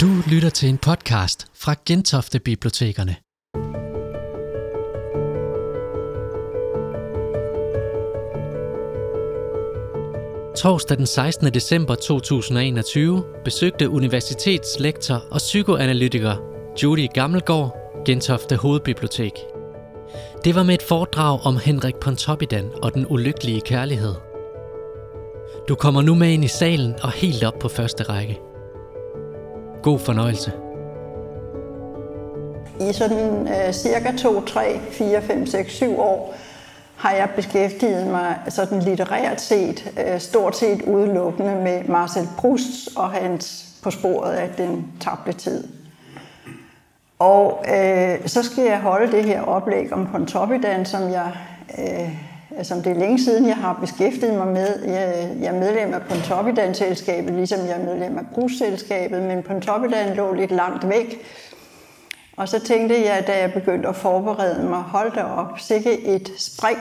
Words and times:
Du 0.00 0.06
lytter 0.30 0.50
til 0.50 0.68
en 0.68 0.78
podcast 0.78 1.46
fra 1.54 1.74
Gentofte 1.86 2.38
Bibliotekerne. 2.38 3.16
Torsdag 10.56 10.96
den 10.98 11.06
16. 11.06 11.54
december 11.54 11.94
2021 11.94 13.24
besøgte 13.44 13.90
universitetslektor 13.90 15.24
og 15.30 15.38
psykoanalytiker 15.38 16.36
Judy 16.82 17.06
Gammelgaard 17.14 17.76
Gentofte 18.06 18.56
Hovedbibliotek. 18.56 19.32
Det 20.44 20.54
var 20.54 20.62
med 20.62 20.74
et 20.74 20.82
foredrag 20.82 21.40
om 21.42 21.56
Henrik 21.56 21.94
Pontoppidan 21.96 22.70
og 22.82 22.94
den 22.94 23.06
ulykkelige 23.10 23.60
kærlighed. 23.60 24.14
Du 25.68 25.74
kommer 25.74 26.02
nu 26.02 26.14
med 26.14 26.32
ind 26.32 26.44
i 26.44 26.48
salen 26.48 26.94
og 27.02 27.12
helt 27.12 27.44
op 27.44 27.58
på 27.58 27.68
første 27.68 28.02
række. 28.04 28.49
God 29.82 29.98
fornøjelse. 29.98 30.52
I 32.80 32.92
sådan 32.92 33.48
øh, 33.48 33.72
cirka 33.72 34.16
2, 34.16 34.44
3, 34.44 34.80
4, 34.90 35.22
5, 35.22 35.46
6, 35.46 35.72
7 35.72 35.98
år 35.98 36.34
har 36.96 37.12
jeg 37.12 37.28
beskæftiget 37.36 38.06
mig 38.06 38.38
sådan 38.48 38.82
litterært 38.82 39.40
set, 39.40 39.92
øh, 40.06 40.20
stort 40.20 40.56
set 40.56 40.82
udelukkende 40.82 41.54
med 41.54 41.84
Marcel 41.84 42.28
Proust 42.38 42.96
og 42.96 43.10
hans 43.10 43.66
På 43.82 43.90
sporet 43.90 44.32
af 44.32 44.50
den 44.56 44.92
tabte 45.00 45.32
tid. 45.32 45.68
Og 47.18 47.64
øh, 47.68 48.28
så 48.28 48.42
skal 48.42 48.64
jeg 48.64 48.80
holde 48.80 49.12
det 49.12 49.24
her 49.24 49.42
oplæg 49.42 49.92
om 49.92 50.06
Pontoppidan, 50.12 50.86
som 50.86 51.02
jeg 51.02 51.32
øh, 51.78 52.29
Øh, 52.58 52.64
som 52.64 52.82
det 52.82 52.92
er 52.92 52.98
længe 52.98 53.18
siden, 53.18 53.48
jeg 53.48 53.56
har 53.56 53.78
beskæftiget 53.80 54.34
mig 54.34 54.46
med. 54.46 54.82
Jeg, 54.84 55.36
jeg 55.40 55.54
er 55.54 55.58
medlem 55.58 55.94
af 55.94 56.02
Pontoppidan-selskabet, 56.02 57.34
ligesom 57.34 57.58
jeg 57.58 57.80
er 57.80 57.84
medlem 57.84 58.18
af 58.18 58.24
Brugsselskabet, 58.34 59.22
men 59.22 59.42
Pontoppidan 59.42 60.16
lå 60.16 60.34
lidt 60.34 60.50
langt 60.50 60.88
væk. 60.88 61.20
Og 62.36 62.48
så 62.48 62.60
tænkte 62.60 63.04
jeg, 63.04 63.24
da 63.26 63.38
jeg 63.38 63.52
begyndte 63.52 63.88
at 63.88 63.96
forberede 63.96 64.68
mig, 64.68 64.82
hold 64.82 65.12
da 65.12 65.22
op, 65.22 65.58
sikke 65.58 66.00
et 66.06 66.30
spring 66.38 66.78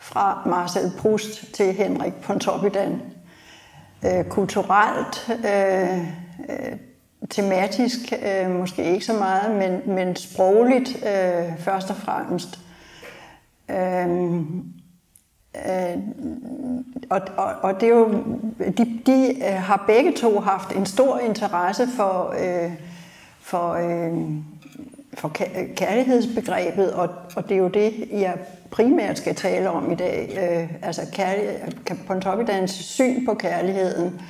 fra 0.00 0.42
Marcel 0.46 0.92
Proust 0.98 1.54
til 1.54 1.72
Henrik 1.72 2.14
Pontoppidan. 2.14 3.02
Øh, 4.06 4.24
kulturelt, 4.24 5.30
øh, 5.30 5.98
øh, 6.48 6.76
tematisk 7.30 7.98
øh, 8.12 8.50
måske 8.50 8.84
ikke 8.84 9.04
så 9.04 9.12
meget, 9.12 9.56
men, 9.56 9.96
men 9.96 10.16
sprogligt 10.16 10.96
øh, 10.96 11.58
først 11.58 11.90
og 11.90 11.96
fremmest. 11.96 12.58
Øhm, 13.70 14.64
øh, 15.56 15.98
og, 17.10 17.20
og, 17.36 17.52
og 17.62 17.80
det 17.80 17.88
er 17.88 17.94
jo, 17.94 18.08
de, 18.78 19.00
de 19.06 19.34
øh, 19.36 19.54
har 19.54 19.84
begge 19.86 20.12
to 20.12 20.40
haft 20.40 20.76
en 20.76 20.86
stor 20.86 21.18
interesse 21.18 21.88
for, 21.96 22.34
øh, 22.40 22.72
for, 23.40 23.72
øh, 23.72 24.12
for 25.14 25.28
kærlighedsbegrebet, 25.76 26.92
og, 26.92 27.08
og 27.36 27.48
det 27.48 27.54
er 27.54 27.58
jo 27.58 27.68
det, 27.68 28.08
jeg 28.12 28.38
primært 28.70 29.18
skal 29.18 29.34
tale 29.34 29.70
om 29.70 29.92
i 29.92 29.94
dag. 29.94 30.38
Øh, 30.38 30.74
altså 30.82 31.02
kærlighed, 31.12 31.58
Pontoppidans 32.06 32.70
syn 32.70 33.26
på 33.26 33.34
kærligheden. 33.34 34.06
Øh, 34.06 34.20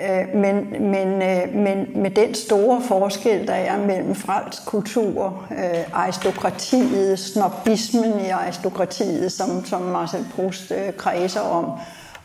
Øh, 0.00 0.34
men, 0.34 0.70
men, 0.90 1.22
øh, 1.22 1.54
men 1.54 1.86
med 1.94 2.10
den 2.10 2.34
store 2.34 2.82
forskel, 2.82 3.46
der 3.46 3.54
er 3.54 3.78
mellem 3.78 4.14
fransk 4.14 4.66
kultur, 4.66 5.46
øh, 5.50 5.84
aristokratiet, 5.92 7.18
snobismen 7.18 8.20
i 8.20 8.28
aristokratiet, 8.28 9.32
som, 9.32 9.64
som 9.64 9.82
Marcel 9.82 10.26
Proust 10.34 10.72
øh, 10.72 10.96
kredser 10.96 11.40
om, 11.40 11.70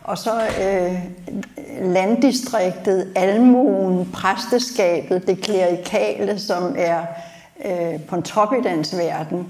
og 0.03 0.17
så 0.17 0.41
øh, 0.61 0.99
landdistriktet, 1.81 3.07
almuen, 3.15 4.11
præsteskabet, 4.11 5.27
det 5.27 5.41
klerikale, 5.41 6.39
som 6.39 6.75
er 6.77 7.01
øh, 7.65 7.99
Pontoppidans 7.99 8.97
verden 8.97 9.47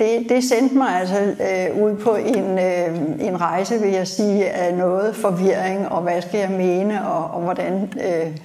det, 0.00 0.28
det 0.28 0.44
sendte 0.44 0.78
mig 0.78 0.88
altså 1.00 1.20
øh, 1.20 1.82
ud 1.82 1.96
på 1.96 2.14
en, 2.14 2.58
øh, 2.58 3.26
en 3.26 3.40
rejse, 3.40 3.80
vil 3.80 3.90
jeg 3.90 4.08
sige, 4.08 4.50
af 4.50 4.74
noget 4.74 5.16
forvirring, 5.16 5.88
og 5.88 6.02
hvad 6.02 6.22
skal 6.22 6.40
jeg 6.40 6.50
mene, 6.50 7.08
og, 7.08 7.34
og 7.34 7.42
hvordan, 7.42 7.92
øh, 8.04 8.36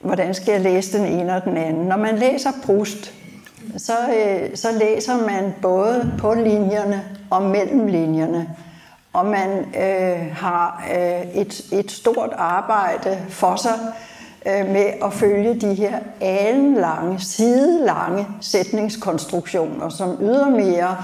hvordan 0.00 0.34
skal 0.34 0.52
jeg 0.52 0.60
læse 0.60 0.98
den 0.98 1.06
ene 1.06 1.36
og 1.36 1.44
den 1.44 1.56
anden. 1.56 1.86
Når 1.86 1.96
man 1.96 2.18
læser 2.18 2.50
Proust, 2.64 3.14
så, 3.76 3.92
øh, 3.92 4.56
så 4.56 4.68
læser 4.78 5.16
man 5.16 5.54
både 5.62 6.12
på 6.18 6.34
linjerne 6.34 7.02
og 7.30 7.42
mellem 7.42 7.86
linjerne. 7.86 8.48
Og 9.12 9.26
man 9.26 9.58
øh, 9.58 10.32
har 10.32 10.88
øh, 10.96 11.40
et, 11.40 11.60
et 11.72 11.90
stort 11.90 12.30
arbejde 12.36 13.18
for 13.28 13.56
sig 13.56 13.74
Øh, 14.46 14.68
med 14.68 14.86
at 15.04 15.12
følge 15.12 15.60
de 15.60 15.74
her 15.74 15.98
alenlange, 16.20 17.20
sidelange 17.20 18.26
sætningskonstruktioner, 18.40 19.88
som 19.88 20.18
ydermere 20.20 20.96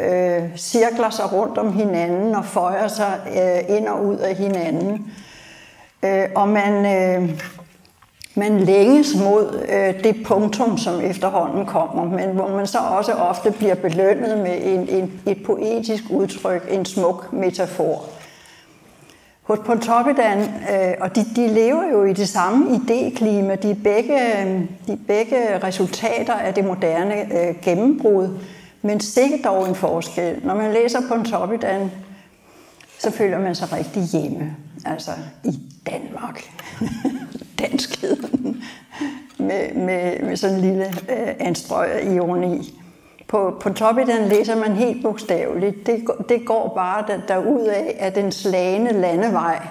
øh, 0.00 0.56
cirkler 0.56 1.10
sig 1.10 1.32
rundt 1.32 1.58
om 1.58 1.72
hinanden 1.72 2.34
og 2.34 2.44
føjer 2.44 2.88
sig 2.88 3.20
øh, 3.26 3.76
ind 3.76 3.88
og 3.88 4.04
ud 4.04 4.16
af 4.16 4.34
hinanden. 4.34 5.12
Øh, 6.02 6.28
og 6.34 6.48
man, 6.48 6.72
øh, 6.86 7.42
man 8.34 8.60
længes 8.60 9.08
mod 9.24 9.66
øh, 9.68 10.04
det 10.04 10.16
punktum, 10.26 10.78
som 10.78 11.00
efterhånden 11.00 11.66
kommer, 11.66 12.04
men 12.04 12.30
hvor 12.30 12.48
man 12.48 12.66
så 12.66 12.78
også 12.78 13.12
ofte 13.12 13.50
bliver 13.50 13.74
belønnet 13.74 14.38
med 14.38 14.58
en, 14.62 14.88
en, 14.88 15.20
et 15.26 15.44
poetisk 15.46 16.04
udtryk, 16.10 16.66
en 16.70 16.84
smuk 16.84 17.32
metafor. 17.32 18.04
Hos 19.44 19.58
Pontoppidan, 19.66 20.38
øh, 20.40 20.94
og 21.00 21.16
de, 21.16 21.24
de 21.36 21.46
lever 21.46 21.90
jo 21.92 22.04
i 22.04 22.12
det 22.12 22.28
samme 22.28 22.66
idéklima, 22.76 23.54
de 23.54 23.70
er 23.70 23.76
begge, 23.84 24.42
øh, 24.42 24.60
de 24.86 24.98
begge 25.06 25.58
resultater 25.62 26.32
af 26.32 26.54
det 26.54 26.64
moderne 26.64 27.14
øh, 27.14 27.54
gennembrud, 27.62 28.38
men 28.82 29.00
sikkert 29.00 29.40
dog 29.44 29.68
en 29.68 29.74
forskel. 29.74 30.40
Når 30.44 30.54
man 30.54 30.72
læser 30.72 30.98
Pontoppidan, 31.08 31.90
så 32.98 33.10
føler 33.10 33.38
man 33.38 33.54
sig 33.54 33.72
rigtig 33.72 34.02
hjemme, 34.02 34.56
altså 34.84 35.10
i 35.44 35.58
Danmark. 35.90 36.42
Danskheden 37.62 38.62
med, 39.38 39.74
med, 39.74 40.22
med 40.22 40.36
sådan 40.36 40.56
en 40.56 40.62
lille 40.62 40.86
øh, 40.86 41.34
anstrøg 41.38 42.14
ironi 42.14 42.83
på, 43.34 43.56
på 43.60 43.72
Toppiden 43.72 44.28
læser 44.28 44.56
man 44.56 44.72
helt 44.72 45.02
bogstaveligt. 45.02 45.86
Det, 45.86 46.04
det 46.28 46.46
går 46.46 46.72
bare 46.74 47.04
derud 47.28 47.66
af, 47.66 47.96
at 47.98 48.14
den 48.14 48.32
slagende 48.32 48.92
landevej, 48.92 49.66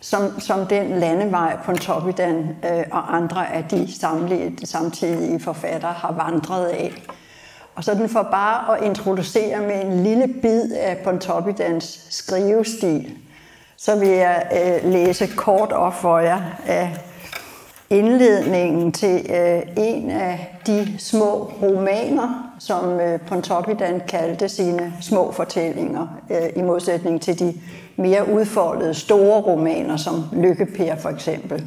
som, 0.00 0.40
som 0.40 0.66
den 0.66 0.98
landevej 0.98 1.56
på 1.64 1.72
Toppiden 1.72 2.56
øh, 2.64 2.84
og 2.92 3.16
andre 3.16 3.52
af 3.54 3.64
de 3.64 4.00
samlede, 4.00 4.66
samtidige 4.66 5.40
forfattere 5.40 5.92
har 5.92 6.12
vandret 6.12 6.66
af. 6.66 7.02
Og 7.74 7.84
så 7.84 7.94
den 7.94 8.08
for 8.08 8.22
bare 8.22 8.78
at 8.78 8.84
introducere 8.84 9.60
med 9.60 9.84
en 9.84 10.02
lille 10.02 10.28
bid 10.42 10.72
af 10.72 10.98
Pontoppidans 11.04 12.06
skrivestil, 12.10 13.16
så 13.76 13.98
vil 13.98 14.08
jeg 14.08 14.46
øh, 14.52 14.92
læse 14.92 15.26
kort 15.36 15.72
op 15.72 15.94
for 15.94 16.18
jer 16.18 16.40
af 16.66 17.07
indledningen 17.90 18.92
til 18.92 19.26
øh, 19.30 19.62
en 19.76 20.10
af 20.10 20.58
de 20.66 20.94
små 20.98 21.52
romaner, 21.62 22.54
som 22.58 23.00
øh, 23.00 23.20
Pontoppidan 23.20 24.00
kaldte 24.08 24.48
sine 24.48 24.92
små 25.00 25.32
fortællinger, 25.32 26.06
øh, 26.30 26.48
i 26.56 26.62
modsætning 26.62 27.22
til 27.22 27.38
de 27.38 27.54
mere 27.96 28.32
udfoldede 28.32 28.94
store 28.94 29.40
romaner, 29.40 29.96
som 29.96 30.24
Lykkeper 30.32 30.96
for 30.96 31.08
eksempel. 31.08 31.64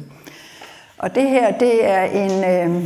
Og 0.98 1.14
det 1.14 1.30
her, 1.30 1.58
det 1.58 1.88
er 1.90 2.02
en, 2.02 2.44
øh, 2.44 2.84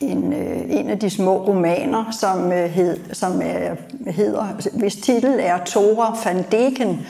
en, 0.00 0.32
øh, 0.32 0.60
en 0.68 0.90
af 0.90 0.98
de 0.98 1.10
små 1.10 1.46
romaner, 1.46 2.04
som, 2.20 2.52
øh, 2.52 2.70
hed, 2.70 3.00
som 3.12 3.40
er, 3.44 3.74
hedder, 4.10 4.46
hvis 4.78 4.96
titel 4.96 5.36
er 5.40 5.64
Tora 5.64 6.16
van 6.24 6.44
Deken, 6.52 7.06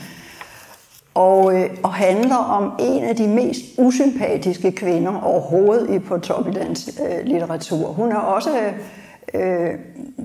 og, 1.14 1.54
øh, 1.54 1.70
og 1.82 1.94
handler 1.94 2.36
om 2.36 2.72
en 2.81 3.05
af 3.05 3.16
de 3.16 3.28
mest 3.28 3.61
usympatiske 3.78 4.72
kvinder 4.72 5.20
overhovedet 5.20 5.94
i 5.94 5.99
Pontoppidans 5.99 7.00
øh, 7.00 7.25
litteratur. 7.25 7.87
Hun 7.87 8.12
er 8.12 8.16
også... 8.16 8.50
Øh, 9.34 9.70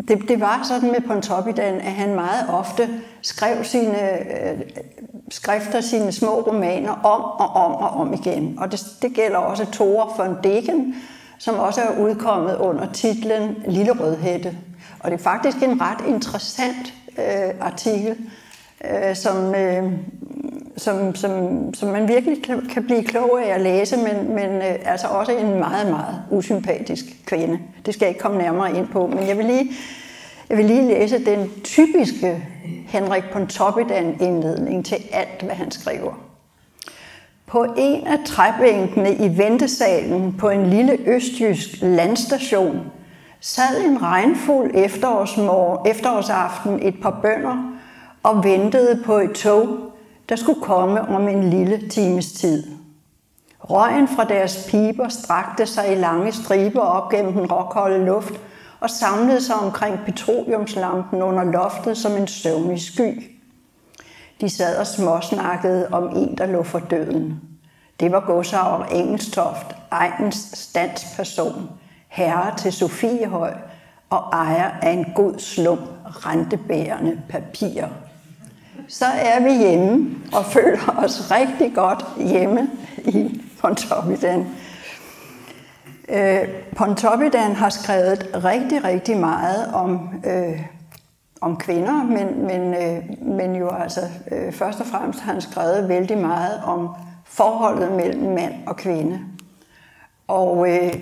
det, 0.07 0.19
det 0.27 0.39
var 0.39 0.61
sådan 0.63 0.91
med 0.91 1.01
Pontoppidan, 1.07 1.75
at 1.75 1.91
han 1.91 2.15
meget 2.15 2.49
ofte 2.49 2.89
skrev 3.21 3.63
sine 3.63 4.19
øh, 4.19 4.59
skrifter, 5.29 5.81
sine 5.81 6.11
små 6.11 6.41
romaner 6.41 6.91
om 6.91 7.21
og 7.21 7.65
om 7.65 7.71
og 7.71 7.89
om 7.89 8.13
igen. 8.13 8.57
Og 8.59 8.71
det, 8.71 8.81
det 9.01 9.13
gælder 9.13 9.37
også 9.37 9.65
Tore 9.65 10.09
von 10.17 10.35
Degen, 10.43 10.95
som 11.39 11.55
også 11.55 11.81
er 11.81 11.99
udkommet 11.99 12.55
under 12.55 12.91
titlen 12.91 13.55
Lille 13.67 13.91
Rødhætte. 13.91 14.57
Og 14.99 15.11
det 15.11 15.19
er 15.19 15.23
faktisk 15.23 15.63
en 15.63 15.81
ret 15.81 16.07
interessant 16.07 16.93
øh, 17.17 17.53
artikel, 17.61 18.15
øh, 18.85 19.15
som, 19.15 19.55
øh, 19.55 19.91
som, 20.79 21.15
som, 21.15 21.73
som 21.73 21.89
man 21.89 22.07
virkelig 22.07 22.43
kan, 22.43 22.69
kan 22.73 22.83
blive 22.83 23.03
klog 23.03 23.41
af 23.43 23.55
at 23.55 23.61
læse, 23.61 23.97
men, 23.97 24.35
men 24.35 24.49
øh, 24.49 24.75
altså 24.85 25.07
også 25.07 25.31
en 25.31 25.59
meget, 25.59 25.89
meget 25.89 26.21
usympatisk 26.31 27.05
kvinde. 27.25 27.59
Det 27.85 27.93
skal 27.93 28.05
jeg 28.05 28.09
ikke 28.09 28.21
komme 28.21 28.37
nærmere 28.37 28.77
ind 28.77 28.87
på, 28.87 29.07
men 29.07 29.27
jeg 29.27 29.37
vil 29.37 29.45
lige, 29.45 29.71
jeg 30.49 30.57
vil 30.57 30.65
lige 30.65 30.87
læse 30.87 31.25
den 31.25 31.51
typiske 31.63 32.43
Henrik 32.87 33.23
Pontoppidan 33.33 34.17
indledning 34.21 34.85
til 34.85 34.97
alt, 35.11 35.41
hvad 35.41 35.55
han 35.55 35.71
skriver. 35.71 36.13
På 37.45 37.65
en 37.77 38.07
af 38.07 38.17
træbænkene 38.25 39.15
i 39.15 39.37
ventesalen 39.37 40.33
på 40.33 40.49
en 40.49 40.69
lille 40.69 40.97
østjysk 41.05 41.69
landstation 41.81 42.79
sad 43.39 43.85
en 43.85 44.01
regnfuld 44.01 44.71
efterårsaften 45.85 46.79
et 46.81 46.95
par 47.01 47.19
bønder 47.21 47.73
og 48.23 48.43
ventede 48.43 49.03
på 49.05 49.17
et 49.17 49.31
tog, 49.31 49.88
der 50.29 50.35
skulle 50.35 50.61
komme 50.61 51.01
om 51.01 51.27
en 51.27 51.49
lille 51.49 51.89
times 51.89 52.31
tid. 52.31 52.63
Røgen 53.59 54.07
fra 54.07 54.23
deres 54.23 54.67
piber 54.69 55.09
strakte 55.09 55.65
sig 55.65 55.91
i 55.91 55.95
lange 55.95 56.31
striber 56.31 56.81
op 56.81 57.11
gennem 57.11 57.33
den 57.33 57.51
råkolde 57.51 58.05
luft 58.05 58.33
og 58.79 58.89
samlede 58.89 59.41
sig 59.41 59.55
omkring 59.55 59.99
petroleumslampen 60.05 61.21
under 61.21 61.43
loftet 61.43 61.97
som 61.97 62.11
en 62.11 62.27
søvnig 62.27 62.81
sky. 62.81 63.35
De 64.41 64.49
sad 64.49 64.77
og 64.77 64.87
småsnakkede 64.87 65.87
om 65.91 66.17
en, 66.17 66.37
der 66.37 66.45
lå 66.45 66.63
for 66.63 66.79
døden. 66.79 67.41
Det 67.99 68.11
var 68.11 68.19
godsavr 68.19 68.83
Engelstoft, 68.83 69.75
egens 69.91 70.35
standsperson, 70.53 71.69
herre 72.07 72.57
til 72.57 72.73
Sofiehøj 72.73 73.53
og 74.09 74.19
ejer 74.33 74.69
af 74.81 74.91
en 74.91 75.05
god 75.15 75.39
slum 75.39 75.79
rentebærende 76.05 77.21
papirer. 77.29 77.89
Så 78.89 79.05
er 79.05 79.39
vi 79.39 79.57
hjemme 79.57 80.15
og 80.33 80.45
føler 80.45 80.95
os 80.97 81.31
rigtig 81.31 81.75
godt 81.75 82.05
hjemme 82.17 82.69
i 83.05 83.41
Pontoppidan. 83.59 84.47
Øh, 86.09 86.47
Pontoppidan 86.77 87.55
har 87.55 87.69
skrevet 87.69 88.29
rigtig, 88.43 88.83
rigtig 88.83 89.17
meget 89.17 89.73
om, 89.73 90.09
øh, 90.25 90.61
om 91.41 91.57
kvinder, 91.57 92.03
men, 92.03 92.47
men, 92.47 92.73
øh, 92.73 93.03
men 93.21 93.55
jo 93.55 93.69
altså 93.69 94.01
øh, 94.31 94.53
først 94.53 94.79
og 94.79 94.85
fremmest 94.85 95.19
har 95.19 95.33
han 95.33 95.41
skrevet 95.41 95.89
vældig 95.89 96.17
meget 96.17 96.61
om 96.63 96.89
forholdet 97.25 97.91
mellem 97.91 98.33
mand 98.33 98.53
og 98.67 98.77
kvinde. 98.77 99.19
Og 100.27 100.69
øh, 100.69 100.93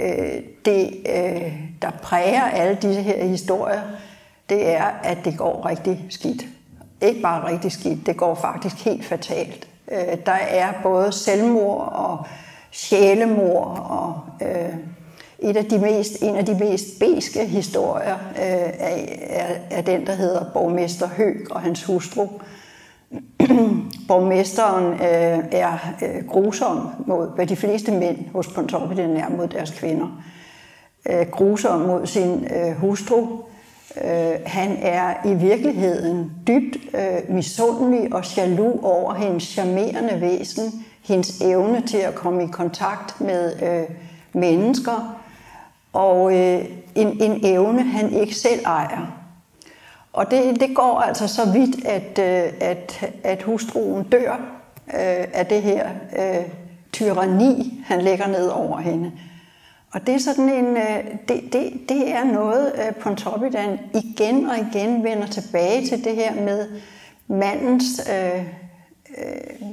øh, 0.00 0.42
det, 0.64 0.90
øh, 1.16 1.52
der 1.82 1.90
præger 2.02 2.42
alle 2.42 2.74
disse 2.82 3.02
her 3.02 3.24
historier, 3.24 3.82
det 4.48 4.74
er, 4.74 4.84
at 5.02 5.18
det 5.24 5.38
går 5.38 5.66
rigtig 5.66 6.06
skidt. 6.10 6.46
Ikke 7.02 7.22
bare 7.22 7.48
rigtig 7.52 7.72
skidt, 7.72 8.06
det 8.06 8.16
går 8.16 8.34
faktisk 8.34 8.84
helt 8.84 9.04
fatalt. 9.04 9.68
Øh, 9.92 10.16
der 10.26 10.32
er 10.32 10.72
både 10.82 11.12
selvmord 11.12 11.92
og 11.92 12.26
sjælemord 12.70 13.86
og 13.90 14.20
øh, 14.46 14.74
et 15.38 15.56
af 15.56 15.64
de 15.64 15.78
mest, 15.78 16.22
en 16.22 16.36
af 16.36 16.46
de 16.46 16.54
mest 16.54 16.84
beske 17.00 17.46
historier 17.46 18.14
øh, 18.14 18.70
er, 18.78 18.96
er, 19.20 19.54
er 19.70 19.82
den, 19.82 20.06
der 20.06 20.12
hedder 20.12 20.44
Borgmester 20.52 21.08
Høg 21.08 21.46
og 21.50 21.60
hans 21.60 21.84
hustru. 21.84 22.28
Borgmesteren 24.08 24.92
øh, 24.92 25.44
er 25.52 25.94
øh, 26.02 26.26
grusom 26.28 26.88
mod, 27.06 27.34
hvad 27.34 27.46
de 27.46 27.56
fleste 27.56 27.92
mænd 27.92 28.18
hos 28.32 28.48
Pontoppidan 28.48 29.16
er 29.16 29.28
mod 29.28 29.48
deres 29.48 29.70
kvinder. 29.70 30.22
Øh, 31.10 31.26
grusom 31.30 31.80
mod 31.80 32.06
sin 32.06 32.46
øh, 32.56 32.72
hustru. 32.72 33.26
Øh, 34.04 34.34
han 34.46 34.78
er 34.82 35.26
i 35.26 35.34
virkeligheden 35.34 36.32
dybt 36.46 36.76
øh, 36.94 37.34
misundelig 37.34 38.14
og 38.14 38.36
jaloux 38.36 38.80
over 38.82 39.14
hendes 39.14 39.42
charmerende 39.42 40.20
væsen, 40.20 40.84
hendes 41.02 41.40
evne 41.40 41.82
til 41.86 41.96
at 41.96 42.14
komme 42.14 42.44
i 42.44 42.46
kontakt 42.46 43.20
med 43.20 43.62
øh, 43.62 43.96
mennesker, 44.32 45.16
og 45.92 46.38
øh, 46.38 46.64
en, 46.94 47.22
en 47.22 47.40
evne, 47.46 47.82
han 47.82 48.12
ikke 48.12 48.34
selv 48.34 48.60
ejer. 48.66 49.18
Og 50.12 50.30
det, 50.30 50.60
det 50.60 50.76
går 50.76 51.00
altså 51.00 51.28
så 51.28 51.52
vidt, 51.52 51.86
at, 51.86 52.18
øh, 52.18 52.52
at, 52.60 53.10
at 53.24 53.42
hustruen 53.42 54.04
dør 54.04 54.32
øh, 54.86 55.26
af 55.32 55.46
det 55.46 55.62
her 55.62 55.88
øh, 56.18 56.46
tyranni, 56.92 57.84
han 57.86 58.02
lægger 58.02 58.26
ned 58.26 58.48
over 58.48 58.78
hende. 58.78 59.12
Og 59.92 60.06
det 60.06 60.14
er 60.14 60.18
sådan 60.18 60.48
en, 60.48 60.76
øh, 60.76 61.04
det, 61.28 61.52
det, 61.52 61.72
det 61.88 62.12
er 62.12 62.24
noget, 62.24 62.72
øh, 62.74 62.94
Pontoppidan 62.94 63.78
igen 63.94 64.46
og 64.46 64.58
igen 64.58 65.04
vender 65.04 65.26
tilbage 65.26 65.88
til 65.88 66.04
det 66.04 66.14
her 66.14 66.34
med 66.34 66.68
mandens 67.26 68.08
øh, 68.12 68.44
øh, 69.18 69.66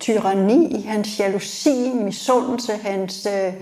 tyranni, 0.00 0.82
hans 0.82 1.20
jalousi, 1.20 1.92
misundelse, 1.94 2.72
hans, 2.72 3.26
øh, 3.26 3.52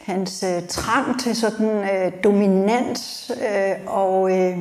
hans 0.00 0.42
øh, 0.42 0.68
trang 0.68 1.20
til 1.20 1.36
sådan 1.36 1.68
øh, 1.68 2.12
dominans, 2.24 3.32
øh, 3.36 3.76
og, 3.86 4.38
øh, 4.38 4.58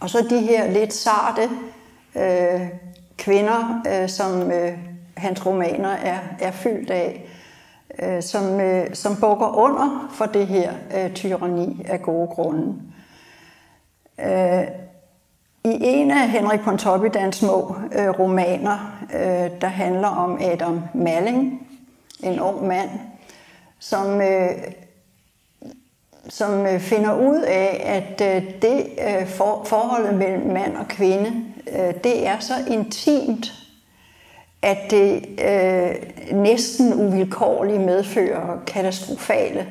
og 0.00 0.10
så 0.10 0.26
de 0.30 0.40
her 0.40 0.70
lidt 0.70 0.94
sarte 0.94 1.50
øh, 2.14 2.68
kvinder, 3.18 3.82
øh, 3.88 4.08
som 4.08 4.52
øh, 4.52 4.78
hans 5.16 5.46
romaner 5.46 5.90
er, 5.90 6.18
er 6.40 6.50
fyldt 6.50 6.90
af, 6.90 7.31
øh, 8.02 8.22
som, 8.22 8.60
øh, 8.60 8.94
som 8.94 9.16
bukker 9.16 9.56
under 9.56 10.10
for 10.12 10.26
det 10.26 10.46
her 10.46 10.72
øh, 10.96 11.14
tyranni 11.14 11.86
af 11.88 12.02
gode 12.02 12.26
grunde. 12.26 12.74
Øh, 14.20 14.64
i 15.64 15.78
en 15.80 16.10
af 16.10 16.30
Henrik 16.30 16.60
Pontoppidans 16.60 17.36
små 17.36 17.76
øh, 17.92 18.08
romaner, 18.08 19.04
øh, 19.14 19.60
der 19.60 19.66
handler 19.66 20.08
om 20.08 20.38
Adam 20.42 20.82
Malling, 20.94 21.68
en 22.22 22.40
ung 22.40 22.66
mand, 22.66 22.90
som, 23.78 24.20
øh, 24.20 24.50
som 26.28 26.66
øh, 26.66 26.80
finder 26.80 27.14
ud 27.14 27.40
af, 27.40 27.82
at 27.86 28.36
øh, 28.36 28.52
det 28.62 28.86
øh, 29.08 29.26
for, 29.26 29.64
forholdet 29.64 30.14
mellem 30.14 30.52
mand 30.52 30.76
og 30.76 30.88
kvinde, 30.88 31.44
øh, 31.72 31.94
det 32.04 32.26
er 32.26 32.38
så 32.38 32.54
intimt, 32.70 33.61
at 34.62 34.78
det 34.90 35.24
øh, 35.40 35.94
næsten 36.36 36.94
uvilkårligt 36.94 37.80
medfører 37.80 38.58
katastrofale, 38.66 39.66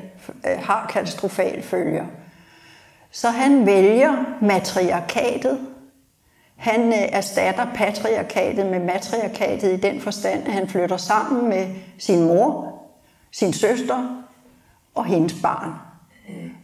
øh, 0.46 0.58
har 0.58 0.90
katastrofale 0.92 1.62
følger. 1.62 2.04
Så 3.10 3.28
han 3.28 3.66
vælger 3.66 4.38
matriarkatet, 4.40 5.58
han 6.56 6.88
øh, 6.88 7.08
erstatter 7.12 7.66
patriarkatet 7.74 8.66
med 8.66 8.80
matriarkatet 8.80 9.72
i 9.72 9.76
den 9.76 10.00
forstand, 10.00 10.46
at 10.46 10.52
han 10.52 10.68
flytter 10.68 10.96
sammen 10.96 11.48
med 11.48 11.66
sin 11.98 12.24
mor, 12.24 12.74
sin 13.30 13.52
søster 13.52 14.24
og 14.94 15.04
hendes 15.04 15.34
barn. 15.42 15.72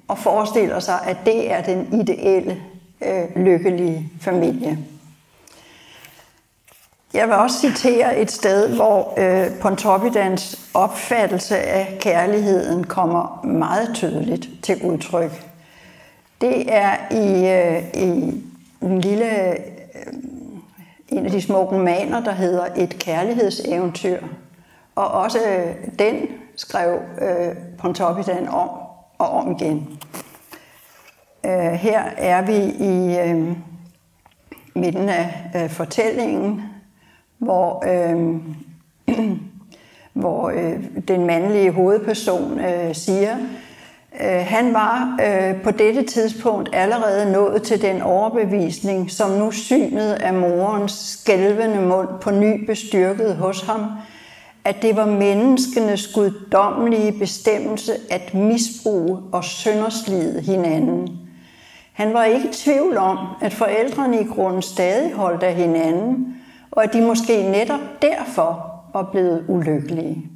Og 0.08 0.18
forestiller 0.18 0.80
sig, 0.80 1.00
at 1.06 1.16
det 1.24 1.52
er 1.52 1.62
den 1.62 2.00
ideelle, 2.00 2.62
øh, 3.00 3.44
lykkelige 3.44 4.12
familie. 4.20 4.78
Jeg 7.14 7.26
vil 7.28 7.34
også 7.34 7.58
citere 7.60 8.18
et 8.18 8.30
sted, 8.30 8.76
hvor 8.76 9.14
øh, 9.16 9.58
Pontoppidans 9.60 10.70
opfattelse 10.74 11.58
af 11.58 11.98
kærligheden 12.00 12.84
kommer 12.84 13.44
meget 13.44 13.90
tydeligt 13.94 14.48
til 14.62 14.84
udtryk. 14.84 15.46
Det 16.40 16.74
er 16.74 16.96
i, 17.10 17.48
øh, 17.48 18.02
i 18.04 18.42
en 18.82 19.00
lille 19.00 19.58
Øh, 19.94 20.12
en 21.08 21.24
af 21.24 21.30
de 21.30 21.42
små 21.42 21.62
romaner, 21.62 22.20
der 22.20 22.32
hedder 22.32 22.66
Et 22.76 22.98
kærlighedseventyr. 22.98 24.20
Og 24.94 25.08
også 25.08 25.38
øh, 25.38 25.74
den 25.98 26.16
skrev 26.56 27.00
øh, 27.20 27.56
Pontoppidan 27.78 28.48
om 28.48 28.68
og 29.18 29.30
om 29.30 29.56
igen. 29.60 29.98
Øh, 31.46 31.72
her 31.72 32.00
er 32.16 32.42
vi 32.42 32.56
i 32.84 33.18
øh, 33.18 33.56
midten 34.74 35.08
af 35.08 35.50
øh, 35.56 35.70
fortællingen, 35.70 36.62
hvor, 37.38 37.84
øh, 37.86 38.36
hvor 40.22 40.48
øh, 40.48 40.84
den 41.08 41.26
mandlige 41.26 41.70
hovedperson 41.70 42.60
øh, 42.60 42.94
siger, 42.94 43.36
Øh, 44.20 44.46
han 44.46 44.74
var 44.74 45.18
øh, 45.26 45.62
på 45.62 45.70
dette 45.70 46.02
tidspunkt 46.02 46.68
allerede 46.72 47.32
nået 47.32 47.62
til 47.62 47.82
den 47.82 48.02
overbevisning, 48.02 49.10
som 49.10 49.30
nu 49.30 49.50
synet 49.50 50.12
af 50.12 50.34
morens 50.34 50.92
skælvende 50.92 51.80
mund 51.80 52.08
på 52.20 52.30
ny 52.30 52.66
bestyrket 52.66 53.36
hos 53.36 53.62
ham, 53.62 53.84
at 54.64 54.82
det 54.82 54.96
var 54.96 55.06
menneskenes 55.06 56.06
guddommelige 56.14 57.12
bestemmelse 57.12 57.92
at 58.10 58.34
misbruge 58.34 59.18
og 59.32 59.44
sønderslide 59.44 60.40
hinanden. 60.40 61.18
Han 61.92 62.14
var 62.14 62.24
ikke 62.24 62.48
i 62.48 62.52
tvivl 62.52 62.96
om, 62.96 63.18
at 63.40 63.54
forældrene 63.54 64.20
i 64.20 64.24
grunden 64.24 64.62
stadig 64.62 65.12
holdt 65.12 65.42
af 65.42 65.54
hinanden, 65.54 66.36
og 66.78 66.84
at 66.84 66.92
de 66.92 67.00
måske 67.00 67.42
netop 67.42 67.80
derfor 68.02 68.74
var 68.92 69.02
blevet 69.02 69.44
ulykkelige. 69.48 70.30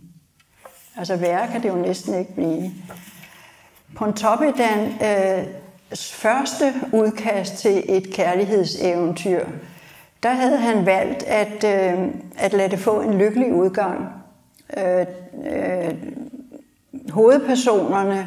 Altså 0.96 1.16
værre 1.16 1.48
kan 1.48 1.62
det 1.62 1.68
jo 1.68 1.74
næsten 1.74 2.18
ikke 2.18 2.34
blive. 2.34 2.70
Pontoppidan 3.96 4.86
øh, 4.88 5.46
første 5.96 6.64
udkast 6.92 7.54
til 7.54 7.84
et 7.88 8.12
kærlighedseventyr, 8.12 9.44
der 10.22 10.30
havde 10.30 10.56
han 10.56 10.86
valgt 10.86 11.22
at, 11.22 11.64
øh, 11.64 12.08
at 12.38 12.52
lade 12.52 12.70
det 12.70 12.78
få 12.78 13.00
en 13.00 13.18
lykkelig 13.18 13.52
udgang. 13.52 14.08
Øh, 14.76 15.06
øh, 15.52 15.94
hovedpersonerne 17.10 18.26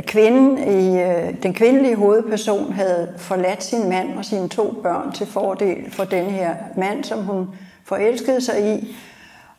Kvinden 0.00 0.58
i, 0.58 1.00
øh, 1.00 1.42
den 1.42 1.54
kvindelige 1.54 1.96
hovedperson 1.96 2.72
havde 2.72 3.14
forladt 3.16 3.64
sin 3.64 3.88
mand 3.88 4.18
og 4.18 4.24
sine 4.24 4.48
to 4.48 4.80
børn 4.82 5.12
til 5.12 5.26
fordel 5.26 5.90
for 5.90 6.04
den 6.04 6.24
her 6.24 6.54
mand, 6.76 7.04
som 7.04 7.24
hun 7.24 7.48
forelskede 7.84 8.40
sig 8.40 8.74
i. 8.74 8.96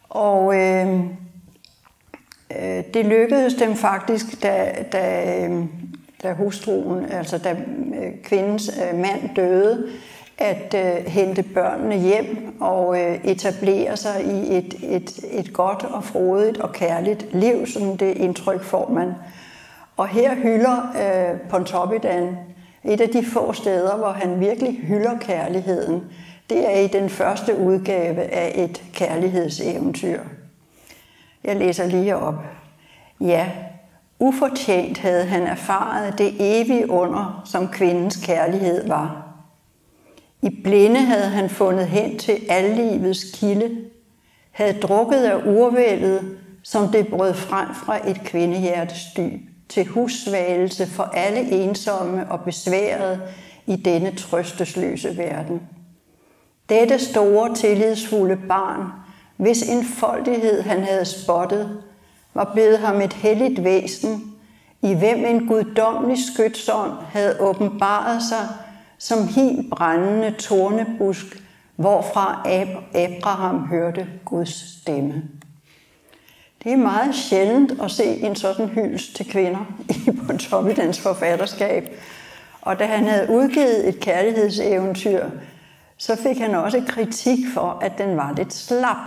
Og 0.09 0.55
øh, 0.55 0.99
øh, 2.59 2.83
det 2.93 3.05
lykkedes 3.05 3.53
dem 3.53 3.75
faktisk, 3.75 4.43
da, 4.43 4.75
da, 4.91 5.35
øh, 5.47 5.65
da 6.23 6.33
hustruen, 6.33 7.11
altså 7.11 7.37
da 7.37 7.51
øh, 8.01 8.23
kvindens 8.23 8.71
øh, 8.83 8.99
mand 8.99 9.35
døde, 9.35 9.87
at 10.37 10.75
øh, 10.77 11.05
hente 11.05 11.43
børnene 11.43 11.99
hjem 11.99 12.57
og 12.61 13.01
øh, 13.01 13.19
etablere 13.25 13.97
sig 13.97 14.25
i 14.25 14.57
et, 14.57 14.73
et, 14.83 15.19
et 15.31 15.53
godt 15.53 15.83
og 15.83 16.03
frodigt 16.03 16.57
og 16.57 16.73
kærligt 16.73 17.27
liv, 17.33 17.67
som 17.67 17.97
det 17.97 18.17
indtryk 18.17 18.63
får 18.63 18.89
man. 18.89 19.13
Og 19.97 20.07
her 20.07 20.35
hylder 20.35 20.77
øh, 20.95 21.39
Pontoppidan 21.49 22.37
et 22.83 23.01
af 23.01 23.09
de 23.09 23.25
få 23.25 23.53
steder, 23.53 23.97
hvor 23.97 24.11
han 24.11 24.39
virkelig 24.39 24.79
hylder 24.83 25.17
kærligheden. 25.19 26.03
Det 26.49 26.75
er 26.75 26.79
i 26.79 26.87
den 26.87 27.09
første 27.09 27.57
udgave 27.57 28.21
af 28.21 28.51
et 28.55 28.83
kærlighedseventyr. 28.93 30.19
Jeg 31.43 31.55
læser 31.55 31.87
lige 31.87 32.15
op. 32.15 32.35
Ja, 33.21 33.51
ufortjent 34.19 34.97
havde 34.97 35.25
han 35.25 35.43
erfaret 35.43 36.17
det 36.17 36.35
evige 36.39 36.91
under, 36.91 37.41
som 37.45 37.67
kvindens 37.67 38.25
kærlighed 38.25 38.87
var. 38.87 39.27
I 40.41 40.61
blinde 40.63 40.99
havde 40.99 41.29
han 41.29 41.49
fundet 41.49 41.87
hen 41.87 42.19
til 42.19 42.37
allivets 42.49 43.25
kilde, 43.33 43.77
havde 44.51 44.79
drukket 44.79 45.23
af 45.23 45.41
urvældet, 45.45 46.37
som 46.63 46.87
det 46.87 47.07
brød 47.07 47.33
frem 47.33 47.67
fra 47.85 48.09
et 48.09 48.21
kvindehjertes 48.25 49.01
dyb, 49.17 49.41
til 49.69 49.85
husvagelse 49.85 50.87
for 50.87 51.03
alle 51.03 51.51
ensomme 51.51 52.31
og 52.31 52.41
besværede 52.41 53.21
i 53.65 53.75
denne 53.75 54.15
trøstesløse 54.15 55.17
verden. 55.17 55.61
Dette 56.69 56.99
store, 56.99 57.55
tillidsfulde 57.55 58.37
barn, 58.47 58.91
hvis 59.37 59.69
enfoldighed 59.69 60.61
han 60.61 60.83
havde 60.83 61.05
spottet, 61.05 61.81
var 62.33 62.51
blevet 62.53 62.79
ham 62.79 63.01
et 63.01 63.13
helligt 63.13 63.63
væsen, 63.63 64.33
i 64.81 64.93
hvem 64.93 65.25
en 65.25 65.47
guddommelig 65.47 66.17
skytsånd 66.33 66.91
havde 67.11 67.39
åbenbaret 67.39 68.23
sig 68.23 68.47
som 68.97 69.27
helt 69.27 69.69
brændende 69.69 70.31
tornebusk, 70.31 71.43
hvorfra 71.75 72.41
Abraham 72.93 73.67
hørte 73.67 74.07
Guds 74.25 74.79
stemme. 74.81 75.23
Det 76.67 76.73
er 76.73 76.77
meget 76.77 77.15
sjældent 77.15 77.81
at 77.81 77.91
se 77.91 78.03
en 78.03 78.35
sådan 78.35 78.67
hyldest 78.67 79.15
til 79.15 79.29
kvinder 79.29 79.65
i 79.89 80.11
Pontoppidans 80.27 80.99
forfatterskab. 80.99 81.89
Og 82.61 82.79
da 82.79 82.85
han 82.85 83.05
havde 83.05 83.29
udgivet 83.29 83.89
et 83.89 83.99
kærlighedseventyr, 83.99 85.25
så 85.97 86.15
fik 86.15 86.37
han 86.37 86.55
også 86.55 86.81
kritik 86.87 87.39
for, 87.53 87.79
at 87.81 87.97
den 87.97 88.17
var 88.17 88.33
lidt 88.37 88.53
slap. 88.53 88.97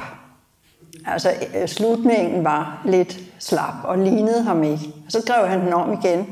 Altså 1.06 1.30
øh, 1.60 1.68
slutningen 1.68 2.44
var 2.44 2.82
lidt 2.84 3.18
slap 3.38 3.74
og 3.84 3.98
lignede 3.98 4.42
ham 4.42 4.62
ikke. 4.62 4.84
Så 5.08 5.20
skrev 5.20 5.46
han 5.46 5.60
den 5.60 5.72
om 5.72 5.92
igen, 5.92 6.26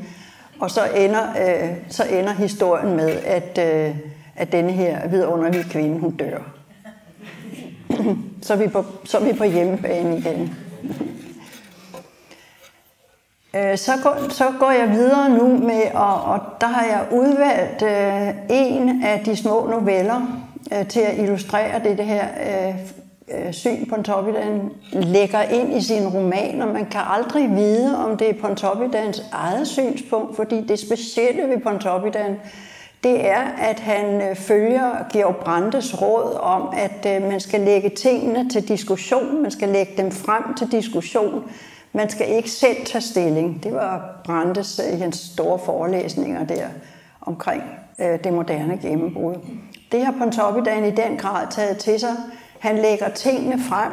og 0.59 0.71
så 0.71 0.81
ender, 0.85 1.23
øh, 1.29 1.69
så 1.89 2.03
ender 2.03 2.33
historien 2.33 2.95
med, 2.95 3.09
at, 3.09 3.57
øh, 3.57 3.95
at 4.35 4.51
denne 4.51 4.71
her 4.71 5.07
vidunderlige 5.07 5.63
kvinde, 5.63 5.99
hun 5.99 6.11
dør. 6.11 6.39
så, 8.41 8.53
er 8.53 8.57
vi 8.57 8.67
på, 8.67 8.85
så 9.03 9.17
er 9.17 9.23
vi 9.23 9.33
på 9.33 9.43
hjemmebane 9.43 10.17
igen. 10.17 10.55
Øh, 13.55 13.77
så, 13.77 13.91
går, 14.03 14.29
så 14.29 14.45
går 14.59 14.71
jeg 14.71 14.89
videre 14.89 15.29
nu 15.29 15.57
med, 15.57 15.81
og, 15.93 16.21
og 16.23 16.39
der 16.61 16.67
har 16.67 16.85
jeg 16.85 17.07
udvalgt 17.11 17.81
øh, 17.81 18.35
en 18.49 19.03
af 19.03 19.21
de 19.25 19.35
små 19.35 19.67
noveller 19.71 20.41
øh, 20.73 20.87
til 20.87 20.99
at 20.99 21.17
illustrere 21.17 21.83
det, 21.83 21.97
det 21.97 22.05
her 22.05 22.27
øh, 22.49 22.75
øh, 23.31 23.53
syn 23.53 23.89
Pontoppidan 23.89 24.69
lægger 24.91 25.41
ind 25.41 25.77
i 25.77 25.81
sin 25.81 26.07
roman, 26.07 26.61
og 26.61 26.67
man 26.67 26.85
kan 26.85 27.01
aldrig 27.09 27.49
vide, 27.49 28.05
om 28.05 28.17
det 28.17 28.29
er 28.29 28.41
Pontoppidans 28.41 29.23
eget 29.31 29.67
synspunkt, 29.67 30.35
fordi 30.35 30.61
det 30.67 30.79
specielle 30.79 31.43
ved 31.43 31.59
Pontoppidan, 31.59 32.35
det 33.03 33.27
er, 33.27 33.41
at 33.57 33.79
han 33.79 34.21
øh, 34.21 34.35
følger 34.35 34.91
Georg 35.13 35.35
Brandes 35.35 36.01
råd 36.01 36.37
om, 36.41 36.73
at 36.77 37.15
øh, 37.15 37.29
man 37.29 37.39
skal 37.39 37.61
lægge 37.61 37.89
tingene 37.89 38.49
til 38.49 38.67
diskussion, 38.67 39.41
man 39.41 39.51
skal 39.51 39.69
lægge 39.69 39.93
dem 39.97 40.11
frem 40.11 40.53
til 40.57 40.71
diskussion, 40.71 41.43
man 41.93 42.09
skal 42.09 42.29
ikke 42.29 42.51
selv 42.51 42.85
tage 42.85 43.01
stilling. 43.01 43.63
Det 43.63 43.73
var 43.73 44.21
Brandes 44.25 44.81
øh, 44.87 44.97
i 44.97 45.01
hans 45.01 45.17
store 45.17 45.59
forelæsninger 45.59 46.45
der 46.45 46.67
omkring 47.21 47.63
øh, 47.99 48.23
det 48.23 48.33
moderne 48.33 48.77
gennembrud. 48.77 49.35
Det 49.91 50.05
har 50.05 50.15
Pontoppidan 50.17 50.85
i 50.85 50.91
den 50.91 51.17
grad 51.17 51.47
taget 51.51 51.77
til 51.77 51.99
sig, 51.99 52.15
han 52.59 52.77
lægger 52.77 53.09
tingene 53.09 53.63
frem, 53.69 53.91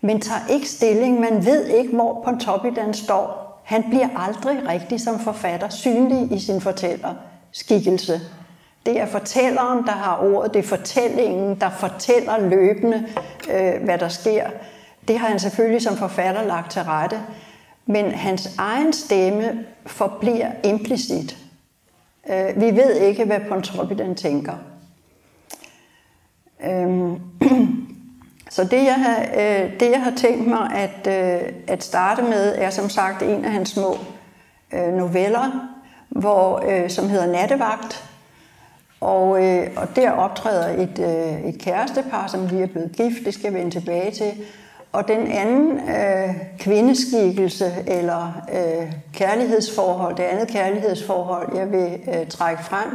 men 0.00 0.20
tager 0.20 0.40
ikke 0.50 0.68
stilling. 0.68 1.20
Man 1.20 1.44
ved 1.46 1.66
ikke, 1.66 1.94
hvor 1.94 2.22
Pontoppidan 2.24 2.94
står. 2.94 3.60
Han 3.64 3.84
bliver 3.88 4.08
aldrig 4.16 4.68
rigtig 4.68 5.00
som 5.00 5.18
forfatter 5.18 5.68
synlig 5.68 6.32
i 6.32 6.38
sin 6.40 6.60
fortæller 6.60 7.14
skikkelse. 7.52 8.20
Det 8.86 9.00
er 9.00 9.06
fortælleren, 9.06 9.86
der 9.86 9.92
har 9.92 10.22
ordet. 10.22 10.54
Det 10.54 10.58
er 10.58 10.68
fortællingen, 10.68 11.60
der 11.60 11.70
fortæller 11.70 12.38
løbende, 12.48 13.06
øh, 13.50 13.84
hvad 13.84 13.98
der 13.98 14.08
sker. 14.08 14.50
Det 15.08 15.18
har 15.18 15.28
han 15.28 15.38
selvfølgelig 15.38 15.82
som 15.82 15.96
forfatter 15.96 16.42
lagt 16.42 16.70
til 16.70 16.82
rette. 16.82 17.20
Men 17.86 18.10
hans 18.10 18.54
egen 18.58 18.92
stemme 18.92 19.64
forbliver 19.86 20.50
implicit. 20.64 21.36
Øh, 22.30 22.60
vi 22.60 22.76
ved 22.76 22.94
ikke, 22.94 23.24
hvad 23.24 23.40
Pontoppidan 23.48 24.14
tænker. 24.14 24.54
Øhm, 26.64 27.20
så 28.50 28.64
det 28.64 28.84
jeg, 28.84 28.94
har, 28.94 29.20
øh, 29.20 29.80
det, 29.80 29.90
jeg 29.90 30.02
har 30.02 30.12
tænkt 30.16 30.46
mig 30.46 30.70
at, 30.74 31.06
øh, 31.06 31.52
at 31.66 31.84
starte 31.84 32.22
med, 32.22 32.54
er 32.58 32.70
som 32.70 32.90
sagt 32.90 33.22
en 33.22 33.44
af 33.44 33.50
hans 33.50 33.68
små 33.68 33.98
øh, 34.72 34.94
noveller, 34.94 35.68
hvor, 36.08 36.62
øh, 36.68 36.90
som 36.90 37.08
hedder 37.08 37.32
Nattevagt. 37.32 38.04
Og, 39.00 39.44
øh, 39.44 39.70
og 39.76 39.96
der 39.96 40.10
optræder 40.10 40.82
et, 40.82 40.98
øh, 40.98 41.48
et 41.48 41.60
kærestepar, 41.60 42.26
som 42.26 42.46
lige 42.46 42.62
er 42.62 42.66
blevet 42.66 42.92
gift, 42.96 43.24
det 43.24 43.34
skal 43.34 43.44
jeg 43.44 43.54
vende 43.54 43.70
tilbage 43.70 44.10
til. 44.10 44.32
Og 44.92 45.08
den 45.08 45.26
anden 45.26 45.80
øh, 45.88 46.34
kvindeskikkelse 46.58 47.72
eller 47.86 48.42
øh, 48.52 48.92
kærlighedsforhold, 49.12 50.16
det 50.16 50.22
andet 50.22 50.48
kærlighedsforhold, 50.48 51.56
jeg 51.56 51.72
vil 51.72 51.98
øh, 52.08 52.26
trække 52.28 52.64
frem, 52.64 52.88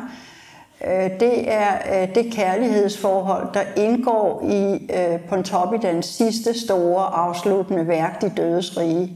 Øh, 0.88 1.20
det 1.20 1.52
er 1.54 2.02
øh, 2.02 2.16
det 2.16 2.34
kærlighedsforhold, 2.34 3.48
der 3.54 3.62
indgår 3.76 4.44
i 4.50 4.92
øh, 4.94 5.20
Pontoppidans 5.30 6.06
sidste 6.06 6.60
store 6.60 7.06
afsluttende 7.06 7.88
værk, 7.88 8.22
De 8.22 8.32
Dødes 8.38 8.78
Rige. 8.78 9.14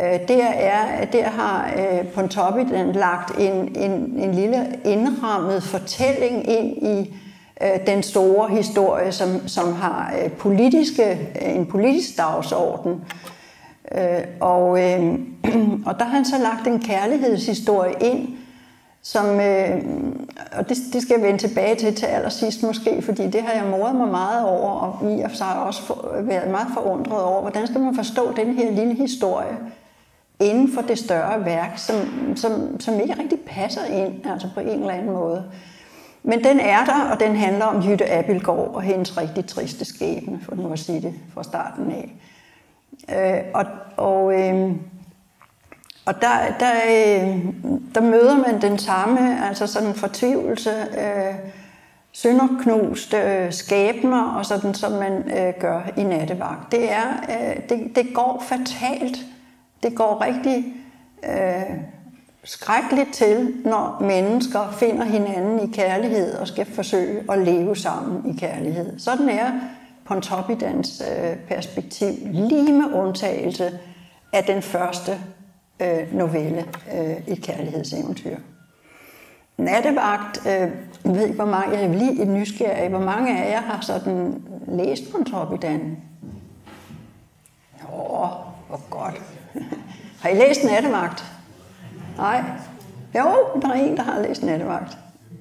Øh, 0.00 0.28
der, 0.28 0.46
er, 0.46 1.04
der 1.04 1.28
har 1.28 1.70
øh, 1.76 2.06
Pontoppidan 2.06 2.92
lagt 2.92 3.38
en, 3.38 3.76
en, 3.76 3.92
en 4.18 4.34
lille 4.34 4.80
indrammet 4.84 5.62
fortælling 5.62 6.48
ind 6.48 6.76
i 6.86 7.14
Øh, 7.62 7.86
den 7.86 8.02
store 8.02 8.48
historie, 8.48 9.12
som, 9.12 9.48
som 9.48 9.72
har 9.72 10.14
øh, 10.22 10.32
politiske, 10.32 11.10
øh, 11.42 11.56
en 11.56 11.66
politisk 11.66 12.18
dagsorden. 12.18 13.04
Og, 14.40 14.70
og 15.88 15.98
der 15.98 16.04
har 16.04 16.16
han 16.16 16.24
så 16.24 16.38
lagt 16.38 16.66
en 16.66 16.80
kærlighedshistorie 16.80 17.94
ind, 18.00 18.28
som, 19.02 19.40
øh, 19.40 19.84
og 20.52 20.68
det, 20.68 20.76
det 20.92 21.02
skal 21.02 21.14
jeg 21.18 21.26
vende 21.26 21.38
tilbage 21.38 21.74
til 21.74 21.94
til 21.94 22.06
allersidst 22.06 22.62
måske, 22.62 23.02
fordi 23.02 23.26
det 23.30 23.42
har 23.42 23.52
jeg 23.52 23.70
moret 23.70 23.94
mig 23.94 24.08
meget 24.08 24.44
over, 24.44 24.70
og 24.70 25.12
i 25.12 25.22
og 25.22 25.30
for 25.30 25.36
sig 25.36 25.62
også 25.62 25.82
for, 25.82 26.14
været 26.22 26.50
meget 26.50 26.68
forundret 26.74 27.22
over, 27.22 27.40
hvordan 27.40 27.66
skal 27.66 27.80
man 27.80 27.94
forstå 27.94 28.32
den 28.36 28.54
her 28.54 28.70
lille 28.70 28.94
historie 28.94 29.56
inden 30.40 30.72
for 30.74 30.82
det 30.82 30.98
større 30.98 31.44
værk, 31.44 31.78
som, 31.78 31.96
som, 32.36 32.80
som 32.80 33.00
ikke 33.00 33.18
rigtig 33.18 33.40
passer 33.46 33.84
ind, 33.84 34.26
altså 34.26 34.48
på 34.54 34.60
en 34.60 34.68
eller 34.68 34.90
anden 34.90 35.12
måde. 35.12 35.44
Men 36.22 36.44
den 36.44 36.60
er 36.60 36.84
der, 36.84 37.10
og 37.10 37.20
den 37.20 37.36
handler 37.36 37.64
om 37.64 37.82
Jytte 37.82 38.12
Abildgaard 38.12 38.74
og 38.74 38.82
hendes 38.82 39.18
rigtig 39.18 39.46
triste 39.46 39.84
skæbne, 39.84 40.40
for 40.42 40.54
nu 40.54 40.72
at 40.72 40.78
sige 40.78 41.02
det 41.02 41.14
fra 41.34 41.42
starten 41.42 41.92
af. 41.92 42.12
Øh, 43.16 43.44
og 43.54 43.64
og 43.96 44.40
øh, 44.40 44.72
og 46.08 46.22
der, 46.22 46.38
der, 46.60 46.72
øh, 46.88 47.44
der 47.94 48.00
møder 48.00 48.36
man 48.36 48.62
den 48.62 48.78
samme, 48.78 49.46
altså 49.46 49.66
sådan 49.66 49.94
fortvivlelse, 49.94 50.70
øh, 50.70 51.34
sønderknust 52.12 53.14
øh, 53.14 53.52
skæbner, 53.52 54.22
og 54.22 54.46
sådan 54.46 54.74
som 54.74 54.92
man 54.92 55.30
øh, 55.30 55.54
gør 55.60 55.80
i 55.96 56.02
nattevagt. 56.02 56.72
Det, 56.72 56.92
er, 56.92 57.06
øh, 57.28 57.68
det, 57.68 57.96
det 57.96 58.14
går 58.14 58.44
fatalt. 58.48 59.18
Det 59.82 59.94
går 59.94 60.24
rigtig 60.24 60.74
øh, 61.24 61.76
skrækkeligt 62.48 63.12
til, 63.12 63.54
når 63.64 63.98
mennesker 64.00 64.70
finder 64.70 65.04
hinanden 65.04 65.68
i 65.68 65.72
kærlighed 65.72 66.34
og 66.34 66.48
skal 66.48 66.66
forsøge 66.66 67.32
at 67.32 67.38
leve 67.38 67.76
sammen 67.76 68.36
i 68.36 68.38
kærlighed. 68.38 68.98
Sådan 68.98 69.28
er 69.28 69.52
Pontoppidans 70.04 71.02
øh, 71.10 71.36
perspektiv 71.36 72.12
lige 72.24 72.72
med 72.72 72.92
undtagelse 72.94 73.78
af 74.32 74.44
den 74.44 74.62
første 74.62 75.12
øh, 75.80 76.14
novelle, 76.14 76.64
øh, 76.94 77.16
et 77.26 77.42
kærlighedseventyr. 77.42 78.36
Nattevagt, 79.56 80.46
øh, 80.46 80.52
jeg 80.52 80.70
ved 81.04 81.22
ikke, 81.22 81.34
hvor 81.34 81.44
mange, 81.44 81.76
jeg 81.76 81.84
er 81.84 81.92
lige 81.92 82.22
et 82.22 82.28
nysgerrig, 82.28 82.88
hvor 82.88 83.00
mange 83.00 83.44
af 83.44 83.50
jer 83.50 83.60
har 83.60 83.80
sådan 83.80 84.42
læst 84.68 85.12
Pontoppidan? 85.12 85.96
Åh, 87.92 88.28
hvor 88.68 88.90
godt. 88.90 89.22
Har 90.22 90.28
I 90.28 90.34
læst 90.34 90.64
Nattevagt? 90.64 91.37
Nej? 92.18 92.44
Jo, 93.14 93.60
der 93.62 93.68
er 93.68 93.72
en, 93.72 93.96
der 93.96 94.02
har 94.02 94.22
læst 94.22 94.42
Nattevagt. 94.42 94.98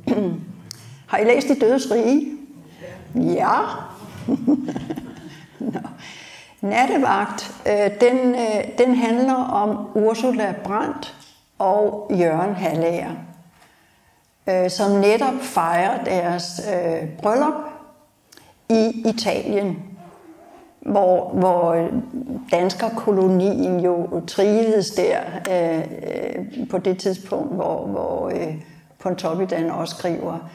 har 1.09 1.17
I 1.17 1.23
læst 1.23 1.47
De 1.47 1.59
Dødes 1.59 1.91
Rige? 1.91 2.37
Ja. 3.15 3.59
Nå. 5.59 5.79
Nattevagt, 6.61 7.55
øh, 7.67 8.01
den, 8.01 8.35
øh, 8.35 8.77
den 8.77 8.95
handler 8.95 9.33
om 9.33 9.87
Ursula 9.95 10.55
Brandt 10.63 11.15
og 11.59 12.11
Jørgen 12.19 12.55
Hallager, 12.55 13.11
øh, 14.49 14.69
som 14.69 14.91
netop 14.91 15.33
fejrer 15.41 16.03
deres 16.03 16.61
øh, 16.73 17.09
bryllup 17.09 17.53
i 18.69 19.03
Italien, 19.05 19.96
hvor, 20.87 21.29
hvor 21.29 21.87
danskerkolonien 22.51 23.79
jo 23.79 24.21
trivedes 24.27 24.91
der 24.91 25.19
øh, 25.51 25.79
øh, 25.79 26.69
på 26.69 26.77
det 26.77 26.97
tidspunkt, 26.97 27.55
hvor, 27.55 27.85
hvor 27.85 28.29
øh, 28.29 28.55
Pontoppidan 28.99 29.71
også 29.71 29.95
skriver, 29.95 30.49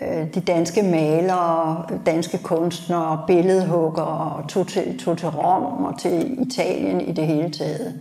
øh, 0.00 0.34
de 0.34 0.40
danske 0.40 0.82
malere, 0.82 1.84
danske 2.06 2.38
kunstnere, 2.38 3.24
billedhuggere 3.26 4.46
tog 4.48 4.66
til, 4.66 4.98
tog 4.98 5.18
til 5.18 5.28
Rom 5.28 5.84
og 5.84 5.98
til 5.98 6.46
Italien 6.46 7.00
i 7.00 7.12
det 7.12 7.26
hele 7.26 7.50
taget. 7.50 7.94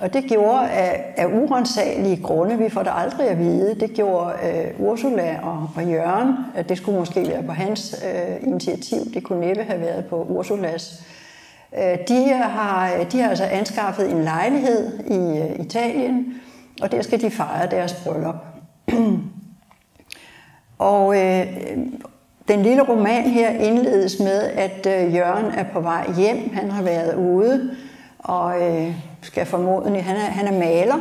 Og 0.00 0.12
det 0.12 0.24
gjorde 0.24 0.70
af, 0.70 1.14
af 1.16 1.26
urensagelige 1.26 2.22
grunde, 2.22 2.58
vi 2.58 2.68
får 2.68 2.82
det 2.82 2.92
aldrig 2.94 3.28
at 3.28 3.38
vide, 3.38 3.80
det 3.80 3.94
gjorde 3.94 4.34
øh, 4.44 4.86
Ursula 4.86 5.38
og, 5.42 5.70
og 5.76 5.84
Jørgen, 5.84 6.34
at 6.54 6.68
det 6.68 6.76
skulle 6.76 6.98
måske 6.98 7.28
være 7.28 7.42
på 7.42 7.52
hans 7.52 8.04
øh, 8.06 8.48
initiativ, 8.48 8.98
det 9.14 9.22
kunne 9.22 9.40
næppe 9.40 9.62
have 9.62 9.80
været 9.80 10.04
på 10.04 10.26
Ursulas. 10.28 11.02
Øh, 11.78 11.98
de, 12.08 12.28
har, 12.28 12.90
de 13.12 13.20
har 13.20 13.28
altså 13.28 13.44
anskaffet 13.44 14.10
en 14.10 14.24
lejlighed 14.24 14.98
i 15.10 15.38
øh, 15.38 15.66
Italien, 15.66 16.34
og 16.82 16.92
der 16.92 17.02
skal 17.02 17.20
de 17.20 17.30
fejre 17.30 17.70
deres 17.70 17.94
bryllup. 18.04 18.36
og 20.78 21.16
øh, 21.16 21.46
den 22.48 22.62
lille 22.62 22.82
roman 22.82 23.22
her 23.22 23.50
indledes 23.50 24.18
med, 24.18 24.42
at 24.42 24.86
øh, 24.86 25.14
Jørgen 25.14 25.46
er 25.46 25.64
på 25.72 25.80
vej 25.80 26.12
hjem. 26.16 26.50
Han 26.52 26.70
har 26.70 26.82
været 26.82 27.14
ude, 27.14 27.76
og 28.18 28.54
uh, 28.60 28.94
skal 29.22 29.46
formodentlig, 29.46 30.04
han 30.04 30.16
er, 30.16 30.20
han 30.20 30.46
er 30.46 30.58
maler, 30.58 30.98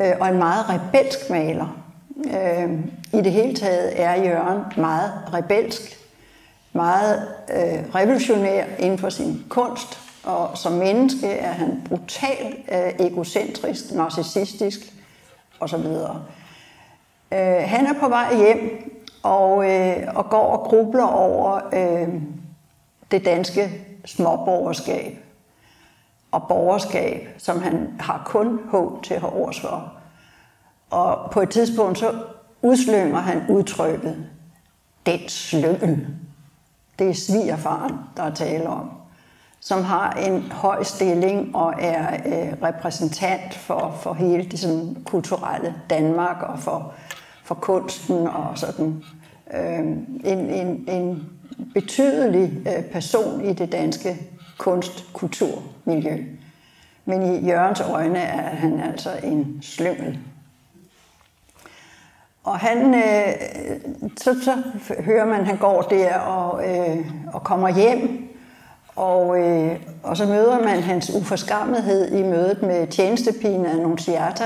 øh, 0.00 0.12
og 0.20 0.28
en 0.28 0.38
meget 0.38 0.64
rebelsk 0.68 1.30
maler. 1.30 1.76
Øh, 2.16 2.70
I 3.12 3.22
det 3.22 3.32
hele 3.32 3.54
taget 3.54 4.00
er 4.00 4.22
Jørgen 4.22 4.62
meget 4.76 5.12
rebelsk, 5.34 5.98
meget 6.72 7.28
øh, 7.50 7.94
revolutionær 7.94 8.64
inden 8.78 8.98
for 8.98 9.08
sin 9.08 9.44
kunst, 9.48 9.98
og 10.24 10.58
som 10.58 10.72
menneske 10.72 11.28
er 11.28 11.52
han 11.52 11.82
brutalt 11.88 12.56
øh, 12.72 13.06
egocentrisk, 13.06 13.92
narcissistisk 13.92 14.80
osv. 15.60 15.86
Øh, 17.32 17.62
han 17.64 17.86
er 17.86 18.00
på 18.00 18.08
vej 18.08 18.36
hjem 18.36 18.92
og, 19.22 19.70
øh, 19.70 19.96
og 20.14 20.30
går 20.30 20.56
og 20.56 20.68
grubler 20.68 21.06
over 21.06 21.60
øh, 21.72 22.08
det 23.10 23.24
danske 23.24 23.70
småborgerskab 24.04 25.21
og 26.32 26.48
borgerskab, 26.48 27.28
som 27.38 27.62
han 27.62 27.94
har 28.00 28.22
kun 28.26 28.60
håb 28.68 29.02
til 29.02 29.14
at 29.14 29.20
have 29.20 29.52
for. 29.60 29.92
Og 30.90 31.30
på 31.30 31.40
et 31.40 31.50
tidspunkt 31.50 31.98
så 31.98 32.14
udslynger 32.62 33.18
han 33.18 33.42
udtrykket, 33.48 34.26
den 35.06 35.20
slyngel. 35.28 36.06
Det 36.98 37.10
er 37.10 37.14
svigerfaren, 37.14 37.94
der 38.16 38.22
er 38.22 38.34
tale 38.34 38.68
om, 38.68 38.90
som 39.60 39.84
har 39.84 40.12
en 40.12 40.52
høj 40.52 40.82
stilling 40.82 41.56
og 41.56 41.74
er 41.78 42.14
øh, 42.26 42.52
repræsentant 42.62 43.54
for, 43.54 43.96
for 44.00 44.14
hele 44.14 44.44
det 44.44 44.58
sådan, 44.58 44.96
kulturelle 45.06 45.74
Danmark 45.90 46.42
og 46.42 46.58
for, 46.58 46.92
for 47.44 47.54
kunsten 47.54 48.26
og 48.26 48.58
sådan. 48.58 49.04
Øh, 49.54 49.78
en, 49.78 50.38
en, 50.38 50.84
en 50.88 51.28
betydelig 51.74 52.66
øh, 52.66 52.84
person 52.84 53.44
i 53.44 53.52
det 53.52 53.72
danske 53.72 54.16
kunst, 54.58 55.04
kultur, 55.12 55.62
miljø. 55.84 56.24
Men 57.04 57.22
i 57.22 57.46
Jørgens 57.48 57.80
øjne 57.80 58.18
er 58.18 58.56
han 58.56 58.80
altså 58.80 59.10
en 59.22 59.58
slyngel. 59.62 60.18
Og 62.44 62.58
han, 62.58 62.94
øh, 62.94 63.32
så, 64.16 64.34
så 64.42 64.62
hører 65.00 65.26
man, 65.26 65.40
at 65.40 65.46
han 65.46 65.56
går 65.56 65.82
der 65.82 66.18
og, 66.18 66.68
øh, 66.68 67.06
og 67.32 67.44
kommer 67.44 67.68
hjem, 67.68 68.28
og, 68.96 69.40
øh, 69.40 69.76
og 70.02 70.16
så 70.16 70.26
møder 70.26 70.64
man 70.64 70.82
hans 70.82 71.10
uforskammethed 71.14 72.12
i 72.12 72.22
mødet 72.22 72.62
med 72.62 72.86
tjenestepigen 72.86 73.66
Annunciata, 73.66 74.44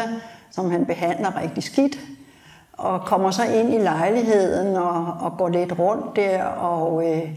som 0.51 0.71
han 0.71 0.87
behandler 0.87 1.41
rigtig 1.41 1.63
skidt, 1.63 1.99
og 2.73 3.01
kommer 3.01 3.31
så 3.31 3.45
ind 3.45 3.75
i 3.75 3.79
lejligheden 3.79 4.77
og, 4.77 5.17
og 5.21 5.33
går 5.39 5.49
lidt 5.49 5.79
rundt 5.79 6.17
der, 6.17 6.45
og 6.45 7.11
øh, 7.11 7.31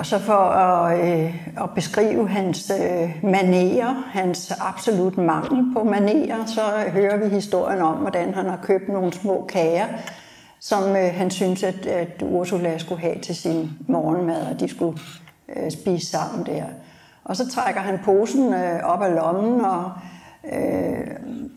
og 0.00 0.06
så 0.06 0.18
for 0.18 0.32
at, 0.32 0.98
øh, 1.00 1.46
at 1.62 1.70
beskrive 1.74 2.28
hans 2.28 2.72
øh, 2.80 3.18
manerer, 3.22 4.08
hans 4.12 4.52
absolut 4.60 5.18
mangel 5.18 5.74
på 5.74 5.84
manerer, 5.84 6.46
så 6.46 6.60
hører 6.92 7.16
vi 7.16 7.28
historien 7.28 7.82
om, 7.82 7.94
hvordan 7.96 8.34
han 8.34 8.46
har 8.46 8.58
købt 8.62 8.88
nogle 8.88 9.12
små 9.12 9.46
kager, 9.48 9.86
som 10.60 10.96
øh, 10.96 11.14
han 11.14 11.30
synes, 11.30 11.62
at, 11.62 11.86
at 11.86 12.22
Ursula 12.22 12.78
skulle 12.78 13.00
have 13.00 13.18
til 13.18 13.36
sin 13.36 13.70
morgenmad, 13.88 14.46
og 14.46 14.60
de 14.60 14.68
skulle 14.68 14.98
øh, 15.56 15.70
spise 15.70 16.06
sammen 16.06 16.46
der. 16.46 16.64
Og 17.24 17.36
så 17.36 17.50
trækker 17.50 17.80
han 17.80 17.98
posen 18.04 18.54
øh, 18.54 18.80
op 18.84 19.02
af 19.02 19.14
lommen 19.14 19.60
og 19.60 19.92
øh, 20.52 21.06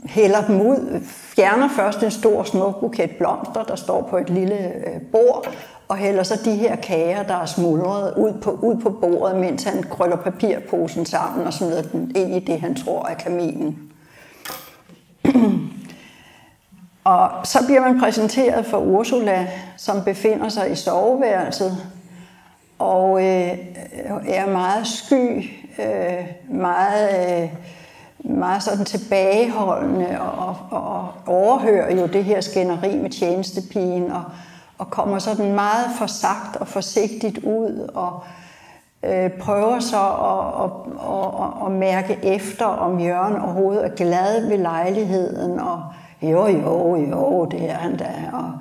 hælder 0.05 0.45
dem 0.47 0.61
ud, 0.61 1.01
fjerner 1.05 1.69
først 1.69 2.03
en 2.03 2.11
stor 2.11 2.43
smuk 2.43 2.79
buket 2.79 3.11
blomster, 3.17 3.63
der 3.63 3.75
står 3.75 4.07
på 4.09 4.17
et 4.17 4.29
lille 4.29 4.75
øh, 4.75 5.01
bord, 5.11 5.47
og 5.93 5.99
hælder 5.99 6.23
så 6.23 6.39
de 6.45 6.55
her 6.55 6.75
kager, 6.75 7.23
der 7.23 7.35
er 7.35 7.45
smuldret, 7.45 8.13
ud 8.17 8.33
på, 8.41 8.51
ud 8.51 8.81
på 8.81 8.89
bordet, 8.89 9.39
mens 9.39 9.63
han 9.63 9.83
krøller 9.83 10.15
papirposen 10.15 11.05
sammen 11.05 11.47
og 11.47 11.53
smider 11.53 11.81
den 11.81 12.11
ind 12.15 12.35
i 12.35 12.39
det, 12.39 12.61
han 12.61 12.75
tror 12.75 13.07
er 13.07 13.13
kaminen. 13.13 13.91
og 17.03 17.29
så 17.43 17.59
bliver 17.65 17.81
man 17.81 17.99
præsenteret 17.99 18.65
for 18.65 18.77
Ursula, 18.77 19.47
som 19.77 20.03
befinder 20.03 20.49
sig 20.49 20.71
i 20.71 20.75
soveværelset, 20.75 21.77
og 22.79 23.19
øh, 23.19 23.57
er 24.27 24.51
meget 24.51 24.87
sky, 24.87 25.49
øh, 25.79 26.27
meget, 26.49 27.41
øh, 27.43 27.49
meget 28.19 28.63
sådan 28.63 28.85
tilbageholdende 28.85 30.21
og, 30.21 30.37
og, 30.39 30.55
og 30.71 31.07
overhører 31.27 31.95
jo 31.95 32.07
det 32.07 32.23
her 32.23 32.41
skænderi 32.41 32.97
med 32.97 33.09
tjenestepigen 33.09 34.11
og, 34.11 34.23
og 34.83 34.89
kommer 34.89 35.19
sådan 35.19 35.53
meget 35.53 35.85
forsagt 35.97 36.55
og 36.55 36.67
forsigtigt 36.67 37.37
ud 37.37 37.89
og 37.93 38.23
øh, 39.03 39.29
prøver 39.31 39.79
så 39.79 40.01
at, 40.01 40.63
at, 40.63 40.71
at, 41.13 41.65
at 41.65 41.71
mærke 41.71 42.19
efter, 42.35 42.65
om 42.65 42.99
Jørgen 42.99 43.41
overhovedet 43.41 43.85
er 43.85 43.95
glad 43.95 44.47
ved 44.47 44.57
lejligheden, 44.57 45.59
og 45.59 45.83
jo, 46.21 46.47
jo, 46.47 46.95
jo, 46.95 47.45
det 47.45 47.69
er 47.69 47.73
han 47.73 47.97
da. 47.97 48.11
Og, 48.33 48.51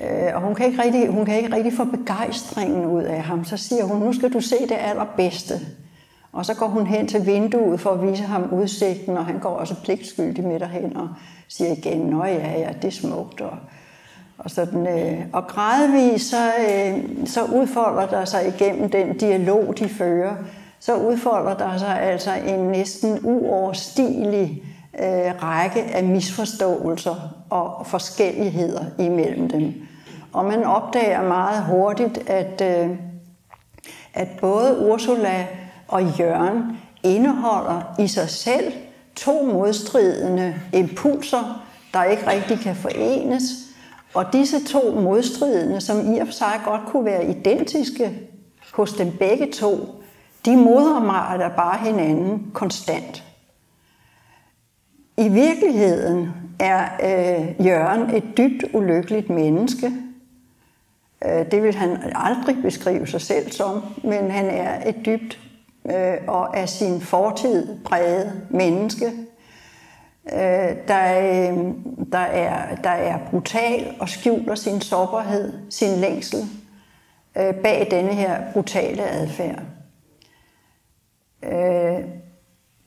øh, 0.00 0.34
og 0.34 0.40
hun, 0.40 0.54
kan 0.54 0.66
ikke 0.66 0.82
rigtig, 0.82 1.08
hun 1.08 1.24
kan 1.24 1.36
ikke 1.36 1.56
rigtig 1.56 1.72
få 1.72 1.84
begejstringen 1.84 2.86
ud 2.86 3.02
af 3.02 3.22
ham. 3.22 3.44
Så 3.44 3.56
siger 3.56 3.84
hun, 3.84 4.02
nu 4.02 4.12
skal 4.12 4.32
du 4.32 4.40
se 4.40 4.56
det 4.68 4.76
allerbedste. 4.80 5.54
Og 6.32 6.46
så 6.46 6.54
går 6.54 6.66
hun 6.66 6.86
hen 6.86 7.08
til 7.08 7.26
vinduet 7.26 7.80
for 7.80 7.90
at 7.90 8.02
vise 8.02 8.22
ham 8.22 8.48
udsigten, 8.52 9.16
og 9.16 9.26
han 9.26 9.38
går 9.38 9.50
også 9.50 9.74
pligtskyldig 9.84 10.44
med 10.44 10.60
derhen 10.60 10.96
og 10.96 11.08
siger 11.48 11.72
igen, 11.72 11.98
nå 11.98 12.24
ja, 12.24 12.58
ja, 12.58 12.68
det 12.82 12.88
er 12.88 12.92
smukt. 12.92 13.40
Og, 13.40 13.58
og, 14.38 14.50
sådan, 14.50 14.86
øh, 14.86 15.24
og 15.32 15.46
gradvist 15.46 16.30
så, 16.30 16.50
øh, 16.68 17.26
så 17.26 17.44
udfolder 17.44 18.06
der 18.06 18.24
sig 18.24 18.48
igennem 18.48 18.90
den 18.90 19.16
dialog, 19.16 19.74
de 19.78 19.88
fører, 19.88 20.34
så 20.80 20.96
udfolder 20.96 21.56
der 21.56 21.78
sig 21.78 22.00
altså 22.00 22.30
en 22.46 22.60
næsten 22.60 23.18
uoverstigelig 23.22 24.62
øh, 25.00 25.42
række 25.42 25.82
af 25.82 26.04
misforståelser 26.04 27.14
og 27.50 27.86
forskelligheder 27.86 28.84
imellem 28.98 29.48
dem. 29.48 29.74
Og 30.32 30.44
man 30.44 30.64
opdager 30.64 31.22
meget 31.22 31.64
hurtigt, 31.64 32.30
at, 32.30 32.62
øh, 32.62 32.90
at 34.14 34.28
både 34.40 34.78
Ursula 34.90 35.46
og 35.88 36.02
Jørgen 36.18 36.62
indeholder 37.02 37.94
i 37.98 38.06
sig 38.06 38.28
selv 38.28 38.72
to 39.16 39.42
modstridende 39.52 40.54
impulser, 40.72 41.66
der 41.94 42.04
ikke 42.04 42.26
rigtig 42.30 42.58
kan 42.58 42.76
forenes, 42.76 43.65
og 44.14 44.32
disse 44.32 44.64
to 44.64 45.00
modstridende, 45.00 45.80
som 45.80 46.14
i 46.14 46.18
og 46.18 46.26
for 46.26 46.34
sig 46.34 46.60
godt 46.64 46.80
kunne 46.86 47.04
være 47.04 47.30
identiske 47.30 48.20
hos 48.72 48.92
dem 48.92 49.12
begge 49.18 49.52
to, 49.52 50.02
de 50.44 50.56
modarbejder 50.56 51.48
bare 51.48 51.78
hinanden 51.78 52.50
konstant. 52.54 53.24
I 55.18 55.28
virkeligheden 55.28 56.30
er 56.60 56.88
øh, 57.02 57.66
Jørgen 57.66 58.14
et 58.14 58.24
dybt 58.36 58.64
ulykkeligt 58.74 59.30
menneske. 59.30 59.92
Øh, 61.24 61.50
det 61.50 61.62
vil 61.62 61.74
han 61.74 61.98
aldrig 62.14 62.56
beskrive 62.62 63.06
sig 63.06 63.20
selv 63.20 63.50
som, 63.50 63.82
men 64.04 64.30
han 64.30 64.46
er 64.46 64.88
et 64.88 65.06
dybt 65.06 65.40
øh, 65.90 66.14
og 66.28 66.56
af 66.56 66.68
sin 66.68 67.00
fortid 67.00 67.78
præget 67.84 68.32
menneske. 68.50 69.12
Øh, 70.32 70.76
der, 70.88 71.18
øh, 71.18 71.56
der, 72.12 72.18
er, 72.18 72.74
der 72.74 72.90
er 72.90 73.18
brutal 73.30 73.94
og 74.00 74.08
skjuler 74.08 74.54
sin 74.54 74.80
sårbarhed, 74.80 75.52
sin 75.70 75.96
længsel 75.96 76.38
øh, 77.36 77.54
bag 77.54 77.88
denne 77.90 78.14
her 78.14 78.52
brutale 78.52 79.02
adfærd. 79.02 79.62
Øh, 81.42 82.04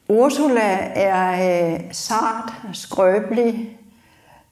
Ursula 0.10 0.78
er 0.96 1.32
øh, 1.74 1.80
sart, 1.92 2.54
skrøbelig 2.74 3.78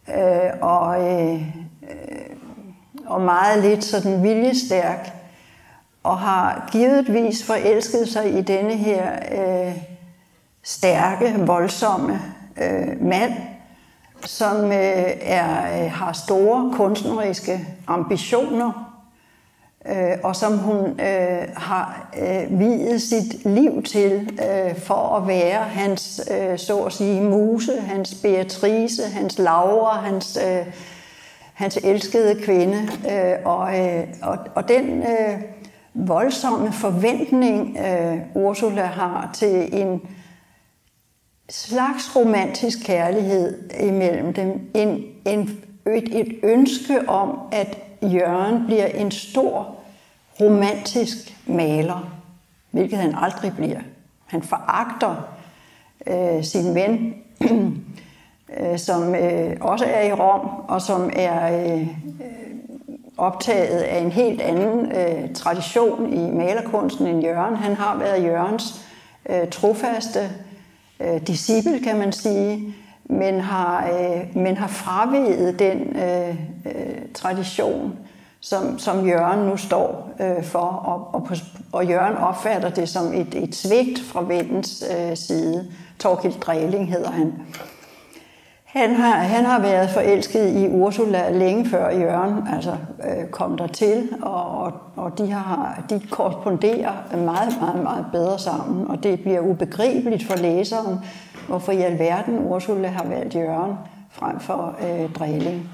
øh, 0.09 0.51
og, 0.61 1.11
øh, 1.11 1.41
og 3.05 3.21
meget 3.21 3.63
lidt 3.63 3.83
sådan 3.83 4.23
viljestærk, 4.23 5.11
og 6.03 6.19
har 6.19 6.69
givetvis 6.71 7.45
forelsket 7.45 8.07
sig 8.07 8.37
i 8.37 8.41
denne 8.41 8.75
her 8.75 9.11
øh, 9.31 9.75
stærke, 10.63 11.33
voldsomme 11.39 12.36
øh, 12.61 13.01
mand, 13.01 13.33
som 14.25 14.65
øh, 14.65 15.07
er, 15.21 15.83
øh, 15.83 15.91
har 15.91 16.13
store 16.13 16.73
kunstneriske 16.73 17.67
ambitioner 17.87 18.87
øh, 19.89 20.17
og 20.23 20.35
som 20.35 20.57
hun 20.57 20.99
øh, 20.99 21.47
har 21.55 22.09
øh, 22.19 22.59
videt 22.59 23.01
sit 23.01 23.45
liv 23.45 23.83
til 23.83 24.39
øh, 24.49 24.79
for 24.79 25.17
at 25.17 25.27
være 25.27 25.63
hans, 25.63 26.21
øh, 26.31 26.57
så 26.57 26.79
at 26.79 26.93
sige, 26.93 27.21
muse, 27.21 27.81
hans 27.81 28.15
Beatrice, 28.21 29.03
hans 29.03 29.39
Laura, 29.39 29.99
hans, 29.99 30.39
øh, 30.47 30.65
hans 31.53 31.77
elskede 31.83 32.41
kvinde. 32.43 32.89
Øh, 33.11 33.35
og, 33.45 33.79
øh, 33.79 34.03
og, 34.21 34.37
og 34.55 34.67
den 34.67 35.03
øh, 35.03 35.39
voldsomme 35.93 36.71
forventning, 36.71 37.77
øh, 37.77 38.17
Ursula 38.35 38.83
har 38.83 39.29
til 39.33 39.81
en 39.81 40.01
slags 41.49 42.15
romantisk 42.15 42.77
kærlighed 42.85 43.69
imellem 43.79 44.33
dem, 44.33 44.69
en, 44.73 45.03
en, 45.25 45.59
et, 45.85 46.19
et 46.19 46.39
ønske 46.43 47.09
om, 47.09 47.39
at 47.51 47.77
Jørgen 48.01 48.65
bliver 48.65 48.85
en 48.85 49.11
stor 49.11 49.75
romantisk 50.41 51.37
maler, 51.45 52.11
hvilket 52.71 52.99
han 52.99 53.15
aldrig 53.15 53.53
bliver. 53.55 53.79
Han 54.25 54.41
foragter 54.41 55.15
øh, 56.07 56.43
sin 56.43 56.75
ven, 56.75 57.15
øh, 58.59 58.79
som 58.79 59.15
øh, 59.15 59.57
også 59.61 59.85
er 59.85 60.01
i 60.01 60.13
Rom, 60.13 60.49
og 60.67 60.81
som 60.81 61.09
er 61.13 61.65
øh, 61.75 61.87
optaget 63.17 63.79
af 63.79 63.99
en 63.99 64.11
helt 64.11 64.41
anden 64.41 64.91
øh, 64.91 65.33
tradition 65.33 66.13
i 66.13 66.31
malerkunsten 66.31 67.07
end 67.07 67.23
Jørgen. 67.23 67.55
Han 67.55 67.75
har 67.75 67.97
været 67.97 68.23
Jørgens 68.23 68.81
øh, 69.29 69.49
trofaste 69.49 70.29
øh, 70.99 71.27
disciple, 71.27 71.79
kan 71.79 71.97
man 71.97 72.11
sige, 72.11 72.75
men 73.05 73.39
har, 73.39 73.87
øh, 73.87 74.37
men 74.37 74.57
har 74.57 74.67
fraveget 74.67 75.59
den 75.59 75.95
øh, 75.95 76.29
øh, 76.65 77.01
tradition 77.13 77.93
som, 78.39 78.79
som 78.79 79.07
Jørgen 79.07 79.39
nu 79.39 79.57
står 79.57 80.11
øh, 80.19 80.43
for, 80.43 80.59
og, 80.59 81.15
og, 81.15 81.29
og 81.71 81.85
Jørgen 81.85 82.17
opfatter 82.17 82.69
det 82.69 82.89
som 82.89 83.13
et, 83.13 83.35
et 83.35 83.55
svigt 83.55 83.99
fra 83.99 84.21
vennens 84.23 84.83
øh, 84.97 85.17
side. 85.17 85.71
Torkild 85.99 86.33
Dreling 86.33 86.91
hedder 86.91 87.11
han. 87.11 87.33
Han 88.67 88.95
har, 88.95 89.15
han 89.15 89.45
har 89.45 89.59
været 89.59 89.89
forelsket 89.89 90.55
i 90.55 90.67
Ursula 90.67 91.29
længe 91.29 91.69
før 91.69 91.89
Jørgen 91.89 92.47
altså, 92.53 92.71
øh, 92.71 93.29
kom 93.31 93.57
der 93.57 93.67
til, 93.67 94.09
og, 94.21 94.57
og, 94.57 94.73
og 94.95 95.17
de, 95.17 95.31
har, 95.31 95.83
de 95.89 96.01
korresponderer 96.11 96.91
meget, 97.11 97.57
meget, 97.61 97.83
meget 97.83 98.05
bedre 98.11 98.39
sammen, 98.39 98.87
og 98.87 99.03
det 99.03 99.19
bliver 99.19 99.39
ubegribeligt 99.39 100.23
for 100.23 100.35
læseren, 100.35 100.99
hvorfor 101.47 101.71
i 101.71 101.81
alverden 101.81 102.39
Ursula 102.39 102.87
har 102.87 103.05
valgt 103.05 103.35
Jørgen 103.35 103.73
frem 104.11 104.39
for 104.39 104.75
øh, 104.81 105.13
Dreling. 105.13 105.69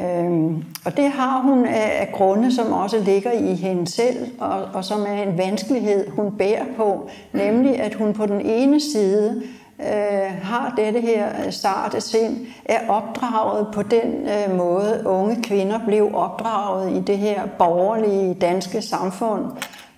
Øhm, 0.00 0.64
og 0.84 0.96
det 0.96 1.10
har 1.10 1.40
hun 1.40 1.66
af, 1.66 2.00
af 2.00 2.12
grunde, 2.12 2.54
som 2.54 2.72
også 2.72 2.98
ligger 2.98 3.32
i 3.32 3.54
hende 3.54 3.86
selv, 3.86 4.16
og, 4.40 4.64
og 4.74 4.84
som 4.84 5.00
er 5.00 5.22
en 5.22 5.38
vanskelighed, 5.38 6.10
hun 6.10 6.36
bærer 6.38 6.64
på, 6.76 7.08
nemlig 7.32 7.80
at 7.80 7.94
hun 7.94 8.12
på 8.12 8.26
den 8.26 8.40
ene 8.40 8.80
side 8.80 9.42
øh, 9.44 9.57
Øh, 9.80 10.42
har 10.42 10.74
dette 10.76 11.00
her 11.00 11.28
øh, 11.46 11.52
sarte 11.52 12.00
sind, 12.00 12.46
er 12.64 12.88
opdraget 12.88 13.66
på 13.74 13.82
den 13.82 14.28
øh, 14.28 14.56
måde, 14.56 15.02
unge 15.06 15.42
kvinder 15.42 15.80
blev 15.86 16.10
opdraget 16.14 16.96
i 16.96 17.00
det 17.00 17.18
her 17.18 17.46
borgerlige 17.58 18.34
danske 18.34 18.82
samfund, 18.82 19.44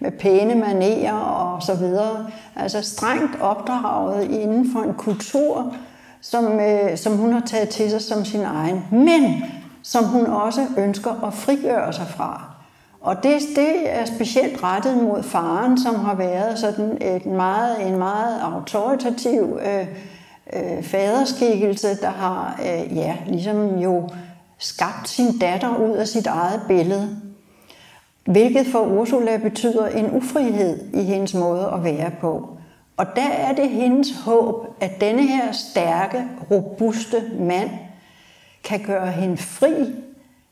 med 0.01 0.11
pæne 0.11 0.55
manerer 0.55 1.15
og 1.15 1.63
så 1.63 1.75
videre. 1.75 2.27
Altså 2.57 2.83
strengt 2.83 3.41
opdraget 3.41 4.31
inden 4.31 4.73
for 4.73 4.81
en 4.81 4.95
kultur, 4.95 5.75
som, 6.21 6.61
øh, 6.61 6.97
som 6.97 7.17
hun 7.17 7.33
har 7.33 7.43
taget 7.47 7.69
til 7.69 7.91
sig 7.91 8.03
som 8.03 8.25
sin 8.25 8.45
egen. 8.45 8.85
Men 8.91 9.43
som 9.83 10.05
hun 10.05 10.27
også 10.27 10.67
ønsker 10.79 11.27
at 11.27 11.35
frigøre 11.35 11.93
sig 11.93 12.07
fra. 12.07 12.50
Og 13.01 13.23
det, 13.23 13.41
det 13.57 13.99
er 13.99 14.05
specielt 14.05 14.63
rettet 14.63 15.03
mod 15.03 15.23
faren, 15.23 15.79
som 15.79 15.95
har 15.95 16.15
været 16.15 16.59
sådan 16.59 16.99
et 17.01 17.27
meget, 17.27 17.87
en 17.87 17.99
meget 17.99 18.41
autoritativ 18.41 19.59
øh, 19.63 19.87
øh, 20.53 20.83
faderskikkelse, 20.83 22.01
der 22.01 22.11
har 22.11 22.61
øh, 22.63 22.97
ja, 22.97 23.17
ligesom 23.27 23.79
jo 23.79 24.09
skabt 24.59 25.09
sin 25.09 25.39
datter 25.39 25.77
ud 25.77 25.97
af 25.97 26.09
sit 26.09 26.27
eget 26.27 26.63
billede. 26.69 27.17
Hvilket 28.25 28.67
for 28.67 28.81
Ursula 28.81 29.37
betyder 29.37 29.87
en 29.87 30.11
ufrihed 30.11 30.95
i 30.95 31.03
hendes 31.03 31.35
måde 31.35 31.71
at 31.75 31.85
være 31.85 32.11
på. 32.21 32.49
Og 32.97 33.07
der 33.17 33.29
er 33.29 33.55
det 33.55 33.69
hendes 33.69 34.09
håb, 34.25 34.67
at 34.81 35.01
denne 35.01 35.27
her 35.27 35.53
stærke, 35.53 36.25
robuste 36.51 37.23
mand 37.39 37.71
kan 38.65 38.81
gøre 38.81 39.07
hende 39.07 39.37
fri 39.37 39.95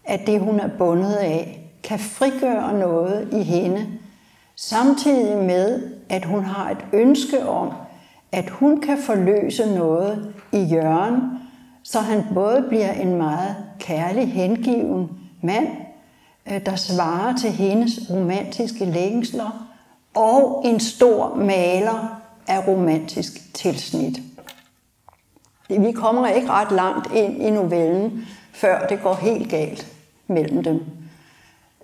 af 0.05 0.19
det, 0.27 0.41
hun 0.41 0.61
er 0.61 0.69
bundet 0.79 1.15
af, 1.15 1.68
kan 1.88 1.98
frigøre 1.98 2.79
noget 2.79 3.29
i 3.33 3.42
hende, 3.42 3.87
samtidig 4.57 5.37
med, 5.37 5.83
at 6.09 6.24
hun 6.24 6.44
har 6.44 6.70
et 6.70 6.85
ønske 6.92 7.48
om, 7.48 7.72
at 8.33 8.51
hun 8.51 8.81
kan 8.81 8.98
forløse 8.98 9.74
noget 9.74 10.35
i 10.53 10.59
Jørgen, 10.59 11.20
så 11.83 12.01
han 12.01 12.24
både 12.35 12.64
bliver 12.68 12.92
en 12.92 13.16
meget 13.16 13.57
kærlig, 13.79 14.33
hengiven 14.33 15.11
mand, 15.42 15.68
øh, 16.53 16.66
der 16.66 16.77
svarer 16.77 17.37
til 17.37 17.51
hendes 17.51 18.11
romantiske 18.11 18.85
længsler, 18.85 19.68
og 20.14 20.62
en 20.64 20.81
stor 20.81 21.35
maler 21.35 22.20
af 22.46 22.68
romantisk 22.68 23.55
tilsnit. 23.55 24.20
Vi 25.68 25.92
kommer 25.92 26.29
ikke 26.29 26.51
ret 26.51 26.72
langt 26.72 27.14
ind 27.14 27.42
i 27.42 27.51
novellen, 27.51 28.27
før 28.53 28.87
det 28.87 29.03
går 29.03 29.14
helt 29.14 29.51
galt 29.51 29.87
mellem 30.27 30.64
dem. 30.64 30.98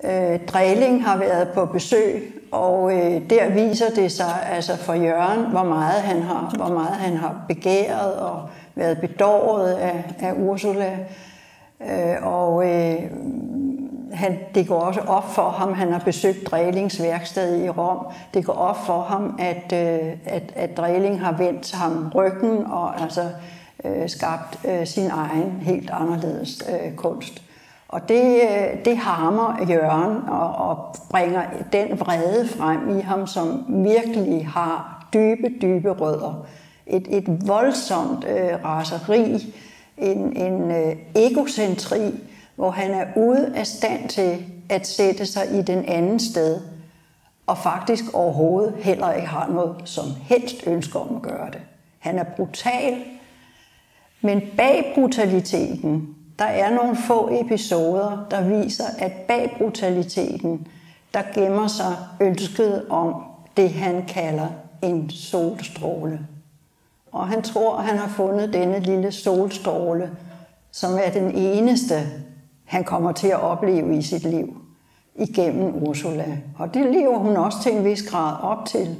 Øh, 0.05 0.41
Dræling 0.47 1.05
har 1.05 1.17
været 1.17 1.49
på 1.49 1.67
besøg, 1.67 2.35
og 2.53 2.93
øh, 2.93 3.31
der 3.31 3.49
viser 3.49 3.91
det 3.91 4.13
sig 4.13 4.47
altså 4.51 4.77
for 4.77 4.95
Jørgen, 4.95 5.51
hvor 5.51 5.63
meget 5.63 6.03
han 6.03 6.23
har, 6.23 6.53
hvor 6.57 6.69
meget 6.69 6.97
han 6.97 7.17
har 7.17 7.45
begæret 7.49 8.15
og 8.15 8.49
været 8.75 8.99
bedåret 9.01 9.73
af, 9.73 10.05
af 10.21 10.33
Ursula. 10.37 10.99
Øh, 11.81 12.17
og 12.23 12.71
øh, 12.71 13.01
han, 14.13 14.39
det 14.55 14.69
går 14.69 14.81
også 14.81 15.01
op 15.01 15.35
for 15.35 15.49
ham, 15.49 15.73
han 15.73 15.93
har 15.93 15.99
besøgt 15.99 16.47
Drælings 16.47 17.03
værksted 17.03 17.65
i 17.65 17.69
Rom, 17.69 18.07
det 18.35 18.45
går 18.45 18.53
op 18.53 18.87
for 18.87 19.01
ham, 19.01 19.39
at, 19.39 19.73
øh, 19.73 20.13
at, 20.25 20.53
at 20.55 20.77
Dræling 20.77 21.21
har 21.21 21.37
vendt 21.37 21.73
ham 21.73 22.13
ryggen, 22.15 22.67
og 22.67 23.03
altså 23.03 23.29
øh, 23.85 24.09
skabt 24.09 24.59
øh, 24.69 24.87
sin 24.87 25.11
egen 25.11 25.61
helt 25.63 25.91
anderledes 25.91 26.63
øh, 26.69 26.95
kunst. 26.95 27.43
Og 27.89 28.09
det, 28.09 28.41
øh, 28.43 28.85
det 28.85 28.97
harmer 28.97 29.67
Jørgen 29.71 30.29
og, 30.29 30.69
og 30.69 30.97
bringer 31.11 31.43
den 31.73 32.01
vrede 32.01 32.49
frem 32.49 32.99
i 32.99 33.01
ham, 33.01 33.27
som 33.27 33.65
virkelig 33.69 34.47
har 34.47 35.07
dybe, 35.15 35.49
dybe 35.63 35.91
rødder. 35.91 36.47
Et, 36.87 37.07
et 37.11 37.49
voldsomt 37.49 38.25
øh, 38.25 38.65
raseri, 38.65 39.55
en, 39.99 40.37
en 40.37 40.71
øh, 40.71 40.97
egocentri, 41.15 42.21
hvor 42.57 42.71
han 42.71 42.91
er 42.91 43.07
ude 43.17 43.53
af 43.57 43.67
stand 43.67 44.09
til 44.09 44.45
at 44.69 44.87
sætte 44.87 45.27
sig 45.27 45.43
i 45.59 45.63
den 45.63 45.85
anden 45.85 46.21
sted, 46.21 46.61
og 47.47 47.59
faktisk 47.59 48.05
overhovedet 48.15 48.75
heller 48.77 49.13
ikke 49.13 49.29
har 49.29 49.49
noget 49.49 49.77
som 49.85 50.05
helst 50.23 50.67
ønske 50.67 50.99
om 50.99 51.17
at 51.17 51.23
gøre 51.23 51.51
det. 51.51 51.61
Han 51.99 52.19
er 52.19 52.25
brutal, 52.25 53.05
men 54.21 54.43
bag 54.57 54.93
brutaliteten, 54.95 56.17
der 56.39 56.45
er 56.45 56.75
nogle 56.75 56.97
få 56.97 57.29
episoder, 57.33 58.27
der 58.31 58.43
viser, 58.43 58.85
at 58.99 59.13
bag 59.13 59.55
brutaliteten, 59.59 60.67
der 61.15 61.23
gemmer 61.35 61.67
sig 61.67 61.97
ønsket 62.21 62.85
om 62.89 63.15
det, 63.57 63.71
han 63.71 64.05
kalder 64.09 64.49
en 64.83 65.11
solstråle. 65.11 66.27
Og 67.13 67.29
han 67.29 67.43
tror, 67.43 67.77
at 67.77 67.85
han 67.85 67.99
har 67.99 68.09
fundet 68.09 68.53
denne 68.53 68.81
lille 68.81 69.13
solstråle, 69.13 70.11
som 70.71 70.95
er 70.95 71.11
den 71.11 71.31
eneste, 71.31 71.95
han 72.65 72.85
kommer 72.85 73.13
til 73.13 73.29
at 73.29 73.41
opleve 73.41 73.97
i 73.97 74.03
sit 74.03 74.25
liv 74.25 74.57
igennem 75.15 75.89
Ursula. 75.89 76.39
Og 76.59 76.75
det 76.75 76.93
lever 76.93 77.19
hun 77.19 77.37
også 77.37 77.63
til 77.63 77.73
en 77.77 77.85
vis 77.85 78.03
grad 78.03 78.37
op 78.43 78.67
til. 78.67 78.97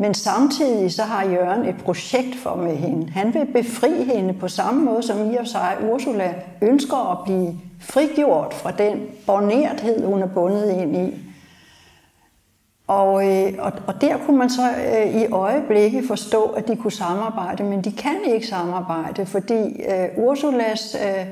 Men 0.00 0.14
samtidig 0.14 0.92
så 0.92 1.02
har 1.02 1.24
Jørgen 1.24 1.64
et 1.64 1.76
projekt 1.84 2.36
for 2.36 2.54
med 2.54 2.76
hende. 2.76 3.10
Han 3.10 3.34
vil 3.34 3.46
befri 3.46 4.04
hende 4.04 4.34
på 4.34 4.48
samme 4.48 4.84
måde, 4.84 5.02
som 5.02 5.32
i 5.32 5.36
og 5.36 5.46
sig 5.46 5.76
Ursula 5.92 6.34
ønsker 6.62 7.12
at 7.12 7.18
blive 7.24 7.60
frigjort 7.80 8.54
fra 8.54 8.70
den 8.70 9.00
bornerthed, 9.26 10.06
hun 10.06 10.22
er 10.22 10.26
bundet 10.26 10.70
ind 10.70 10.96
i. 10.96 11.24
Og, 12.86 13.28
øh, 13.28 13.52
og, 13.58 13.72
og 13.86 14.00
der 14.00 14.16
kunne 14.26 14.38
man 14.38 14.50
så 14.50 14.70
øh, 14.70 15.22
i 15.22 15.26
øjeblikket 15.26 16.04
forstå, 16.08 16.44
at 16.44 16.68
de 16.68 16.76
kunne 16.76 16.92
samarbejde, 16.92 17.64
men 17.64 17.84
de 17.84 17.92
kan 17.92 18.16
ikke 18.26 18.46
samarbejde, 18.46 19.26
fordi 19.26 19.82
øh, 19.82 20.08
Ursulas 20.16 20.96
øh, 21.06 21.26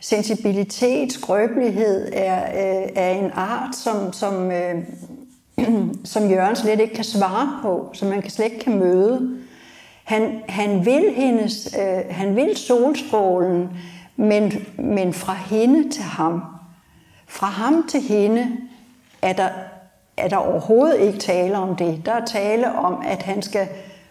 sensibilitet, 0.00 1.12
skrøbelighed 1.12 2.12
er, 2.12 2.42
øh, 2.42 2.88
er 2.96 3.10
en 3.10 3.30
art, 3.34 3.76
som, 3.76 4.12
som, 4.12 4.50
øh, 4.50 4.74
som 6.04 6.30
Jørgen 6.30 6.56
slet 6.56 6.80
ikke 6.80 6.94
kan 6.94 7.04
svare 7.04 7.58
på, 7.62 7.90
som 7.92 8.08
man 8.08 8.30
slet 8.30 8.44
ikke 8.44 8.64
kan 8.64 8.78
møde. 8.78 9.38
Han, 10.04 10.42
han 10.48 10.86
vil 10.86 11.12
hendes, 11.14 11.76
øh, 11.78 12.14
han 12.14 12.36
vil 12.36 12.56
solstrålen, 12.56 13.68
men, 14.16 14.52
men 14.78 15.12
fra 15.12 15.34
hende 15.34 15.90
til 15.90 16.02
ham. 16.02 16.42
Fra 17.26 17.46
ham 17.46 17.88
til 17.88 18.00
hende 18.00 18.48
er 19.22 19.32
der, 19.32 19.48
er 20.16 20.28
der 20.28 20.36
overhovedet 20.36 21.00
ikke 21.00 21.18
tale 21.18 21.56
om 21.58 21.76
det. 21.76 22.02
Der 22.06 22.12
er 22.12 22.24
tale 22.24 22.72
om, 22.72 23.02
at 23.06 23.22
han 23.22 23.42
skal 23.42 23.68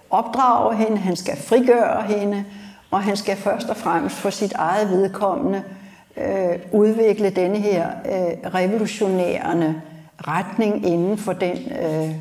opdrage 0.10 0.76
hende, 0.76 0.98
han 0.98 1.16
skal 1.16 1.38
frigøre 1.38 2.02
hende, 2.02 2.46
og 2.92 3.04
han 3.04 3.18
skal 3.18 3.36
først 3.36 3.70
og 3.70 3.78
fremmest 3.78 4.16
for 4.16 4.30
sit 4.30 4.54
eget 4.54 4.90
vedkommende 4.90 5.64
øh, 6.18 6.60
udvikle 6.72 7.30
denne 7.30 7.58
her 7.58 7.90
øh, 8.06 8.54
revolutionærende 8.54 9.82
retning 10.18 10.86
inden 10.86 11.18
for 11.18 11.34
den 11.34 11.58
øh, 11.82 12.16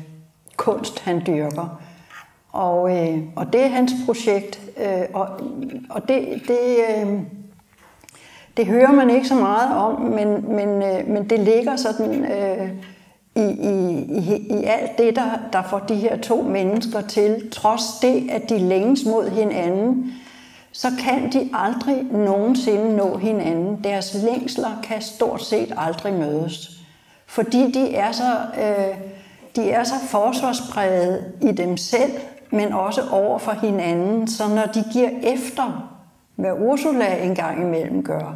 kunst, 0.57 0.99
han 0.99 1.21
dyrker. 1.27 1.81
Og, 2.51 2.97
øh, 2.97 3.19
og 3.35 3.53
det 3.53 3.61
er 3.61 3.67
hans 3.67 3.91
projekt, 4.05 4.61
øh, 4.77 5.03
og, 5.13 5.27
og 5.89 6.07
det, 6.07 6.41
det, 6.47 6.59
øh, 6.89 7.19
det 8.57 8.65
hører 8.65 8.91
man 8.91 9.09
ikke 9.09 9.27
så 9.27 9.35
meget 9.35 9.77
om, 9.77 10.01
men, 10.01 10.55
men, 10.55 10.83
øh, 10.83 11.07
men 11.07 11.29
det 11.29 11.39
ligger 11.39 11.75
sådan 11.75 12.25
øh, 12.25 12.69
i, 13.35 13.41
i, 13.41 13.99
i, 14.17 14.59
i 14.59 14.63
alt 14.63 14.97
det, 14.97 15.15
der, 15.15 15.29
der 15.53 15.63
får 15.63 15.79
de 15.79 15.95
her 15.95 16.17
to 16.17 16.41
mennesker 16.41 17.01
til, 17.01 17.49
trods 17.51 17.83
det, 18.01 18.29
at 18.31 18.49
de 18.49 18.57
længes 18.57 19.05
mod 19.05 19.29
hinanden, 19.29 20.13
så 20.71 20.87
kan 21.03 21.31
de 21.31 21.49
aldrig 21.53 22.03
nogensinde 22.11 22.95
nå 22.95 23.17
hinanden. 23.17 23.83
Deres 23.83 24.13
længsler 24.13 24.81
kan 24.83 25.01
stort 25.01 25.43
set 25.43 25.73
aldrig 25.77 26.13
mødes. 26.13 26.74
Fordi 27.27 27.71
de 27.71 27.95
er 27.95 28.11
så, 28.11 28.37
øh, 28.57 28.97
de 29.55 29.71
er 29.71 29.83
så 29.83 29.95
forsvarspræget 30.09 31.33
i 31.41 31.51
dem 31.51 31.77
selv, 31.77 32.11
men 32.49 32.73
også 32.73 33.01
over 33.11 33.39
for 33.39 33.51
hinanden. 33.51 34.27
Så 34.27 34.47
når 34.47 34.65
de 34.65 34.83
giver 34.93 35.09
efter, 35.23 35.91
hvad 36.35 36.51
Ursula 36.59 37.23
engang 37.23 37.61
imellem 37.61 38.03
gør, 38.03 38.35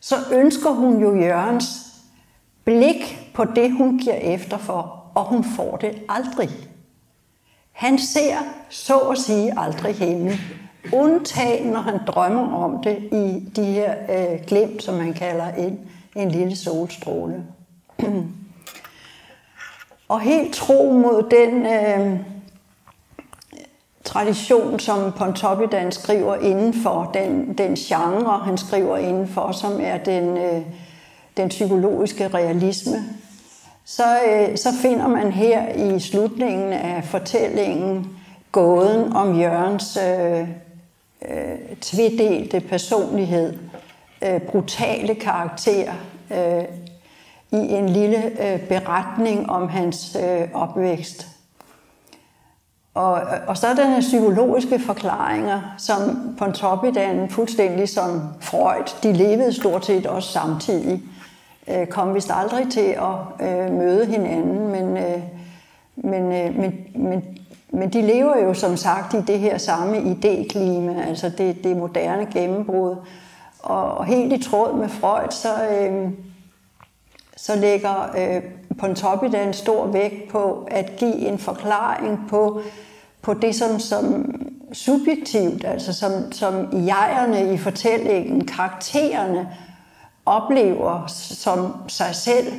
så 0.00 0.14
ønsker 0.32 0.70
hun 0.70 1.00
jo 1.00 1.16
Jørgens 1.16 1.92
blik 2.64 3.30
på 3.34 3.44
det, 3.44 3.72
hun 3.72 3.98
giver 3.98 4.14
efter 4.14 4.58
for, 4.58 5.02
og 5.14 5.24
hun 5.24 5.44
får 5.44 5.76
det 5.76 6.02
aldrig. 6.08 6.50
Han 7.72 7.98
ser 7.98 8.36
så 8.68 8.98
at 8.98 9.18
sige 9.18 9.58
aldrig 9.58 9.94
hende, 9.94 10.32
undtagen 10.92 11.66
når 11.66 11.80
han 11.80 11.98
drømmer 12.06 12.56
om 12.64 12.82
det 12.82 12.98
i 12.98 13.50
de 13.56 13.64
her 13.64 13.94
øh, 14.10 14.46
glimt, 14.46 14.82
som 14.82 14.94
man 14.94 15.12
kalder 15.12 15.48
en, 15.48 15.80
en 16.16 16.30
lille 16.30 16.56
solstråle 16.56 17.44
og 20.08 20.20
helt 20.20 20.54
tro 20.54 20.92
mod 20.92 21.30
den 21.30 21.66
øh, 21.66 22.20
tradition, 24.04 24.78
som 24.78 25.12
Pontoppidan 25.12 25.92
skriver 25.92 26.36
indenfor, 26.36 27.10
den, 27.14 27.58
den 27.58 27.74
genre, 27.74 28.38
han 28.44 28.58
skriver 28.58 28.96
indenfor, 28.96 29.52
som 29.52 29.80
er 29.80 29.98
den, 29.98 30.36
øh, 30.36 30.62
den 31.36 31.48
psykologiske 31.48 32.28
realisme, 32.28 32.96
så, 33.84 34.02
øh, 34.28 34.56
så 34.56 34.68
finder 34.82 35.06
man 35.06 35.32
her 35.32 35.68
i 35.68 36.00
slutningen 36.00 36.72
af 36.72 37.04
fortællingen 37.04 38.16
gåden 38.52 39.12
om 39.12 39.40
Jørgens 39.40 39.98
øh, 40.08 40.48
øh, 41.30 41.76
tvedelte 41.80 42.60
personlighed, 42.60 43.58
øh, 44.22 44.40
brutale 44.40 45.14
karakter, 45.14 45.92
øh, 46.30 46.64
i 47.52 47.56
en 47.56 47.88
lille 47.88 48.24
øh, 48.24 48.68
beretning 48.68 49.50
om 49.50 49.68
hans 49.68 50.16
øh, 50.22 50.48
opvækst. 50.54 51.26
Og, 52.94 53.20
og 53.46 53.56
så 53.56 53.66
er 53.66 53.74
der 53.74 54.00
psykologiske 54.00 54.78
forklaringer, 54.78 55.74
som 55.78 56.00
Pontoppidan, 56.38 57.28
fuldstændig 57.28 57.88
som 57.88 58.22
Freud, 58.40 59.02
de 59.02 59.12
levede 59.12 59.52
stort 59.52 59.86
set 59.86 60.06
også 60.06 60.32
samtidig, 60.32 61.02
øh, 61.68 61.86
kom 61.86 62.14
vist 62.14 62.30
aldrig 62.34 62.66
til 62.70 62.96
at 63.40 63.46
øh, 63.48 63.72
møde 63.72 64.06
hinanden, 64.06 64.68
men, 64.68 64.96
øh, 64.96 65.22
men, 65.96 66.32
øh, 66.32 66.58
men, 66.58 66.74
men, 66.94 67.24
men 67.70 67.92
de 67.92 68.02
lever 68.02 68.38
jo 68.38 68.54
som 68.54 68.76
sagt 68.76 69.14
i 69.14 69.20
det 69.20 69.38
her 69.38 69.58
samme 69.58 69.96
idéklima, 69.96 71.08
altså 71.08 71.30
det, 71.38 71.64
det 71.64 71.76
moderne 71.76 72.26
gennembrud. 72.26 72.96
Og, 73.62 73.94
og 73.94 74.04
helt 74.04 74.32
i 74.32 74.42
tråd 74.42 74.76
med 74.76 74.88
Freud, 74.88 75.30
så... 75.30 75.48
Øh, 75.80 76.10
så 77.42 77.56
lægger 77.56 78.10
øh, 78.18 78.42
Pontoppidan 78.78 79.52
stor 79.52 79.86
vægt 79.86 80.28
på 80.30 80.68
at 80.70 80.96
give 80.96 81.16
en 81.16 81.38
forklaring 81.38 82.20
på, 82.30 82.60
på 83.22 83.34
det, 83.34 83.54
som, 83.54 83.78
som 83.78 84.34
subjektivt, 84.72 85.64
altså 85.64 85.92
som, 85.92 86.32
som 86.32 86.68
jegerne 86.86 87.54
i 87.54 87.58
fortællingen, 87.58 88.46
karaktererne, 88.46 89.48
oplever 90.26 91.06
som 91.06 91.74
sig 91.88 92.14
selv, 92.14 92.52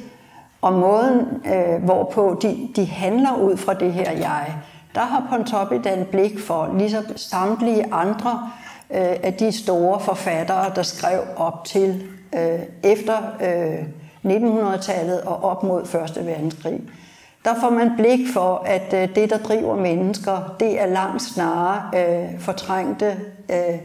og 0.62 0.74
måden, 0.74 1.20
øh, 1.46 1.84
hvorpå 1.84 2.40
de, 2.42 2.70
de 2.76 2.86
handler 2.86 3.36
ud 3.36 3.58
fra 3.58 3.74
det 3.74 3.94
her 3.94 4.12
jeg. 4.12 4.56
Der 4.96 5.02
har 5.02 5.28
Pontoppidan 5.30 6.06
blik 6.12 6.40
for, 6.40 6.76
ligesom 6.78 7.04
samtlige 7.16 7.94
andre 7.94 8.52
øh, 8.90 9.16
af 9.24 9.34
de 9.34 9.52
store 9.52 10.00
forfattere, 10.00 10.72
der 10.76 10.84
skrev 10.84 11.20
op 11.38 11.66
til 11.66 12.04
øh, 12.36 12.60
efter 12.84 13.18
øh, 13.42 14.03
1900-tallet 14.26 15.22
og 15.22 15.44
op 15.44 15.64
mod 15.64 15.86
Første 15.86 16.26
Verdenskrig. 16.26 16.82
Der 17.46 17.54
får 17.62 17.70
man 17.70 17.92
blik 17.98 18.20
for, 18.34 18.64
at 18.66 18.94
øh, 18.94 19.16
det, 19.16 19.30
der 19.30 19.38
driver 19.38 19.76
mennesker, 19.76 20.56
det 20.60 20.82
er 20.82 20.86
langt 20.86 21.22
snarere 21.22 21.82
øh, 21.96 22.40
fortrængte, 22.40 23.18
øh, 23.50 23.80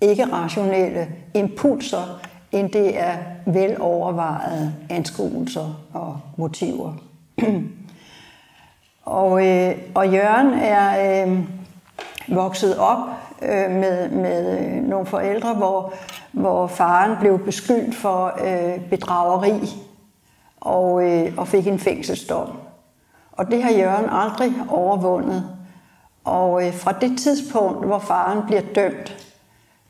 ikke-rationelle 0.00 1.08
impulser, 1.34 2.20
end 2.52 2.70
det 2.70 3.00
er 3.00 3.12
velovervejede 3.46 4.74
anskuelser 4.90 5.80
og 5.94 6.20
motiver. 6.36 6.92
og, 9.04 9.46
øh, 9.46 9.74
og 9.94 10.12
Jørgen 10.12 10.52
er 10.54 11.24
øh, 11.26 11.38
vokset 12.28 12.78
op 12.78 12.98
øh, 13.42 13.70
med, 13.70 14.08
med 14.10 14.70
nogle 14.82 15.06
forældre, 15.06 15.54
hvor 15.54 15.92
hvor 16.32 16.66
faren 16.66 17.16
blev 17.20 17.44
beskyldt 17.44 17.94
for 17.94 18.32
øh, 18.44 18.90
bedrageri 18.90 19.68
og, 20.60 21.04
øh, 21.04 21.32
og 21.36 21.48
fik 21.48 21.66
en 21.66 21.78
fængselsdom. 21.78 22.48
Og 23.32 23.50
det 23.50 23.62
har 23.62 23.70
Jørgen 23.70 24.08
aldrig 24.10 24.52
overvundet. 24.68 25.56
Og 26.24 26.66
øh, 26.66 26.74
fra 26.74 26.92
det 26.92 27.18
tidspunkt, 27.18 27.86
hvor 27.86 27.98
faren 27.98 28.46
bliver 28.46 28.62
dømt, 28.74 29.28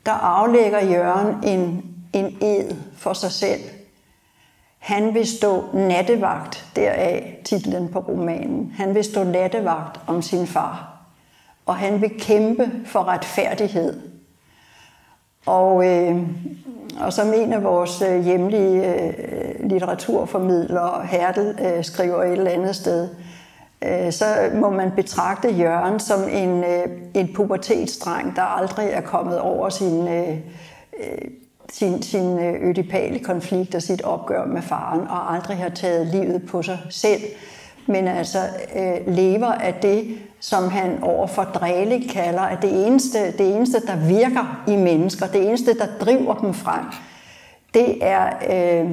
der 0.05 0.11
aflægger 0.11 0.85
Jørgen 0.85 1.43
en, 1.43 1.85
en 2.13 2.37
ed 2.41 2.75
for 2.97 3.13
sig 3.13 3.31
selv. 3.31 3.61
Han 4.79 5.13
vil 5.13 5.27
stå 5.27 5.65
nattevagt, 5.73 6.67
deraf 6.75 7.41
titlen 7.45 7.89
på 7.89 7.99
romanen. 7.99 8.73
Han 8.77 8.95
vil 8.95 9.03
stå 9.03 9.23
nattevagt 9.23 9.99
om 10.07 10.21
sin 10.21 10.47
far. 10.47 10.99
Og 11.65 11.75
han 11.75 12.01
vil 12.01 12.19
kæmpe 12.19 12.71
for 12.85 13.03
retfærdighed 13.03 14.01
og, 15.45 15.87
øh, 15.87 16.17
og 16.99 17.13
som 17.13 17.33
en 17.33 17.53
af 17.53 17.63
vores 17.63 18.01
øh, 18.01 18.23
hjemlige 18.23 18.95
øh, 18.95 19.69
litteraturformidlere, 19.69 21.05
Hertel, 21.05 21.59
øh, 21.61 21.83
skriver 21.83 22.23
et 22.23 22.31
eller 22.31 22.51
andet 22.51 22.75
sted, 22.75 23.09
øh, 23.83 24.11
så 24.11 24.25
må 24.53 24.69
man 24.69 24.91
betragte 24.95 25.49
Jørgen 25.49 25.99
som 25.99 26.19
en, 26.31 26.63
øh, 26.63 26.87
en 27.13 27.33
pubertetsdreng, 27.33 28.35
der 28.35 28.41
aldrig 28.41 28.89
er 28.89 29.01
kommet 29.01 29.39
over 29.39 29.69
sin, 29.69 30.07
øh, 30.07 30.29
øh 30.99 31.31
sin, 31.71 32.01
sin 32.01 32.39
øh, 32.39 32.69
ødipale 32.69 33.19
konflikt 33.19 33.75
og 33.75 33.81
sit 33.81 34.01
opgør 34.01 34.45
med 34.45 34.61
faren, 34.61 35.07
og 35.07 35.33
aldrig 35.35 35.57
har 35.57 35.69
taget 35.69 36.07
livet 36.07 36.45
på 36.47 36.61
sig 36.61 36.79
selv, 36.89 37.21
men 37.89 38.07
altså 38.07 38.39
øh, 38.75 39.15
lever 39.15 39.51
af 39.51 39.73
det, 39.73 40.17
som 40.39 40.69
han 40.69 41.03
overfor 41.03 41.43
Drele 41.43 42.09
kalder, 42.09 42.41
at 42.41 42.61
det 42.61 42.87
eneste, 42.87 43.31
det 43.37 43.55
eneste, 43.55 43.79
der 43.87 43.95
virker 43.95 44.63
i 44.67 44.75
mennesker, 44.75 45.27
det 45.27 45.47
eneste, 45.47 45.77
der 45.77 45.85
driver 45.99 46.33
dem 46.33 46.53
frem, 46.53 46.85
det 47.73 47.97
er, 48.01 48.29
øh, 48.49 48.91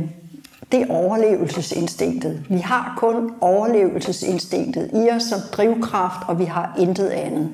det 0.73 0.83
er 0.83 0.95
overlevelsesinstinktet. 0.95 2.45
Vi 2.49 2.59
har 2.59 2.95
kun 2.97 3.33
overlevelsesinstinktet 3.41 4.91
i 4.93 5.11
os 5.11 5.23
som 5.23 5.41
drivkraft, 5.53 6.29
og 6.29 6.39
vi 6.39 6.45
har 6.45 6.77
intet 6.79 7.09
andet. 7.09 7.51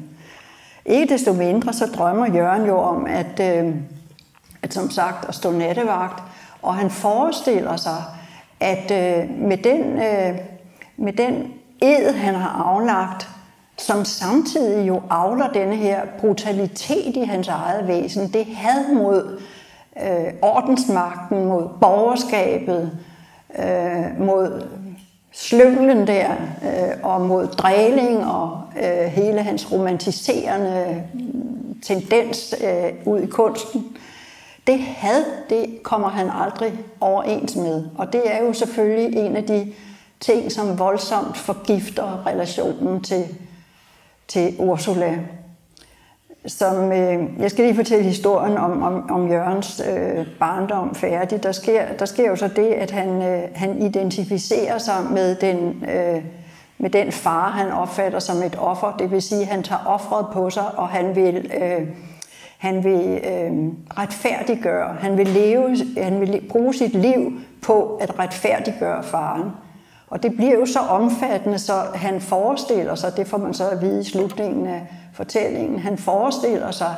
Ikke 0.84 1.14
desto 1.14 1.32
mindre, 1.32 1.72
så 1.72 1.86
drømmer 1.86 2.34
Jørgen 2.34 2.66
jo 2.66 2.78
om, 2.78 3.06
at, 3.06 3.64
øh, 3.64 3.74
at 4.62 4.74
som 4.74 4.90
sagt, 4.90 5.28
at 5.28 5.34
stå 5.34 5.50
nattevagt, 5.50 6.22
og 6.62 6.74
han 6.74 6.90
forestiller 6.90 7.76
sig, 7.76 8.02
at 8.60 8.90
øh, 8.90 9.30
med, 9.38 9.56
den, 9.56 9.80
øh, 9.80 10.38
med 10.96 11.12
den 11.12 11.52
ed, 11.82 12.12
han 12.12 12.34
har 12.34 12.62
aflagt, 12.64 13.28
som 13.78 14.04
samtidig 14.04 14.88
jo 14.88 15.02
avler 15.10 15.48
denne 15.48 15.76
her 15.76 16.00
brutalitet 16.20 17.16
i 17.16 17.24
hans 17.24 17.48
eget 17.48 17.88
væsen, 17.88 18.32
det 18.32 18.46
had 18.46 18.94
mod 18.94 19.40
øh, 20.02 20.32
ordensmagten, 20.42 21.44
mod 21.44 21.68
borgerskabet, 21.80 22.98
øh, 23.58 24.20
mod 24.20 24.68
slynglen 25.32 26.06
der, 26.06 26.30
øh, 26.62 26.92
og 27.02 27.20
mod 27.20 27.46
dræling 27.46 28.26
og 28.26 28.60
øh, 28.82 29.06
hele 29.06 29.42
hans 29.42 29.72
romantiserende 29.72 31.02
tendens 31.82 32.54
øh, 32.64 32.92
ud 33.06 33.20
i 33.20 33.26
kunsten. 33.26 33.96
Det 34.66 34.78
had, 34.78 35.24
det 35.50 35.82
kommer 35.82 36.08
han 36.08 36.30
aldrig 36.30 36.72
overens 37.00 37.56
med. 37.56 37.84
Og 37.98 38.12
det 38.12 38.20
er 38.24 38.44
jo 38.44 38.52
selvfølgelig 38.52 39.18
en 39.18 39.36
af 39.36 39.44
de 39.44 39.72
ting, 40.22 40.52
som 40.52 40.78
voldsomt 40.78 41.36
forgifter 41.36 42.26
relationen 42.26 43.02
til, 43.02 43.24
til 44.28 44.56
Ursula. 44.58 45.18
Som, 46.46 46.92
øh, 46.92 47.22
jeg 47.38 47.50
skal 47.50 47.64
lige 47.64 47.76
fortælle 47.76 48.04
historien 48.04 48.58
om, 48.58 48.82
om, 48.82 49.10
om 49.10 49.30
Jørgens 49.30 49.82
øh, 49.90 50.26
barndom 50.40 50.94
færdig. 50.94 51.42
Der 51.42 51.52
sker, 51.52 51.92
der 51.98 52.04
sker 52.04 52.28
jo 52.28 52.36
så 52.36 52.48
det, 52.48 52.66
at 52.66 52.90
han, 52.90 53.22
øh, 53.22 53.42
han 53.54 53.82
identificerer 53.82 54.78
sig 54.78 55.04
med 55.10 55.34
den, 55.34 55.84
øh, 55.90 56.24
med 56.78 56.90
den 56.90 57.12
far, 57.12 57.50
han 57.50 57.72
opfatter 57.72 58.18
som 58.18 58.42
et 58.42 58.56
offer. 58.58 58.96
Det 58.98 59.10
vil 59.10 59.22
sige, 59.22 59.40
at 59.40 59.46
han 59.46 59.62
tager 59.62 59.86
offret 59.86 60.26
på 60.32 60.50
sig, 60.50 60.78
og 60.78 60.88
han 60.88 61.16
vil... 61.16 61.50
Øh, 61.62 61.86
han 62.58 62.84
vil 62.84 63.20
øh, 63.24 63.52
retfærdiggøre, 63.98 64.96
han 65.00 65.18
vil, 65.18 65.26
leve, 65.26 65.76
han 65.98 66.20
vil 66.20 66.40
bruge 66.48 66.74
sit 66.74 66.94
liv 66.94 67.32
på 67.62 67.96
at 67.96 68.18
retfærdiggøre 68.18 69.02
faren. 69.02 69.50
Og 70.12 70.22
det 70.22 70.36
bliver 70.36 70.54
jo 70.54 70.66
så 70.66 70.78
omfattende, 70.78 71.58
så 71.58 71.72
han 71.94 72.20
forestiller 72.20 72.94
sig, 72.94 73.16
det 73.16 73.26
får 73.26 73.38
man 73.38 73.54
så 73.54 73.68
at 73.68 73.80
vide 73.80 74.00
i 74.00 74.04
slutningen 74.04 74.66
af 74.66 74.86
fortællingen, 75.14 75.78
han 75.78 75.98
forestiller 75.98 76.70
sig, 76.70 76.94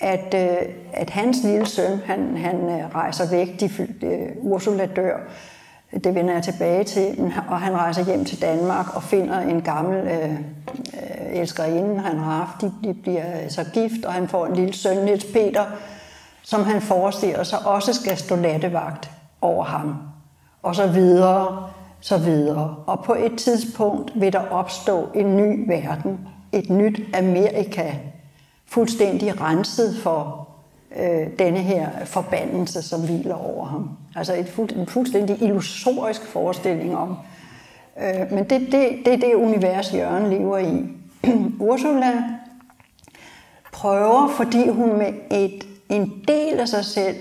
at, 0.00 0.34
øh, 0.34 0.68
at 0.92 1.10
hans 1.10 1.36
lille 1.44 1.66
søn, 1.66 1.98
han, 2.06 2.36
han 2.36 2.70
øh, 2.70 2.94
rejser 2.94 3.30
væk, 3.30 3.60
de, 3.60 3.68
de, 4.00 4.06
øh, 4.06 4.28
Ursula 4.40 4.86
dør, 4.86 5.16
det 6.04 6.14
vender 6.14 6.34
jeg 6.34 6.42
tilbage 6.42 6.84
til, 6.84 7.32
og 7.48 7.60
han 7.60 7.76
rejser 7.76 8.04
hjem 8.04 8.24
til 8.24 8.42
Danmark 8.42 8.96
og 8.96 9.02
finder 9.02 9.40
en 9.40 9.62
gammel 9.62 10.06
øh, 10.06 10.30
øh 10.30 10.36
elskerinde, 11.32 12.00
han 12.00 12.18
har 12.18 12.32
haft. 12.32 12.60
De, 12.60 12.72
de 12.84 12.94
bliver 12.94 13.48
så 13.48 13.64
gift, 13.72 14.04
og 14.04 14.12
han 14.12 14.28
får 14.28 14.46
en 14.46 14.56
lille 14.56 14.74
søn, 14.74 15.04
Niels 15.04 15.24
Peter, 15.24 15.64
som 16.42 16.64
han 16.64 16.80
forestiller 16.80 17.42
sig 17.42 17.66
også 17.66 17.92
skal 17.92 18.16
stå 18.16 18.36
nattevagt 18.36 19.10
over 19.40 19.64
ham. 19.64 19.96
Og 20.62 20.74
så 20.74 20.86
videre, 20.86 21.70
så 22.00 22.18
videre. 22.18 22.76
Og 22.86 23.04
på 23.04 23.14
et 23.14 23.38
tidspunkt 23.38 24.12
vil 24.20 24.32
der 24.32 24.48
opstå 24.50 25.08
en 25.14 25.36
ny 25.36 25.68
verden, 25.68 26.28
et 26.52 26.70
nyt 26.70 27.00
Amerika, 27.14 27.92
fuldstændig 28.66 29.40
renset 29.40 29.96
for 29.96 30.48
øh, 30.96 31.26
denne 31.38 31.58
her 31.58 31.88
forbandelse, 32.04 32.82
som 32.82 33.04
hviler 33.04 33.34
over 33.34 33.66
ham. 33.66 33.90
Altså 34.16 34.34
et 34.34 34.48
fuld, 34.48 34.76
en 34.76 34.86
fuldstændig 34.86 35.42
illusorisk 35.42 36.26
forestilling 36.26 36.96
om. 36.96 37.16
Øh, 38.00 38.32
men 38.32 38.44
det, 38.44 38.60
det, 38.60 38.88
det 39.04 39.14
er 39.14 39.18
det 39.18 39.34
univers, 39.34 39.94
Jørgen 39.94 40.30
lever 40.30 40.58
i. 40.58 40.84
Ursula 41.70 42.12
prøver, 43.72 44.28
fordi 44.36 44.68
hun 44.68 44.98
med 44.98 45.12
et, 45.30 45.66
en 45.88 46.24
del 46.28 46.60
af 46.60 46.68
sig 46.68 46.84
selv, 46.84 47.16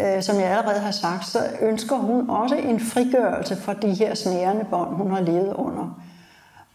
øh, 0.00 0.22
som 0.22 0.36
jeg 0.36 0.50
allerede 0.50 0.80
har 0.80 0.90
sagt, 0.90 1.26
så 1.26 1.38
ønsker 1.60 1.96
hun 1.96 2.30
også 2.30 2.54
en 2.54 2.80
frigørelse 2.80 3.56
fra 3.56 3.74
de 3.74 3.94
her 3.94 4.14
snærende 4.14 4.64
bånd, 4.70 4.96
hun 4.96 5.10
har 5.10 5.20
levet 5.20 5.52
under. 5.52 6.00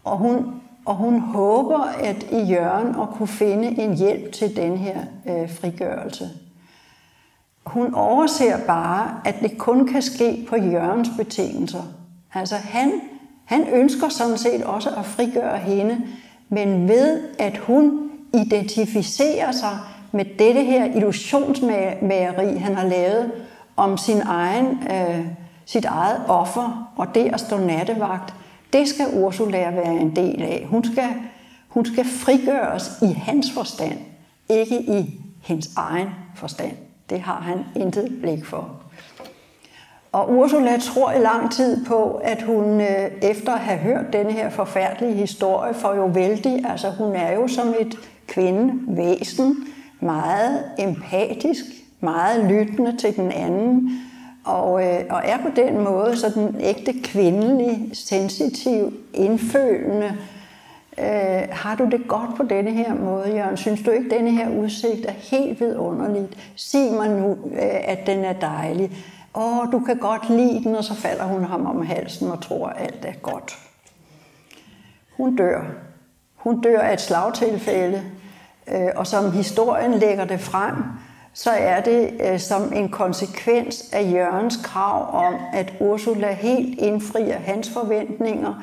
Og 0.04 0.18
hun 0.18 0.60
og 0.84 0.96
hun 0.96 1.20
håber 1.20 1.78
at 1.78 2.22
i 2.32 2.40
Jørgen 2.40 2.88
at 3.02 3.08
kunne 3.08 3.28
finde 3.28 3.68
en 3.68 3.96
hjælp 3.96 4.32
til 4.32 4.56
den 4.56 4.76
her 4.76 4.98
øh, 5.26 5.54
frigørelse. 5.54 6.30
Hun 7.66 7.94
overser 7.94 8.66
bare, 8.66 9.20
at 9.24 9.34
det 9.40 9.58
kun 9.58 9.86
kan 9.86 10.02
ske 10.02 10.46
på 10.48 10.56
Jørgens 10.56 11.08
betingelser. 11.16 11.82
Altså 12.34 12.56
han, 12.56 12.92
han 13.44 13.68
ønsker 13.68 14.08
sådan 14.08 14.38
set 14.38 14.64
også 14.64 14.90
at 14.90 15.04
frigøre 15.04 15.58
hende, 15.58 16.00
men 16.48 16.88
ved 16.88 17.28
at 17.38 17.56
hun 17.56 18.10
identificerer 18.34 19.52
sig 19.52 19.78
med 20.12 20.24
dette 20.38 20.64
her 20.64 20.84
illusionsmageri, 20.84 22.56
han 22.56 22.74
har 22.74 22.86
lavet 22.86 23.32
om 23.76 23.98
sin 23.98 24.20
egen, 24.20 24.66
øh, 24.66 25.26
sit 25.64 25.84
eget 25.84 26.20
offer 26.28 26.92
og 26.96 27.14
det 27.14 27.34
at 27.34 27.40
stå 27.40 27.58
nattevagt, 27.58 28.34
det 28.72 28.88
skal 28.88 29.06
Ursula 29.12 29.70
være 29.70 29.94
en 29.94 30.16
del 30.16 30.42
af. 30.42 30.66
Hun 30.70 30.84
skal, 30.84 31.08
hun 31.68 31.86
skal 31.86 32.04
frigøres 32.04 32.90
i 33.02 33.12
hans 33.12 33.52
forstand, 33.52 33.98
ikke 34.48 34.80
i 34.80 35.20
hendes 35.42 35.70
egen 35.76 36.08
forstand. 36.34 36.72
Det 37.10 37.20
har 37.20 37.40
han 37.40 37.82
intet 37.82 38.18
blik 38.22 38.44
for. 38.44 38.70
Og 40.12 40.32
Ursula 40.32 40.78
tror 40.78 41.12
i 41.12 41.18
lang 41.18 41.52
tid 41.52 41.84
på, 41.84 42.20
at 42.24 42.42
hun 42.42 42.80
øh, 42.80 43.10
efter 43.22 43.52
at 43.52 43.60
have 43.60 43.78
hørt 43.78 44.12
denne 44.12 44.32
her 44.32 44.50
forfærdelige 44.50 45.14
historie, 45.14 45.74
får 45.74 45.94
jo 45.94 46.06
vældig, 46.06 46.64
altså 46.70 46.90
hun 46.90 47.16
er 47.16 47.32
jo 47.32 47.48
som 47.48 47.74
et 47.80 47.98
kvindevæsen, 48.26 49.56
meget 50.00 50.64
empatisk, 50.78 51.64
meget 52.00 52.44
lyttende 52.44 52.96
til 52.96 53.16
den 53.16 53.32
anden, 53.32 54.00
og, 54.44 54.86
øh, 54.86 55.00
og 55.10 55.22
er 55.24 55.38
på 55.38 55.48
den 55.56 55.84
måde 55.84 56.16
sådan 56.16 56.56
ægte 56.60 56.92
kvindelig, 57.04 57.90
sensitiv, 57.92 58.92
indfølende. 59.14 60.16
Øh, 60.98 61.42
har 61.50 61.74
du 61.78 61.84
det 61.84 62.08
godt 62.08 62.36
på 62.36 62.42
denne 62.42 62.70
her 62.70 62.94
måde, 62.94 63.36
Jørgen? 63.36 63.56
Synes 63.56 63.82
du 63.82 63.90
ikke, 63.90 64.04
at 64.04 64.18
denne 64.18 64.30
her 64.30 64.50
udsigt 64.50 65.06
er 65.06 65.12
helt 65.12 65.60
vidunderligt? 65.60 66.52
Sig 66.56 66.92
mig 66.92 67.08
nu, 67.08 67.30
øh, 67.30 67.80
at 67.84 67.98
den 68.06 68.24
er 68.24 68.32
dejlig. 68.32 68.90
Åh, 69.34 69.72
du 69.72 69.80
kan 69.80 69.96
godt 69.96 70.30
lide 70.30 70.64
den, 70.64 70.74
og 70.74 70.84
så 70.84 70.94
falder 70.94 71.24
hun 71.24 71.44
ham 71.44 71.66
om 71.66 71.86
halsen 71.86 72.30
og 72.30 72.42
tror, 72.42 72.66
at 72.66 72.82
alt 72.82 73.04
er 73.04 73.12
godt. 73.22 73.58
Hun 75.16 75.36
dør. 75.36 75.60
Hun 76.34 76.60
dør 76.60 76.80
af 76.80 76.92
et 76.92 77.00
slagtilfælde, 77.00 78.02
øh, 78.72 78.88
og 78.96 79.06
som 79.06 79.32
historien 79.32 79.94
lægger 79.94 80.24
det 80.24 80.40
frem, 80.40 80.74
så 81.34 81.50
er 81.50 81.80
det 81.80 82.10
øh, 82.24 82.40
som 82.40 82.72
en 82.72 82.88
konsekvens 82.88 83.84
af 83.92 84.12
Jørgens 84.12 84.56
krav 84.64 85.26
om, 85.26 85.34
at 85.52 85.72
Ursula 85.80 86.32
helt 86.32 86.80
indfrier 86.80 87.38
hans 87.38 87.70
forventninger 87.70 88.62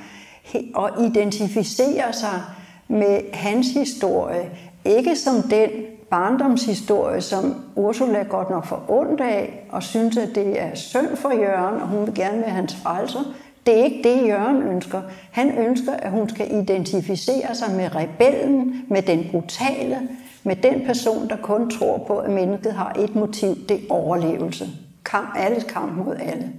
og 0.76 1.06
identificerer 1.06 2.12
sig 2.12 2.42
med 2.88 3.34
hans 3.34 3.68
historie. 3.68 4.50
Ikke 4.86 5.16
som 5.16 5.42
den 5.42 5.70
barndomshistorie, 6.10 7.22
som 7.22 7.56
Ursula 7.76 8.24
godt 8.24 8.50
nok 8.50 8.66
får 8.66 8.86
ondt 8.88 9.22
af, 9.22 9.68
og 9.70 9.84
synes, 9.84 10.18
at 10.18 10.30
det 10.36 10.62
er 10.62 10.76
synd 10.76 11.18
for 11.18 11.32
Jørgen, 11.32 11.82
og 11.82 11.88
hun 11.88 12.06
vil 12.06 12.16
gerne 12.16 12.42
være 12.42 12.50
hans 12.50 12.76
frelser. 12.76 13.20
Det 13.68 13.80
er 13.80 13.84
ikke 13.84 14.04
det, 14.04 14.28
Jørgen 14.28 14.62
ønsker. 14.62 15.02
Han 15.32 15.58
ønsker, 15.58 15.94
at 15.94 16.12
hun 16.12 16.30
skal 16.30 16.54
identificere 16.54 17.56
sig 17.56 17.76
med 17.76 17.96
rebellen, 17.96 18.86
med 18.90 19.02
den 19.02 19.28
brutale, 19.32 20.10
med 20.44 20.56
den 20.56 20.86
person, 20.86 21.30
der 21.30 21.38
kun 21.38 21.70
tror 21.70 21.98
på, 21.98 22.18
at 22.18 22.32
mennesket 22.32 22.74
har 22.74 22.96
et 23.00 23.16
motiv, 23.16 23.68
det 23.70 23.78
er 23.78 23.94
overlevelse. 23.94 24.70
Kamp, 25.06 25.30
alles 25.38 25.64
kamp 25.64 26.06
mod 26.06 26.16
alle. 26.16 26.54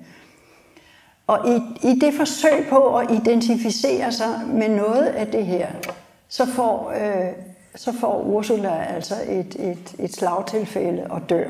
Og 1.26 1.38
i, 1.48 1.88
i 1.88 1.98
det 1.98 2.14
forsøg 2.14 2.66
på 2.70 2.96
at 2.96 3.11
identificere 3.11 4.12
sig 4.12 4.40
med 4.46 4.68
noget 4.68 5.06
af 5.06 5.26
det 5.26 5.46
her, 5.46 5.68
så 6.28 6.46
får, 6.46 6.92
øh, 6.96 7.32
så 7.76 7.92
får 7.92 8.22
Ursula 8.22 8.84
altså 8.84 9.14
et, 9.28 9.56
et, 9.59 9.94
et 9.98 10.14
slagtilfælde 10.14 11.06
og 11.11 11.28
dør. 11.28 11.48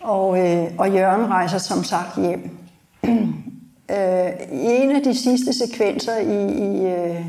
Og, 0.00 0.38
øh, 0.38 0.64
og 0.78 0.90
Jørgen 0.90 1.30
rejser 1.30 1.58
som 1.58 1.84
sagt 1.84 2.22
hjem. 2.22 2.50
øh, 3.92 4.32
I 4.52 4.82
en 4.82 4.90
af 4.90 5.02
de 5.02 5.14
sidste 5.14 5.52
sekvenser 5.52 6.18
i, 6.18 6.52
i, 6.52 6.86
øh, 6.86 7.26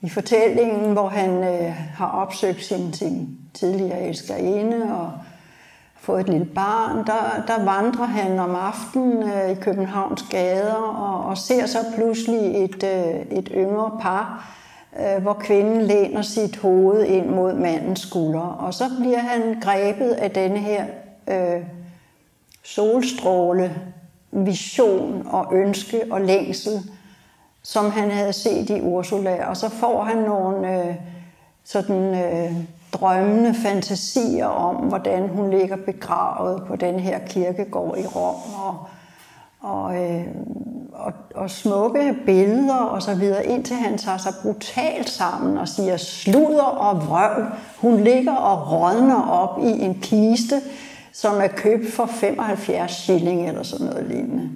i 0.00 0.08
fortællingen, 0.08 0.92
hvor 0.92 1.08
han 1.08 1.30
øh, 1.30 1.74
har 1.94 2.10
opsøgt 2.10 2.64
sin, 2.64 2.92
sin 2.92 3.38
tidligere 3.54 4.02
elskerinde 4.02 4.94
og 4.94 5.12
fået 5.96 6.20
et 6.20 6.28
lille 6.28 6.46
barn, 6.46 6.96
der, 6.96 7.44
der 7.46 7.64
vandrer 7.64 8.06
han 8.06 8.38
om 8.38 8.54
aftenen 8.54 9.22
øh, 9.22 9.50
i 9.50 9.54
Københavns 9.54 10.24
gader 10.30 10.74
og, 10.74 11.24
og 11.24 11.38
ser 11.38 11.66
så 11.66 11.78
pludselig 11.96 12.64
et, 12.64 12.84
øh, 12.84 13.38
et 13.38 13.48
yngre 13.54 13.90
par, 14.00 14.54
øh, 15.00 15.22
hvor 15.22 15.32
kvinden 15.32 15.82
læner 15.82 16.22
sit 16.22 16.56
hoved 16.56 17.04
ind 17.04 17.26
mod 17.26 17.54
mandens 17.54 18.00
skulder. 18.00 18.40
Og 18.40 18.74
så 18.74 18.84
bliver 19.00 19.18
han 19.18 19.60
grebet 19.60 20.10
af 20.10 20.30
denne 20.30 20.58
her 20.58 20.84
øh, 21.28 21.62
solstråle, 22.64 23.74
vision 24.30 25.26
og 25.30 25.46
ønske 25.52 26.02
og 26.10 26.20
længsel, 26.20 26.90
som 27.62 27.90
han 27.90 28.10
havde 28.10 28.32
set 28.32 28.70
i 28.70 28.80
Ursula. 28.80 29.48
Og 29.48 29.56
så 29.56 29.68
får 29.68 30.02
han 30.02 30.16
nogle 30.16 30.88
øh, 30.88 30.94
sådan 31.64 32.14
øh, 32.14 32.52
drømmende 32.92 33.54
fantasier 33.54 34.46
om, 34.46 34.76
hvordan 34.76 35.28
hun 35.28 35.50
ligger 35.50 35.76
begravet 35.76 36.62
på 36.66 36.76
den 36.76 37.00
her 37.00 37.18
kirkegård 37.18 37.98
i 37.98 38.06
Rom, 38.06 38.54
og, 38.64 38.76
og, 39.60 39.96
øh, 39.96 40.26
og, 40.92 41.12
og 41.34 41.50
smukke 41.50 42.16
billeder 42.26 42.74
og 42.74 43.02
så 43.02 43.14
videre, 43.14 43.46
indtil 43.46 43.76
han 43.76 43.98
tager 43.98 44.18
sig 44.18 44.32
brutalt 44.42 45.10
sammen 45.10 45.58
og 45.58 45.68
siger 45.68 45.96
sluder 45.96 46.62
og 46.62 47.08
vrøv. 47.08 47.44
Hun 47.80 48.00
ligger 48.00 48.34
og 48.34 48.72
rådner 48.72 49.22
op 49.22 49.58
i 49.58 49.82
en 49.82 49.94
kiste, 49.94 50.60
som 51.18 51.40
er 51.40 51.46
købt 51.46 51.92
for 51.92 52.06
75 52.06 52.92
shilling 52.92 53.48
eller 53.48 53.62
sådan 53.62 53.86
noget 53.86 54.06
lignende. 54.06 54.50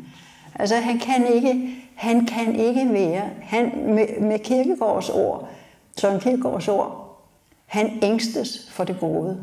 Altså 0.55 0.77
han 0.77 0.99
kan 0.99 1.27
ikke, 1.35 1.75
han 1.95 2.27
kan 2.27 2.57
ikke 2.57 2.93
være, 2.93 3.23
han, 3.43 3.73
med, 3.87 4.21
med 4.21 4.39
Kirkegårds 4.39 5.11
ord, 5.11 5.49
Søren 5.97 6.21
Kirkegaards 6.21 6.69
ord, 6.69 7.19
han 7.67 7.99
ængstes 8.03 8.71
for 8.71 8.85
det 8.85 8.97
gode. 9.01 9.43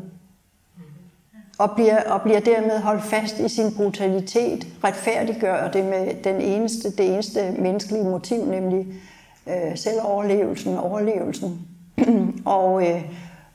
Og 1.58 1.70
bliver, 1.70 2.10
og 2.10 2.22
bliver 2.22 2.40
dermed 2.40 2.80
holdt 2.80 3.04
fast 3.04 3.38
i 3.38 3.48
sin 3.48 3.74
brutalitet, 3.76 4.66
retfærdiggør 4.84 5.70
det 5.70 5.84
med 5.84 6.24
den 6.24 6.40
eneste, 6.40 6.90
det 6.96 7.14
eneste 7.14 7.52
menneskelige 7.58 8.04
motiv, 8.04 8.44
nemlig 8.44 8.86
øh, 9.46 9.76
selvoverlevelsen, 9.76 10.76
overlevelsen. 10.76 11.68
og, 12.44 12.90
øh, 12.90 13.02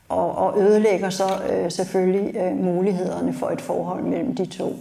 og, 0.09 0.35
og 0.37 0.59
ødelægger 0.59 1.09
så 1.09 1.23
øh, 1.51 1.71
selvfølgelig 1.71 2.35
øh, 2.35 2.57
mulighederne 2.57 3.33
for 3.33 3.49
et 3.49 3.61
forhold 3.61 4.03
mellem 4.03 4.35
de 4.35 4.45
to. 4.45 4.75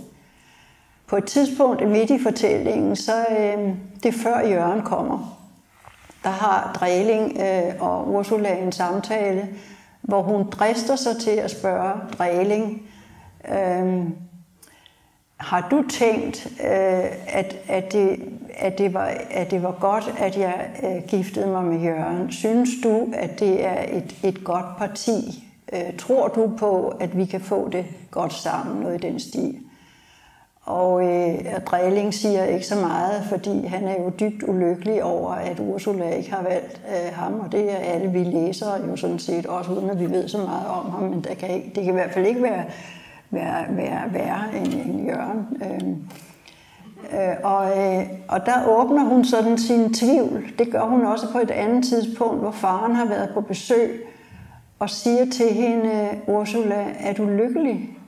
På 1.07 1.17
et 1.17 1.25
tidspunkt 1.25 1.89
midt 1.89 2.11
i 2.11 2.23
fortællingen, 2.23 2.97
så 2.97 3.27
øh, 3.31 3.75
det 4.03 4.15
før 4.15 4.41
Jørgen 4.41 4.83
kommer, 4.83 5.41
der 6.23 6.31
har 6.31 6.73
Dræling 6.73 7.39
øh, 7.41 7.75
og 7.81 8.09
Ursula 8.09 8.59
en 8.59 8.73
samtale, 8.73 9.49
hvor 10.03 10.23
hun 10.23 10.51
drister 10.51 10.97
sig 10.97 11.17
til 11.17 11.31
at 11.31 11.51
spørge 11.51 11.93
Dræling, 12.19 12.83
øh, 13.49 14.05
har 15.37 15.69
du 15.71 15.85
tænkt, 15.91 16.47
øh, 16.47 17.05
at, 17.27 17.57
at, 17.69 17.93
det, 17.93 18.21
at, 18.57 18.79
det 18.79 18.95
var, 18.95 19.11
at 19.31 19.51
det 19.51 19.63
var 19.63 19.77
godt, 19.81 20.15
at 20.19 20.39
jeg 20.39 20.71
øh, 20.83 21.09
giftede 21.09 21.47
mig 21.47 21.65
med 21.65 21.81
Jørgen? 21.81 22.33
Synes 22.33 22.71
du, 22.83 23.09
at 23.13 23.41
det 23.41 23.67
er 23.67 23.83
et, 23.89 24.17
et 24.25 24.45
godt 24.45 24.77
parti? 24.79 25.45
Øh, 25.73 25.97
tror 25.99 26.29
du 26.29 26.51
på, 26.59 26.89
at 27.01 27.17
vi 27.17 27.25
kan 27.25 27.41
få 27.41 27.69
det 27.69 27.85
godt 28.11 28.33
sammen, 28.33 28.83
noget 28.83 29.05
i 29.05 29.07
den 29.07 29.21
stil? 29.21 29.59
Og 30.63 31.05
øh, 31.05 31.61
Dræling 31.67 32.15
siger 32.15 32.45
ikke 32.45 32.67
så 32.67 32.81
meget, 32.81 33.25
fordi 33.29 33.67
han 33.67 33.85
er 33.85 34.03
jo 34.03 34.13
dybt 34.21 34.43
ulykkelig 34.43 35.05
over, 35.05 35.33
at 35.33 35.61
Ursula 35.61 36.11
ikke 36.11 36.33
har 36.33 36.43
valgt 36.43 36.83
øh, 36.89 37.13
ham, 37.13 37.41
og 37.41 37.53
det 37.53 37.73
er 37.73 37.77
alle 37.77 38.11
vi 38.11 38.25
læsere 38.25 38.87
jo 38.91 38.97
sådan 38.97 39.19
set, 39.19 39.47
også 39.47 39.73
uden 39.73 39.91
at 39.91 40.01
vi 40.01 40.11
ved 40.11 40.29
så 40.29 40.39
meget 40.39 40.67
om 40.67 40.91
ham, 40.91 41.03
men 41.03 41.25
det 41.25 41.39
kan, 41.39 41.51
ikke, 41.51 41.67
det 41.75 41.85
kan 41.85 41.93
i 41.93 41.97
hvert 41.97 42.13
fald 42.13 42.27
ikke 42.27 42.43
være 42.43 42.65
være, 43.35 43.77
være 43.77 44.13
værre 44.13 44.57
end, 44.57 44.75
end 44.75 45.07
Jørgen. 45.07 45.47
Øh, 45.63 45.97
Øh, 47.13 47.37
og, 47.45 47.79
øh, 47.79 48.07
og 48.29 48.47
der 48.47 48.67
åbner 48.69 49.05
hun 49.05 49.25
sådan 49.25 49.59
sin 49.59 49.95
tvivl. 49.95 50.45
Det 50.59 50.73
gør 50.73 50.83
hun 50.83 51.05
også 51.05 51.33
på 51.33 51.39
et 51.39 51.51
andet 51.51 51.85
tidspunkt, 51.85 52.41
hvor 52.41 52.51
faren 52.51 52.95
har 52.95 53.05
været 53.05 53.31
på 53.35 53.41
besøg 53.41 54.07
og 54.79 54.91
siger 54.91 55.31
til 55.31 55.55
hende, 55.55 56.21
Ursula, 56.27 56.87
er 56.99 57.13
du 57.15 57.25
lykkelig? 57.25 57.99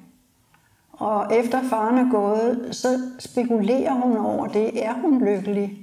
Og 0.93 1.37
efter 1.37 1.63
faren 1.63 1.99
er 1.99 2.11
gået, 2.11 2.69
så 2.73 3.01
spekulerer 3.19 3.93
hun 3.93 4.17
over 4.17 4.47
det. 4.47 4.85
Er 4.85 4.93
hun 4.93 5.25
lykkelig? 5.25 5.79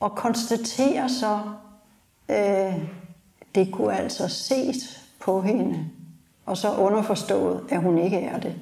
Og 0.00 0.14
konstaterer 0.14 1.08
så, 1.08 1.38
øh, 2.28 2.86
det 3.54 3.72
kunne 3.72 3.96
altså 3.96 4.28
ses 4.28 5.04
på 5.20 5.40
hende 5.40 5.86
og 6.46 6.56
så 6.56 6.74
underforstået, 6.74 7.60
at 7.68 7.82
hun 7.82 7.98
ikke 7.98 8.16
er 8.16 8.40
det. 8.40 8.54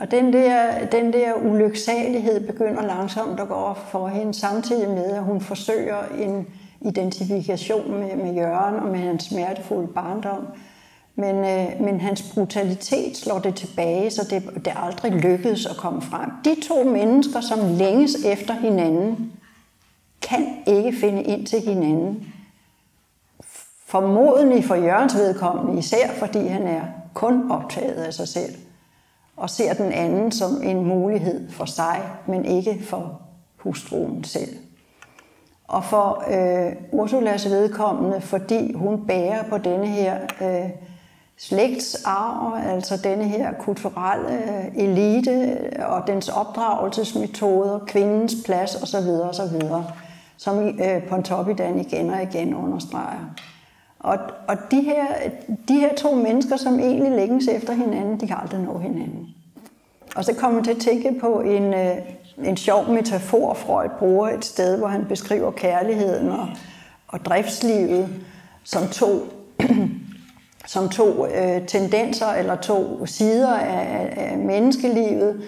Og 0.00 0.10
den 0.10 0.32
der, 0.32 0.86
den 0.86 1.12
der 1.12 1.34
ulyksalighed 1.34 2.46
begynder 2.46 2.82
langsomt 2.82 3.40
at 3.40 3.48
gå 3.48 3.54
op 3.54 3.90
for 3.90 4.08
hende, 4.08 4.34
samtidig 4.34 4.88
med, 4.88 5.04
at 5.04 5.22
hun 5.22 5.40
forsøger 5.40 6.02
en 6.18 6.46
identifikation 6.80 7.90
med, 8.00 8.16
med 8.16 8.34
Jørgen 8.34 8.74
og 8.74 8.86
med 8.86 8.98
hans 8.98 9.24
smertefulde 9.24 9.88
barndom. 9.88 10.46
Men, 11.14 11.36
øh, 11.36 11.80
men 11.80 12.00
hans 12.00 12.32
brutalitet 12.34 13.16
slår 13.16 13.38
det 13.38 13.54
tilbage, 13.54 14.10
så 14.10 14.26
det, 14.30 14.64
det 14.64 14.72
aldrig 14.76 15.12
lykkedes 15.12 15.66
at 15.66 15.76
komme 15.76 16.02
frem. 16.02 16.30
De 16.44 16.56
to 16.68 16.84
mennesker, 16.84 17.40
som 17.40 17.58
længes 17.78 18.14
efter 18.24 18.54
hinanden, 18.54 19.32
kan 20.22 20.46
ikke 20.66 20.92
finde 21.00 21.22
ind 21.22 21.46
til 21.46 21.60
hinanden. 21.60 22.32
Formodentlig 23.86 24.64
for 24.64 24.74
Jørgens 24.74 25.14
vedkommende, 25.14 25.78
især 25.78 26.10
fordi 26.18 26.46
han 26.46 26.62
er 26.62 26.82
kun 27.14 27.50
optaget 27.50 27.94
af 27.94 28.14
sig 28.14 28.28
selv, 28.28 28.54
og 29.42 29.50
ser 29.50 29.74
den 29.74 29.92
anden 29.92 30.32
som 30.32 30.62
en 30.62 30.84
mulighed 30.84 31.50
for 31.50 31.64
sig, 31.64 32.00
men 32.26 32.44
ikke 32.44 32.84
for 32.84 33.20
hustruen 33.56 34.24
selv. 34.24 34.56
Og 35.68 35.84
for 35.84 36.24
øh, 36.30 36.72
Ursulas 36.92 37.50
vedkommende, 37.50 38.20
fordi 38.20 38.72
hun 38.72 39.06
bærer 39.06 39.42
på 39.42 39.58
denne 39.58 39.86
her 39.86 40.18
øh, 40.42 40.70
slægtsarv, 41.38 42.54
altså 42.66 42.96
denne 43.04 43.24
her 43.24 43.52
kulturelle 43.52 44.28
øh, 44.32 44.76
elite 44.76 45.30
øh, 45.30 45.92
og 45.92 46.06
dens 46.06 46.28
opdragelsesmetoder, 46.28 47.78
kvindens 47.86 48.34
plads 48.44 48.82
osv. 48.82 49.08
osv., 49.08 49.62
som 50.36 50.58
øh, 50.58 51.08
Pontoppidan 51.08 51.80
igen 51.80 52.10
og 52.10 52.22
igen 52.22 52.54
understreger. 52.54 53.34
Og, 54.02 54.18
og 54.48 54.56
de, 54.70 54.80
her, 54.80 55.04
de 55.68 55.74
her 55.80 55.94
to 55.94 56.14
mennesker, 56.14 56.56
som 56.56 56.80
egentlig 56.80 57.12
længes 57.12 57.48
efter 57.48 57.72
hinanden, 57.72 58.20
de 58.20 58.26
kan 58.26 58.36
aldrig 58.42 58.60
nå 58.60 58.78
hinanden. 58.78 59.28
Og 60.16 60.24
så 60.24 60.34
kommer 60.34 60.58
jeg 60.58 60.64
til 60.64 60.70
at 60.70 60.80
tænke 60.80 61.20
på 61.20 61.40
en, 61.40 61.74
øh, 61.74 61.96
en 62.44 62.56
sjov 62.56 62.90
metafor, 62.90 63.54
Freud 63.54 63.88
bruger 63.98 64.28
et 64.28 64.44
sted, 64.44 64.78
hvor 64.78 64.86
han 64.86 65.04
beskriver 65.04 65.50
kærligheden 65.50 66.28
og, 66.28 66.48
og 67.08 67.24
driftslivet 67.24 68.08
som 68.64 68.88
to, 68.88 69.08
som 70.66 70.88
to 70.88 71.26
øh, 71.26 71.66
tendenser 71.66 72.26
eller 72.26 72.56
to 72.56 73.06
sider 73.06 73.56
af, 73.56 74.14
af 74.16 74.38
menneskelivet, 74.38 75.42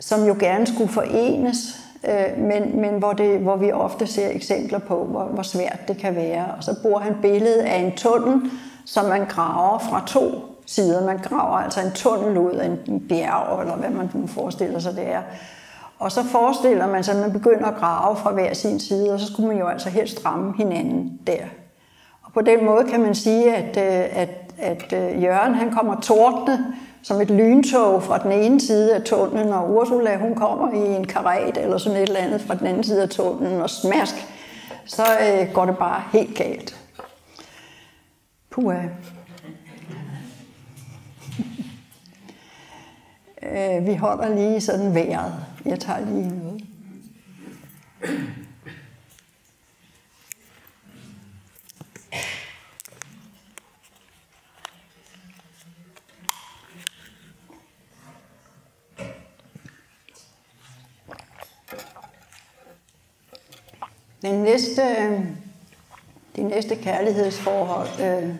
som 0.00 0.24
jo 0.24 0.36
gerne 0.40 0.66
skulle 0.66 0.92
forenes, 0.92 1.85
øh, 2.08 2.38
men, 2.38 2.80
men 2.80 2.98
hvor, 2.98 3.12
det, 3.12 3.38
hvor 3.38 3.56
vi 3.56 3.72
ofte 3.72 4.06
ser 4.06 4.28
eksempler 4.30 4.78
på, 4.78 5.04
hvor, 5.04 5.24
hvor 5.24 5.42
svært 5.42 5.78
det 5.88 5.96
kan 5.96 6.16
være. 6.16 6.46
Og 6.56 6.64
så 6.64 6.82
bruger 6.82 7.00
han 7.00 7.16
billedet 7.22 7.62
af 7.62 7.76
en 7.76 7.92
tunnel, 7.92 8.50
som 8.84 9.04
man 9.04 9.24
graver 9.24 9.78
fra 9.78 10.02
to 10.06 10.30
sider. 10.66 11.06
Man 11.06 11.18
graver 11.18 11.56
altså 11.56 11.80
en 11.80 11.92
tunnel 11.94 12.38
ud 12.38 12.52
af 12.52 12.66
en 12.66 13.06
bjerg, 13.08 13.60
eller 13.60 13.76
hvad 13.76 13.90
man 13.90 14.10
nu 14.14 14.26
forestiller 14.26 14.78
sig, 14.78 14.96
det 14.96 15.12
er. 15.12 15.22
Og 15.98 16.12
så 16.12 16.24
forestiller 16.24 16.86
man 16.86 17.04
sig, 17.04 17.14
at 17.14 17.20
man 17.20 17.32
begynder 17.32 17.66
at 17.66 17.76
grave 17.76 18.16
fra 18.16 18.32
hver 18.32 18.54
sin 18.54 18.80
side, 18.80 19.12
og 19.12 19.20
så 19.20 19.26
skulle 19.26 19.48
man 19.48 19.58
jo 19.58 19.66
altså 19.66 19.90
helst 19.90 20.26
ramme 20.26 20.54
hinanden 20.58 21.20
der. 21.26 21.44
Og 22.22 22.32
på 22.32 22.40
den 22.40 22.64
måde 22.64 22.84
kan 22.84 23.00
man 23.00 23.14
sige, 23.14 23.54
at, 23.54 23.76
øh, 23.76 24.22
at, 24.22 24.28
at 24.58 24.92
øh, 24.92 25.22
Jørgen 25.22 25.54
han 25.54 25.70
kommer 25.70 26.00
tordne 26.00 26.74
som 27.02 27.20
et 27.20 27.30
lyntog 27.30 28.02
fra 28.02 28.18
den 28.18 28.32
ene 28.32 28.60
side 28.60 28.94
af 28.94 29.02
tunnelen, 29.02 29.52
og 29.52 29.74
Ursula 29.74 30.16
hun 30.16 30.34
kommer 30.34 30.72
i 30.72 30.96
en 30.96 31.06
karet 31.06 31.56
eller 31.56 31.78
sådan 31.78 31.96
et 31.96 32.08
eller 32.08 32.20
andet 32.20 32.40
fra 32.40 32.54
den 32.54 32.66
anden 32.66 32.84
side 32.84 33.02
af 33.02 33.08
tunnelen, 33.08 33.60
og 33.60 33.70
smask, 33.70 34.14
så 34.86 35.02
øh, 35.02 35.52
går 35.52 35.64
det 35.64 35.78
bare 35.78 36.02
helt 36.12 36.36
galt. 36.36 36.76
Puha. 38.50 38.82
øh, 43.42 43.86
vi 43.86 43.94
holder 43.94 44.34
lige 44.34 44.60
sådan 44.60 44.94
vejret. 44.94 45.34
Jeg 45.64 45.80
tager 45.80 46.00
lige 46.00 46.28
noget. 46.28 46.62
Den 64.26 64.42
næste, 64.42 64.82
øh, 64.82 65.20
det 66.36 66.44
næste 66.44 66.76
kærlighedsforhold 66.76 67.88
øh, 68.00 68.34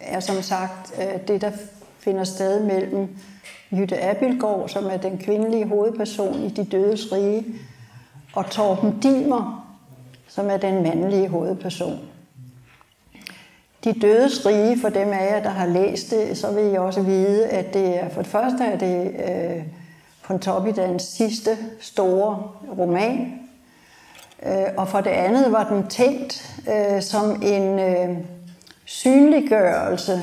er 0.00 0.20
som 0.20 0.42
sagt 0.42 0.94
øh, 0.98 1.28
det, 1.28 1.40
der 1.40 1.50
finder 1.98 2.24
sted 2.24 2.64
mellem 2.64 3.16
Jytte 3.70 4.04
Abildgaard, 4.04 4.68
som 4.68 4.86
er 4.86 4.96
den 4.96 5.18
kvindelige 5.18 5.66
hovedperson 5.66 6.42
i 6.44 6.48
De 6.48 6.64
Dødes 6.64 7.12
Rige, 7.12 7.44
og 8.34 8.50
Torben 8.50 9.00
Dimer, 9.00 9.74
som 10.28 10.50
er 10.50 10.56
den 10.56 10.82
mandlige 10.82 11.28
hovedperson. 11.28 11.98
De 13.84 13.92
dødes 13.92 14.46
rige, 14.46 14.80
for 14.80 14.88
dem 14.88 15.08
af 15.08 15.32
jer, 15.32 15.42
der 15.42 15.50
har 15.50 15.66
læst 15.66 16.10
det, 16.10 16.38
så 16.38 16.52
vil 16.52 16.72
I 16.72 16.76
også 16.76 17.02
vide, 17.02 17.46
at 17.46 17.74
det 17.74 18.02
er, 18.02 18.08
for 18.08 18.22
det 18.22 18.30
første 18.30 18.64
er 18.64 18.78
det 18.78 19.14
øh, 19.28 19.64
Pontoppidans 20.22 21.02
sidste 21.02 21.58
store 21.80 22.50
roman, 22.78 23.47
Øh, 24.46 24.52
og 24.76 24.88
for 24.88 25.00
det 25.00 25.10
andet 25.10 25.52
var 25.52 25.68
den 25.68 25.86
tænkt 25.86 26.60
øh, 26.68 27.02
som 27.02 27.42
en 27.42 27.78
øh, 27.78 28.16
synliggørelse 28.84 30.20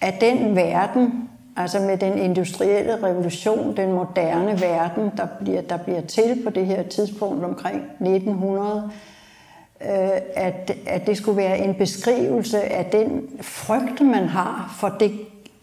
af 0.00 0.18
den 0.20 0.56
verden, 0.56 1.28
altså 1.56 1.80
med 1.80 1.96
den 1.96 2.18
industrielle 2.18 3.02
revolution, 3.02 3.76
den 3.76 3.92
moderne 3.92 4.60
verden, 4.60 5.10
der 5.16 5.26
bliver, 5.40 5.62
der 5.62 5.76
bliver 5.76 6.00
til 6.00 6.42
på 6.44 6.50
det 6.50 6.66
her 6.66 6.82
tidspunkt 6.82 7.44
omkring 7.44 7.82
1900, 8.00 8.90
Øh, 9.84 10.20
at, 10.34 10.70
at 10.86 11.06
det 11.06 11.16
skulle 11.16 11.36
være 11.36 11.58
en 11.58 11.74
beskrivelse 11.74 12.60
af 12.60 12.84
den 12.84 13.22
frygt, 13.40 14.00
man 14.00 14.28
har 14.28 14.76
for 14.80 14.88
det, 14.88 15.12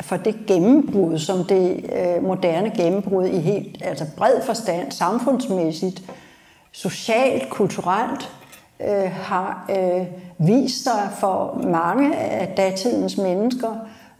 for 0.01 0.17
det 0.17 0.35
gennembrud, 0.47 1.19
som 1.19 1.43
det 1.43 1.85
øh, 1.95 2.23
moderne 2.23 2.71
gennembrud 2.77 3.25
i 3.25 3.39
helt 3.39 3.77
altså 3.81 4.05
bred 4.17 4.41
forstand, 4.45 4.91
samfundsmæssigt, 4.91 6.03
socialt, 6.71 7.49
kulturelt, 7.49 8.31
øh, 8.79 9.11
har 9.11 9.65
øh, 9.69 10.05
vist 10.37 10.83
sig 10.83 11.09
for 11.19 11.61
mange 11.63 12.15
af 12.17 12.47
datidens 12.47 13.17
mennesker. 13.17 13.75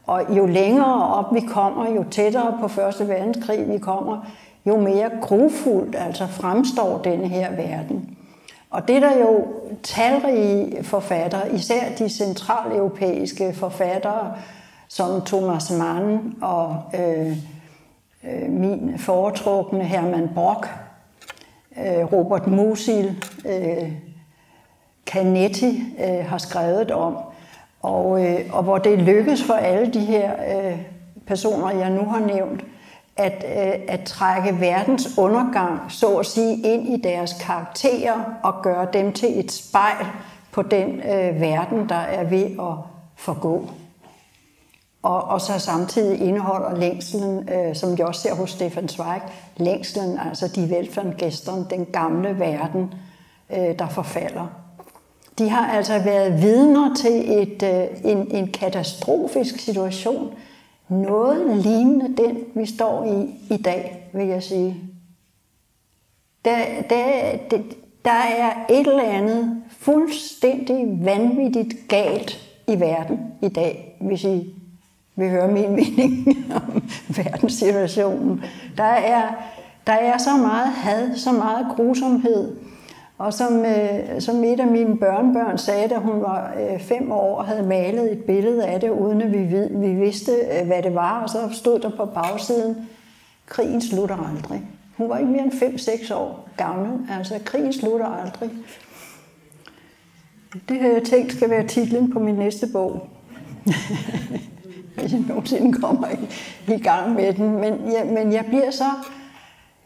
Og 0.08 0.22
jo 0.30 0.45
længere 0.45 1.08
op 1.08 1.34
vi 1.34 1.39
kommer, 1.39 1.89
jo 1.95 2.06
tættere 2.12 2.58
på 2.60 2.68
Første 2.68 3.08
Verdenskrig 3.08 3.70
vi 3.70 3.78
kommer, 3.78 4.26
jo 4.66 4.78
mere 4.78 5.10
grufuldt 5.22 5.95
altså 6.00 6.28
fremstår 6.28 6.98
denne 6.98 7.28
her 7.28 7.52
verden. 7.52 8.18
Og 8.70 8.88
det 8.88 8.95
er 8.95 9.00
der 9.00 9.18
jo 9.18 9.45
talrige 9.84 10.84
forfattere, 10.84 11.54
især 11.54 11.82
de 12.00 12.10
centraleuropæiske 12.10 13.54
forfattere, 13.54 14.34
som 14.88 15.22
Thomas 15.22 15.72
Mann 15.72 16.36
og 16.41 16.84
øh, 16.93 17.38
øh, 18.24 18.50
min 18.50 19.00
foretrukne 19.00 19.84
Hermann 19.84 20.30
Brock, 20.34 20.68
Øh, 21.80 22.14
Robert 22.14 22.48
Musil, 22.48 23.26
øh, 23.46 23.92
Canetti 25.06 25.84
øh, 26.00 26.26
har 26.26 26.38
skrevet 26.38 26.92
om. 26.92 27.18
Og, 27.82 28.10
og 28.52 28.64
hvor 28.64 28.78
det 28.78 29.00
lykkes 29.00 29.44
for 29.44 29.54
alle 29.54 29.94
de 29.94 30.00
her 30.00 30.32
personer, 31.28 31.72
jeg 31.72 31.90
nu 31.90 32.06
har 32.06 32.20
nævnt, 32.20 32.64
at, 33.18 33.44
at 33.88 34.04
trække 34.04 34.60
verdens 34.60 35.18
undergang, 35.18 35.80
så 35.90 36.18
at 36.18 36.26
sige, 36.26 36.74
ind 36.74 36.88
i 36.88 37.02
deres 37.02 37.34
karakterer 37.42 38.24
og 38.44 38.54
gøre 38.64 38.88
dem 38.94 39.14
til 39.14 39.40
et 39.40 39.52
spejl 39.52 40.06
på 40.52 40.62
den 40.62 41.00
øh, 41.00 41.42
verden, 41.42 41.90
der 41.90 41.96
er 41.96 42.24
ved 42.24 42.46
at 42.46 42.76
forgå. 43.16 43.70
Og, 45.08 45.24
og 45.24 45.41
så 45.41 45.60
samtidig 45.60 46.22
indeholder 46.22 46.76
længslen, 46.76 47.49
øh, 47.49 47.76
som 47.76 47.97
vi 47.97 48.03
også 48.03 48.22
ser 48.22 48.36
hos 48.36 48.51
Stefan 48.51 48.88
Zweig, 48.88 49.22
længslen, 49.58 50.20
altså 50.30 50.47
de 50.47 50.70
velfærdsgæsterne, 50.70 51.66
den 51.70 51.86
gamle 51.86 52.39
verden, 52.39 52.93
øh, 53.49 53.80
der 53.80 53.88
forfalder. 53.89 54.47
De 55.38 55.49
har 55.49 55.68
altså 55.68 55.99
været 55.99 56.41
vidner 56.41 56.95
til 56.95 57.41
et, 57.41 57.64
øh, 57.64 58.12
en, 58.12 58.32
en 58.32 58.47
katastrofisk 58.51 59.60
situation, 59.60 60.34
noget 60.89 61.58
lignende 61.58 62.24
den, 62.24 62.38
vi 62.55 62.66
står 62.66 63.03
i 63.05 63.36
i 63.53 63.58
dag, 63.58 64.10
vil 64.14 64.28
jeg 64.28 64.43
sige. 64.43 64.76
Der, 66.45 66.58
der, 66.89 67.38
der, 67.51 67.58
der 68.05 68.12
er 68.39 68.53
et 68.70 68.88
eller 68.88 69.03
andet 69.03 69.64
fuldstændig 69.80 71.05
vanvittigt 71.05 71.76
galt 71.88 72.38
i 72.68 72.80
verden 72.80 73.20
i 73.41 73.49
dag, 73.49 73.97
hvis 74.01 74.24
I 74.24 74.53
vil 75.18 75.30
høre 75.30 75.47
min 75.47 75.72
mening 75.72 76.53
om 76.55 76.84
verdenssituationen. 77.07 78.43
Der 78.78 78.84
er, 78.84 79.22
der 79.88 79.93
er 79.93 80.18
så 80.18 80.38
meget 80.38 80.68
had, 80.68 81.15
så 81.15 81.32
meget 81.32 81.68
grusomhed, 81.76 82.55
og 83.18 83.34
som, 83.34 83.65
øh, 83.65 84.22
som 84.22 84.43
et 84.43 84.59
af 84.59 84.68
mine 84.68 84.97
børnebørn 84.97 85.57
sagde, 85.57 85.89
da 85.89 85.97
hun 85.97 86.22
var 86.22 86.53
øh, 86.59 86.80
fem 86.80 87.11
år 87.11 87.38
og 87.38 87.45
havde 87.45 87.68
malet 87.68 88.11
et 88.11 88.24
billede 88.24 88.65
af 88.65 88.80
det, 88.80 88.89
uden 88.89 89.22
at 89.22 89.32
vi, 89.32 89.38
vid, 89.38 89.70
vi 89.70 89.93
vidste, 89.93 90.32
øh, 90.32 90.68
hvad 90.68 90.84
det 90.84 90.95
var, 90.95 91.24
og 91.24 91.30
så 91.30 91.49
stod 91.51 91.80
der 91.80 91.89
på 91.89 92.05
bagsiden, 92.05 92.76
krigen 93.45 93.82
slutter 93.82 94.34
aldrig. 94.36 94.61
Hun 94.97 95.09
var 95.09 95.18
ikke 95.18 95.32
mere 95.32 95.43
end 95.43 95.53
5-6 96.09 96.13
år 96.13 96.49
gammel, 96.57 96.99
altså 97.18 97.39
krigen 97.45 97.74
slutter 97.74 98.05
aldrig. 98.05 98.49
Det 100.70 100.80
har 100.80 100.88
jeg 100.88 101.03
tænkt 101.03 101.32
skal 101.32 101.49
være 101.49 101.68
titlen 101.68 102.11
på 102.11 102.20
min 102.20 102.36
næste 102.36 102.68
bog. 102.74 103.07
Hvis 105.02 105.14
jeg 105.14 105.22
nogensinde 105.28 105.82
kommer 105.82 106.08
i, 106.08 106.28
i 106.74 106.80
gang 106.80 107.14
med 107.14 107.34
den. 107.34 107.52
Men, 107.52 107.74
ja, 107.91 108.04
men 108.04 108.34
jeg 108.34 108.45
bliver 108.45 108.72
så 108.72 108.86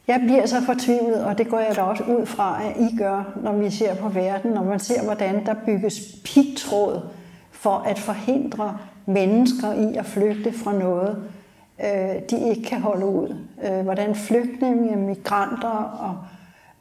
jeg 0.08 0.20
bliver 0.20 0.46
så 0.46 0.62
fortvivlet, 0.62 1.24
og 1.24 1.38
det 1.38 1.48
går 1.48 1.60
jeg 1.60 1.76
da 1.76 1.82
også 1.82 2.04
ud 2.04 2.26
fra, 2.26 2.62
at 2.64 2.92
I 2.92 2.98
gør, 2.98 3.34
når 3.44 3.54
vi 3.54 3.70
ser 3.70 3.96
på 3.96 4.10
verden, 4.10 4.52
når 4.52 4.64
man 4.64 4.80
ser, 4.80 5.04
hvordan 5.04 5.46
der 5.46 5.54
bygges 5.66 6.02
pigtråd 6.26 7.02
for 7.52 7.78
at 7.78 8.00
forhindre 8.00 8.78
mennesker 9.06 9.74
i 9.74 9.96
at 9.96 10.06
flygte 10.06 10.54
fra 10.54 10.74
noget, 10.74 11.24
øh, 11.84 12.22
de 12.30 12.50
ikke 12.50 12.64
kan 12.64 12.82
holde 12.82 13.06
ud. 13.06 13.36
Øh, 13.64 13.82
hvordan 13.82 14.16
flygtninge, 14.16 14.96
migranter 14.96 15.70
og 16.00 16.18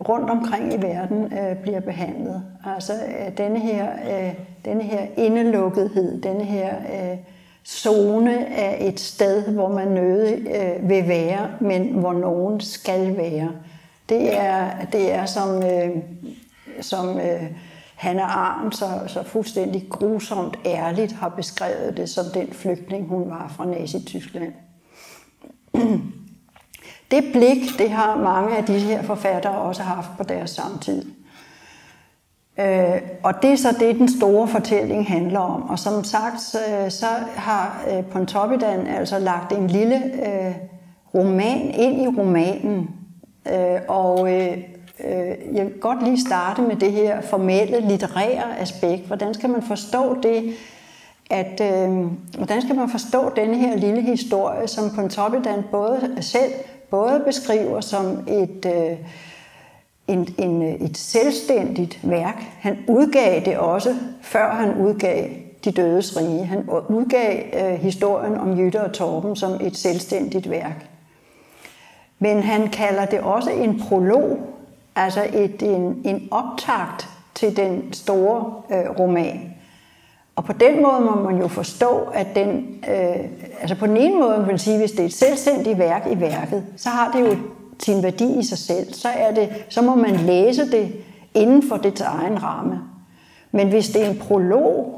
rundt 0.08 0.30
omkring 0.30 0.74
i 0.74 0.82
verden 0.82 1.32
øh, 1.32 1.56
bliver 1.62 1.80
behandlet. 1.80 2.42
Altså 2.76 2.92
øh, 2.92 3.36
denne 3.38 3.58
her, 3.58 3.88
øh, 3.92 4.34
denne 4.64 4.82
her 4.82 5.06
indelukkethed, 5.16 6.22
denne 6.22 6.44
her 6.44 6.74
øh, 6.76 7.18
zone 7.66 8.46
af 8.46 8.78
et 8.80 9.00
sted, 9.00 9.42
hvor 9.42 9.68
man 9.68 9.88
nødig 9.88 10.46
øh, 10.54 10.88
vil 10.88 11.08
være, 11.08 11.50
men 11.60 11.88
hvor 11.88 12.12
nogen 12.12 12.60
skal 12.60 13.16
være. 13.16 13.52
Det 14.08 14.36
er, 14.36 14.70
det 14.92 15.12
er 15.12 15.26
som, 15.26 15.62
øh, 15.62 15.90
som 16.80 17.18
øh, 17.18 17.42
Hanna 17.96 18.22
Arn 18.22 18.72
så, 18.72 18.86
så 19.06 19.22
fuldstændig 19.22 19.86
grusomt 19.90 20.58
ærligt 20.66 21.12
har 21.12 21.28
beskrevet 21.28 21.96
det 21.96 22.10
som 22.10 22.24
den 22.34 22.52
flygtning, 22.52 23.08
hun 23.08 23.30
var 23.30 23.52
fra 23.56 23.64
Nazi-Tyskland. 23.64 24.52
Det 27.10 27.24
blik, 27.32 27.78
det 27.78 27.90
har 27.90 28.16
mange 28.16 28.56
af 28.56 28.64
de 28.64 28.78
her 28.78 29.02
forfattere 29.02 29.58
også 29.58 29.82
haft 29.82 30.08
på 30.18 30.22
deres 30.22 30.50
samtid. 30.50 31.04
Øh, 32.60 33.00
og 33.22 33.42
det 33.42 33.52
er 33.52 33.56
så 33.56 33.76
det, 33.80 33.98
den 33.98 34.08
store 34.08 34.48
fortælling 34.48 35.06
handler 35.08 35.40
om. 35.40 35.70
Og 35.70 35.78
som 35.78 36.04
sagt, 36.04 36.40
så, 36.40 36.58
øh, 36.84 36.90
så 36.90 37.06
har 37.36 37.84
øh, 37.90 38.04
Pontoppidan 38.04 38.86
altså 38.86 39.18
lagt 39.18 39.52
en 39.52 39.66
lille 39.66 39.96
øh, 39.96 40.54
roman 41.14 41.70
ind 41.74 42.02
i 42.02 42.06
romanen. 42.06 42.90
Øh, 43.52 43.80
og 43.88 44.32
øh, 44.32 44.58
øh, 45.04 45.54
jeg 45.54 45.64
vil 45.64 45.72
godt 45.80 46.02
lige 46.04 46.20
starte 46.20 46.62
med 46.62 46.76
det 46.76 46.92
her 46.92 47.20
formelle, 47.20 47.80
litterære 47.80 48.58
aspekt. 48.58 49.06
Hvordan 49.06 49.34
skal 49.34 49.50
man 49.50 49.62
forstå 49.62 50.16
det, 50.22 50.54
at 51.30 51.60
øh, 51.60 52.06
hvordan 52.36 52.62
skal 52.62 52.76
man 52.76 52.88
forstå 52.88 53.32
denne 53.36 53.56
her 53.56 53.76
lille 53.76 54.02
historie, 54.02 54.68
som 54.68 54.90
Pontoppidan 54.96 55.64
både 55.70 56.16
selv 56.20 56.52
både 56.90 57.22
beskriver 57.26 57.80
som 57.80 58.18
et 58.28 58.66
øh, 58.66 58.98
en, 60.10 60.34
en, 60.38 60.62
øh, 60.62 60.74
et 60.74 60.98
selvstændigt 60.98 62.00
værk. 62.02 62.44
Han 62.60 62.78
udgav 62.88 63.40
det 63.44 63.58
også, 63.58 63.94
før 64.22 64.50
han 64.50 64.74
udgav 64.74 65.28
De 65.64 65.70
Dødes 65.72 66.16
Rige. 66.16 66.44
Han 66.44 66.68
udgav 66.88 67.42
øh, 67.54 67.80
historien 67.80 68.36
om 68.36 68.58
Jytte 68.58 68.80
og 68.80 68.92
Torben 68.92 69.36
som 69.36 69.52
et 69.60 69.76
selvstændigt 69.76 70.50
værk. 70.50 70.86
Men 72.18 72.42
han 72.42 72.68
kalder 72.68 73.04
det 73.04 73.20
også 73.20 73.50
en 73.50 73.82
prolog, 73.88 74.38
altså 74.96 75.26
et, 75.32 75.62
en, 75.62 76.02
en 76.04 76.28
optakt 76.30 77.08
til 77.34 77.56
den 77.56 77.92
store 77.92 78.54
øh, 78.70 78.98
roman. 78.98 79.54
Og 80.36 80.44
på 80.44 80.52
den 80.52 80.82
måde 80.82 81.00
må 81.00 81.30
man 81.30 81.40
jo 81.40 81.48
forstå, 81.48 82.08
at 82.14 82.26
den, 82.34 82.84
øh, 82.90 83.24
altså 83.60 83.76
på 83.76 83.86
den 83.86 83.96
ene 83.96 84.20
måde 84.20 84.46
vil 84.46 84.58
sige, 84.58 84.78
hvis 84.78 84.90
det 84.90 85.00
er 85.00 85.04
et 85.04 85.12
selvstændigt 85.12 85.78
værk 85.78 86.06
i 86.10 86.20
værket, 86.20 86.66
så 86.76 86.88
har 86.88 87.12
det 87.12 87.20
jo 87.20 87.36
sin 87.82 88.02
værdi 88.02 88.38
i 88.38 88.44
sig 88.44 88.58
selv, 88.58 88.94
så, 88.94 89.08
er 89.08 89.34
det, 89.34 89.48
så 89.68 89.82
må 89.82 89.94
man 89.94 90.16
læse 90.16 90.70
det 90.70 90.92
inden 91.34 91.68
for 91.68 91.76
dets 91.76 92.00
egen 92.00 92.42
ramme. 92.42 92.80
Men 93.52 93.68
hvis 93.68 93.88
det 93.88 94.06
er 94.06 94.10
en 94.10 94.18
prolog, 94.18 94.96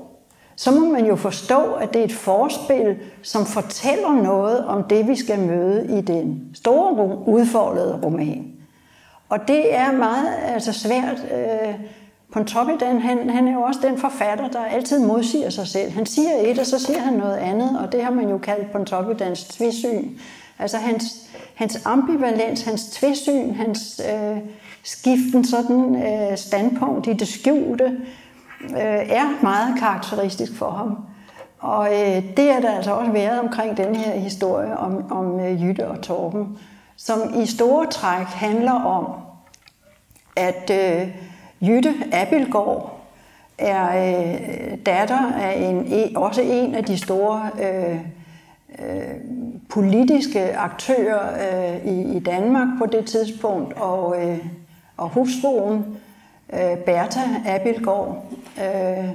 så 0.57 0.71
må 0.71 0.93
man 0.93 1.07
jo 1.07 1.17
forstå, 1.17 1.73
at 1.73 1.93
det 1.93 2.01
er 2.01 2.05
et 2.05 2.13
forspil, 2.13 2.97
som 3.23 3.47
fortæller 3.47 4.23
noget 4.23 4.65
om 4.65 4.85
det, 4.85 5.09
vi 5.09 5.17
skal 5.17 5.39
møde 5.39 5.99
i 5.99 6.01
den 6.01 6.51
store 6.55 7.19
udfoldede 7.27 8.01
roman. 8.05 8.53
Og 9.29 9.39
det 9.49 9.75
er 9.75 9.93
meget 9.93 10.29
altså 10.55 10.73
svært 10.73 11.27
øh, 11.35 11.75
Pontoppidan, 12.33 13.01
han, 13.01 13.31
han 13.31 13.49
er 13.49 13.53
jo 13.53 13.63
også 13.63 13.81
den 13.83 13.99
forfatter, 13.99 14.49
der 14.49 14.65
altid 14.65 14.99
modsiger 14.99 15.51
sig 15.51 15.67
selv. 15.67 15.91
Han 15.91 16.07
siger 16.07 16.31
et, 16.41 16.59
og 16.59 16.67
så 16.67 16.79
siger 16.79 16.99
han 16.99 17.13
noget 17.13 17.37
andet, 17.37 17.79
og 17.79 17.93
det 17.93 18.05
har 18.05 18.11
man 18.11 18.29
jo 18.29 18.39
kaldt 18.39 18.73
Pontoppidans 18.73 19.45
tvisyn. 19.45 20.09
Altså 20.59 20.79
hans, 20.79 21.05
hans 21.55 21.87
ambivalens, 21.87 22.63
hans 22.63 22.85
tvæsyn, 22.85 23.55
hans 23.55 24.01
øh, 24.13 24.39
skiften 24.83 25.45
sådan 25.45 26.03
øh, 26.07 26.39
standpunkt 26.39 27.07
i 27.07 27.13
det 27.13 27.29
skjulte, 27.29 27.85
øh, 28.71 29.11
er 29.11 29.43
meget 29.43 29.79
karakteristisk 29.79 30.57
for 30.57 30.71
ham. 30.71 30.99
Og 31.59 31.87
øh, 31.87 32.23
det 32.37 32.51
er 32.51 32.61
der 32.61 32.71
altså 32.71 32.93
også 32.93 33.13
været 33.13 33.41
omkring 33.41 33.77
den 33.77 33.97
her 33.97 34.19
historie 34.19 34.77
om, 34.77 35.13
om 35.13 35.41
øh, 35.41 35.63
Jytte 35.63 35.89
og 35.89 36.01
Torben, 36.01 36.59
som 36.97 37.43
i 37.43 37.47
store 37.47 37.87
træk 37.87 38.27
handler 38.27 38.73
om, 38.73 39.07
at 40.37 40.71
øh, 40.71 41.09
Jytte 41.61 41.95
Abelgaard 42.13 43.01
er 43.59 43.87
øh, 43.89 44.79
datter 44.87 45.33
af 45.33 45.69
en, 45.69 45.93
e, 45.93 46.13
også 46.17 46.43
en 46.43 46.75
af 46.75 46.85
de 46.85 46.99
store 46.99 47.51
øh, 47.63 48.01
øh, 48.87 49.15
politiske 49.69 50.57
aktører 50.57 51.33
øh, 51.33 51.87
i, 51.87 52.17
i 52.17 52.21
Danmark 52.21 52.69
på 52.79 52.87
det 52.87 53.07
tidspunkt, 53.07 53.73
og, 53.73 54.23
øh, 54.23 54.47
og 54.97 55.09
hustruen 55.09 55.85
øh, 56.53 56.77
Bertha 56.87 57.21
Abildgaard. 57.47 58.25
Øh, 58.59 59.09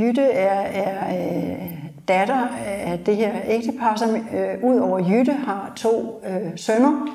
Jytte 0.00 0.22
er, 0.22 0.60
er 0.60 1.16
øh, 1.16 1.72
datter 2.08 2.48
af 2.66 2.98
det 3.06 3.16
her 3.16 3.32
ægtepar, 3.44 3.96
som 3.96 4.14
øh, 4.14 4.64
ud 4.64 4.78
over 4.78 4.98
Jytte 4.98 5.32
har 5.32 5.72
to 5.76 6.22
øh, 6.26 6.58
sønner, 6.58 7.06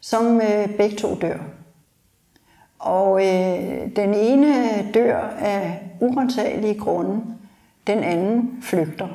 som 0.00 0.36
øh, 0.36 0.76
begge 0.76 0.96
to 0.96 1.14
dør. 1.14 1.38
Og 2.78 3.20
øh, 3.20 3.96
den 3.96 4.14
ene 4.14 4.54
dør 4.94 5.18
af 5.40 5.82
urensagelige 6.00 6.78
grunde, 6.78 7.20
den 7.86 7.98
anden 7.98 8.58
flygter. 8.62 9.08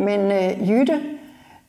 Men 0.00 0.20
øh, 0.20 0.70
Jytte, 0.70 1.00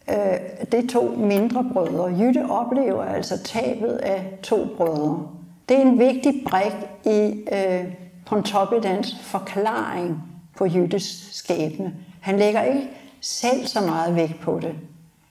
øh, 0.10 0.66
det 0.72 0.84
er 0.84 0.88
to 0.88 1.16
mindre 1.18 1.66
brødre. 1.74 2.16
Jytte 2.20 2.46
oplever 2.50 3.04
altså 3.04 3.44
tabet 3.44 3.92
af 3.92 4.40
to 4.44 4.68
brødre. 4.78 5.28
Det 5.70 5.78
er 5.78 5.82
en 5.82 6.00
vigtig 6.00 6.44
brik 6.50 6.74
i 7.06 7.46
øh, 7.52 7.84
Pontoppidans 8.26 9.16
forklaring 9.22 10.24
på 10.58 10.66
Jyttes 10.66 11.30
skæbne. 11.32 11.94
Han 12.22 12.38
lægger 12.38 12.62
ikke 12.62 12.90
selv 13.22 13.66
så 13.66 13.82
meget 13.82 14.16
vægt 14.16 14.40
på 14.42 14.60
det. 14.62 14.76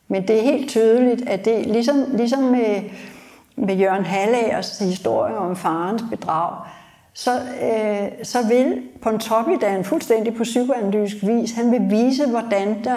Men 0.09 0.28
det 0.28 0.38
er 0.38 0.42
helt 0.42 0.68
tydeligt, 0.68 1.28
at 1.28 1.44
det 1.44 1.66
ligesom, 1.66 2.05
ligesom 2.12 2.42
med 2.42 2.82
med 3.61 3.76
Jørgen 3.76 4.05
Hallagers 4.05 4.78
historie 4.78 5.36
om 5.36 5.57
farens 5.57 6.03
bedrag, 6.11 6.57
så, 7.13 7.41
øh, 7.41 8.09
så 8.23 8.39
vil 8.49 8.83
Pontoppidan 9.03 9.85
fuldstændig 9.85 10.35
på 10.35 10.43
psykoanalytisk 10.43 11.17
vis, 11.27 11.53
han 11.53 11.73
vil 11.73 11.91
vise, 11.91 12.29
hvordan, 12.29 12.85
der, 12.85 12.97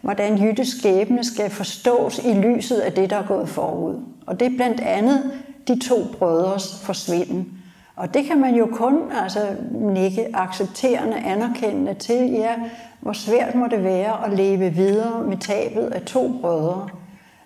hvordan 0.00 0.38
Jyttes 0.38 0.68
skæbne 0.68 1.24
skal 1.24 1.50
forstås 1.50 2.18
i 2.18 2.32
lyset 2.32 2.78
af 2.78 2.92
det, 2.92 3.10
der 3.10 3.16
er 3.16 3.26
gået 3.26 3.48
forud. 3.48 4.00
Og 4.26 4.40
det 4.40 4.52
er 4.52 4.56
blandt 4.56 4.80
andet 4.80 5.30
de 5.68 5.78
to 5.78 5.96
brødres 6.18 6.80
forsvinden. 6.82 7.58
Og 7.96 8.14
det 8.14 8.24
kan 8.24 8.40
man 8.40 8.54
jo 8.54 8.68
kun 8.72 8.98
altså, 9.22 9.40
nikke 9.72 10.26
accepterende, 10.36 11.16
anerkendende 11.16 11.94
til, 11.94 12.30
ja, 12.30 12.54
hvor 13.00 13.12
svært 13.12 13.54
må 13.54 13.66
det 13.70 13.84
være 13.84 14.26
at 14.26 14.32
leve 14.32 14.70
videre 14.70 15.24
med 15.24 15.36
tabet 15.36 15.86
af 15.86 16.02
to 16.02 16.38
brødre 16.40 16.88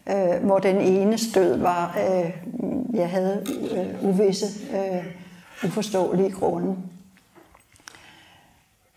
øh, 0.09 0.45
hvor 0.45 0.59
den 0.59 0.77
ene 0.77 1.19
stød 1.19 1.57
var, 1.57 1.99
øh, 1.99 2.31
jeg 2.95 3.09
havde 3.09 3.45
øh, 3.73 4.09
uvisse, 4.09 4.47
øh, 4.77 5.05
uforståelige 5.65 6.31
grunde. 6.31 6.77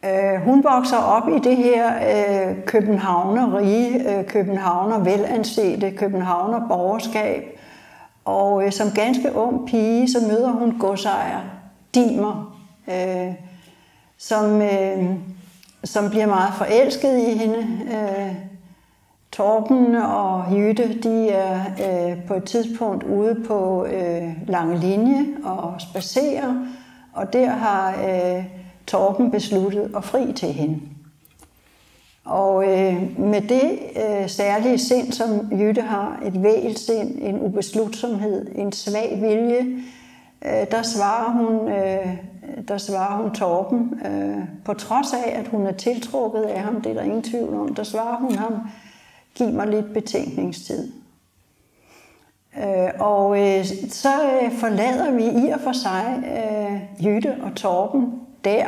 Øh, 0.05 0.41
hun 0.41 0.64
vokser 0.64 0.97
op 0.97 1.30
i 1.30 1.39
det 1.49 1.57
her 1.57 1.93
øh, 1.95 2.66
københavner 2.66 3.57
rige, 3.57 4.18
øh, 4.18 4.26
københavner 4.26 4.99
velansete, 4.99 5.91
københavner 5.91 6.68
borgerskab, 6.68 7.59
og 8.26 8.66
øh, 8.66 8.72
som 8.72 8.91
ganske 8.95 9.36
ung 9.36 9.68
pige, 9.68 10.12
så 10.12 10.18
møder 10.28 10.51
hun 10.51 10.80
godsejer 10.80 11.39
Dimer, 11.95 12.57
øh, 12.88 13.34
som, 14.18 14.62
øh, 14.62 15.05
som 15.84 16.09
bliver 16.09 16.26
meget 16.26 16.53
forelsket 16.53 17.20
i 17.20 17.38
hende. 17.38 17.68
Øh, 17.91 18.51
Torben 19.32 19.96
og 19.96 20.46
Jytte, 20.56 21.00
de 21.04 21.30
er 21.30 21.62
øh, 21.62 22.26
på 22.28 22.34
et 22.34 22.44
tidspunkt 22.44 23.04
ude 23.04 23.44
på 23.48 23.86
øh, 23.86 24.48
lange 24.48 24.78
linje 24.78 25.26
og 25.44 25.82
spacerer, 25.82 26.66
og 27.14 27.34
der 27.34 27.50
har 27.50 27.90
øh, 27.92 28.46
Torben 28.88 29.32
besluttet 29.32 29.92
at 29.98 30.04
fri 30.04 30.34
til 30.34 30.54
hende. 30.54 30.80
Og 32.26 32.64
øh, 32.64 33.20
med 33.20 33.42
det 33.42 33.80
øh, 33.96 34.30
særlige 34.30 34.78
sind, 34.78 35.12
som 35.12 35.52
Jytte 35.60 35.82
har, 35.82 36.20
et 36.26 36.44
vægelsind, 36.44 37.18
en 37.22 37.42
ubeslutsomhed, 37.42 38.48
en 38.56 38.72
svag 38.72 39.18
vilje, 39.22 39.66
øh, 40.46 40.72
der, 40.72 40.82
svarer 40.82 41.32
hun, 41.32 41.72
øh, 41.72 42.18
der 42.68 42.78
svarer 42.78 43.22
hun 43.22 43.32
Torben, 43.32 44.02
øh, 44.06 44.38
på 44.66 44.74
trods 44.74 45.14
af, 45.14 45.40
at 45.40 45.48
hun 45.48 45.68
er 45.68 45.72
tiltrukket 45.72 46.42
af 46.42 46.62
ham, 46.62 46.82
det 46.82 46.90
er 46.90 46.94
der 46.94 47.02
ingen 47.02 47.24
tvivl 47.24 47.54
om, 47.54 47.76
der 47.76 47.84
svarer 47.84 48.18
hun 48.18 48.36
ham, 48.36 48.54
giv 49.36 49.50
mig 49.50 49.68
lidt 49.68 49.94
betænkningstid. 49.94 50.92
Øh, 52.58 52.90
og 53.00 53.40
øh, 53.40 53.66
så 53.90 54.10
øh, 54.42 54.52
forlader 54.52 55.12
vi 55.12 55.24
i 55.24 55.50
og 55.50 55.60
for 55.60 55.72
sig 55.72 56.24
øh, 56.26 57.06
Jytte 57.06 57.36
og 57.44 57.56
Torben 57.56 58.14
der, 58.46 58.66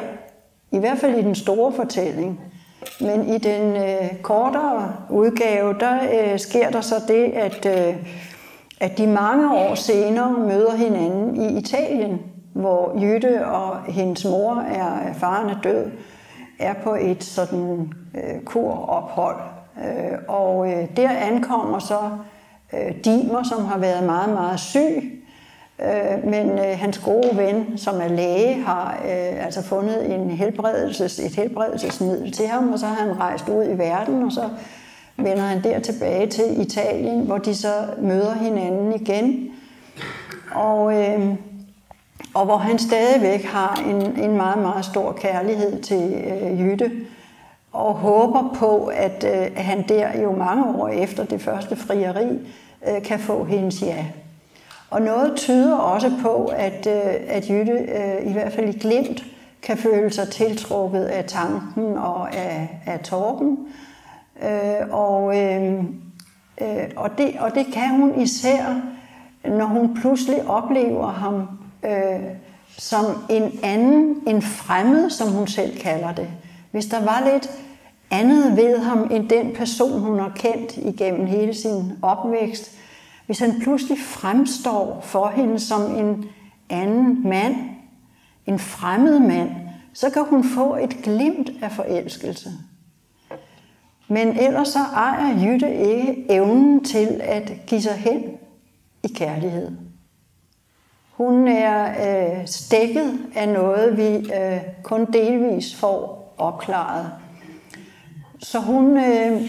i 0.72 0.78
hvert 0.78 0.98
fald 0.98 1.16
i 1.16 1.22
den 1.22 1.36
store 1.36 1.74
fortælling. 1.74 2.42
Men 3.02 3.30
i 3.36 3.38
den 3.38 3.76
øh, 3.76 4.22
kortere 4.22 4.96
udgave, 5.10 5.76
der 5.80 6.00
øh, 6.14 6.40
sker 6.40 6.70
der 6.70 6.82
så 6.82 6.96
det, 7.08 7.24
at, 7.24 7.66
øh, 7.66 7.96
at 8.80 8.98
de 8.98 9.08
mange 9.08 9.54
år 9.54 9.76
senere 9.76 10.32
møder 10.40 10.76
hinanden 10.76 11.42
i 11.42 11.58
Italien, 11.58 12.22
hvor 12.54 13.00
Jytte 13.02 13.46
og 13.46 13.84
hendes 13.84 14.26
mor 14.26 14.56
er, 14.56 15.14
faren 15.14 15.50
er 15.50 15.62
død, 15.62 15.92
er 16.60 16.74
på 16.74 16.96
et 17.02 17.24
sådan 17.24 17.94
øh, 18.16 18.44
kurophold 18.46 19.53
Øh, 19.78 20.18
og 20.28 20.72
øh, 20.72 20.88
der 20.98 21.10
ankommer 21.10 21.80
så 21.80 22.00
øh, 22.74 22.96
Dimer, 23.06 23.44
som 23.44 23.66
har 23.66 23.78
været 23.78 24.04
meget, 24.04 24.30
meget 24.30 24.60
syg. 24.60 25.24
Øh, 25.82 26.30
men 26.30 26.50
øh, 26.50 26.80
hans 26.80 26.98
gode 26.98 27.38
ven, 27.38 27.78
som 27.78 28.02
er 28.02 28.08
læge, 28.08 28.62
har 28.62 29.02
øh, 29.06 29.46
altså 29.46 29.64
fundet 29.64 30.14
en 30.16 30.32
helbredelses, 30.32 31.20
et 31.20 31.36
helbredelsesmiddel 31.36 32.32
til 32.32 32.48
ham, 32.48 32.74
og 32.74 32.80
så 32.80 32.86
har 32.86 33.06
han 33.06 33.20
rejst 33.20 33.50
ud 33.50 33.64
i 33.64 33.78
verden, 33.78 34.24
og 34.24 34.32
så 34.32 34.50
vender 35.18 35.44
han 35.44 35.64
der 35.64 35.80
tilbage 35.80 36.28
til 36.28 36.62
Italien, 36.62 37.22
hvor 37.22 37.38
de 37.38 37.56
så 37.56 37.74
møder 38.02 38.34
hinanden 38.34 39.02
igen. 39.02 39.52
Og, 40.56 41.02
øh, 41.02 41.36
og 42.34 42.46
hvor 42.46 42.58
han 42.58 42.80
stadigvæk 42.80 43.44
har 43.44 43.84
en, 43.88 44.20
en 44.20 44.38
meget, 44.38 44.62
meget 44.62 44.86
stor 44.86 45.12
kærlighed 45.12 45.82
til 45.82 46.14
øh, 46.14 46.62
Jytte 46.62 46.92
og 47.74 47.94
håber 47.94 48.56
på, 48.56 48.86
at 48.86 49.26
øh, 49.34 49.58
han 49.58 49.88
der 49.90 50.22
jo 50.22 50.32
mange 50.32 50.66
år 50.66 50.88
efter 50.88 51.26
det 51.26 51.42
første 51.42 51.76
frieri 51.76 52.40
øh, 52.88 53.04
kan 53.04 53.20
få 53.20 53.44
hendes 53.44 53.82
ja. 53.82 54.06
Og 54.90 55.02
noget 55.02 55.36
tyder 55.36 55.76
også 55.76 56.12
på, 56.22 56.52
at, 56.56 56.88
øh, 56.88 57.14
at 57.28 57.50
Jytte 57.50 57.72
øh, 57.72 58.30
i 58.30 58.34
hvert 58.34 58.54
fald 58.54 58.76
i 58.76 58.80
glimt 58.80 59.26
kan 59.62 59.78
føle 59.78 60.14
sig 60.14 60.30
tiltrukket 60.30 61.06
af 61.06 61.26
tanken 61.26 61.98
og 61.98 62.36
af, 62.36 62.82
af 62.86 63.00
Torben. 63.00 63.58
Øh, 64.44 64.88
og, 64.92 65.42
øh, 65.42 65.84
øh, 66.62 66.90
og, 66.96 67.18
det, 67.18 67.36
og 67.40 67.56
det 67.56 67.66
kan 67.74 67.90
hun 67.90 68.22
især, 68.22 68.82
når 69.46 69.66
hun 69.66 69.98
pludselig 70.02 70.48
oplever 70.48 71.08
ham 71.08 71.48
øh, 71.86 72.22
som 72.78 73.06
en 73.30 73.60
anden, 73.64 74.24
en 74.28 74.42
fremmed, 74.42 75.10
som 75.10 75.32
hun 75.32 75.48
selv 75.48 75.80
kalder 75.80 76.14
det. 76.14 76.28
Hvis 76.74 76.86
der 76.86 77.04
var 77.04 77.30
lidt 77.34 77.52
andet 78.12 78.58
ved 78.58 78.80
ham 78.80 79.08
end 79.12 79.30
den 79.30 79.54
person, 79.56 80.00
hun 80.00 80.20
har 80.20 80.32
kendt 80.36 80.78
igennem 80.78 81.26
hele 81.26 81.54
sin 81.54 81.92
opvækst, 82.02 82.72
hvis 83.26 83.40
han 83.40 83.60
pludselig 83.62 83.98
fremstår 84.00 85.00
for 85.04 85.28
hende 85.28 85.60
som 85.60 85.82
en 85.96 86.26
anden 86.70 87.30
mand, 87.30 87.56
en 88.46 88.60
fremmed 88.60 89.20
mand, 89.20 89.50
så 89.94 90.10
kan 90.10 90.24
hun 90.24 90.44
få 90.44 90.76
et 90.76 90.98
glimt 91.04 91.52
af 91.62 91.72
forelskelse. 91.72 92.50
Men 94.08 94.28
ellers 94.40 94.68
så 94.68 94.80
ejer 94.80 95.46
Jytte 95.46 95.76
ikke 95.76 96.26
evnen 96.30 96.84
til 96.84 97.22
at 97.24 97.52
give 97.68 97.82
sig 97.82 97.94
hen 97.94 98.24
i 99.04 99.08
kærlighed. 99.08 99.72
Hun 101.12 101.48
er 101.48 101.86
øh, 102.40 102.48
stækket 102.48 103.20
af 103.36 103.50
noget, 103.50 103.98
vi 103.98 104.32
øh, 104.34 104.62
kun 104.84 105.14
delvis 105.14 105.76
får 105.76 106.23
opklaret. 106.38 107.12
Så 108.40 108.60
hun, 108.60 108.98
øh, 108.98 109.42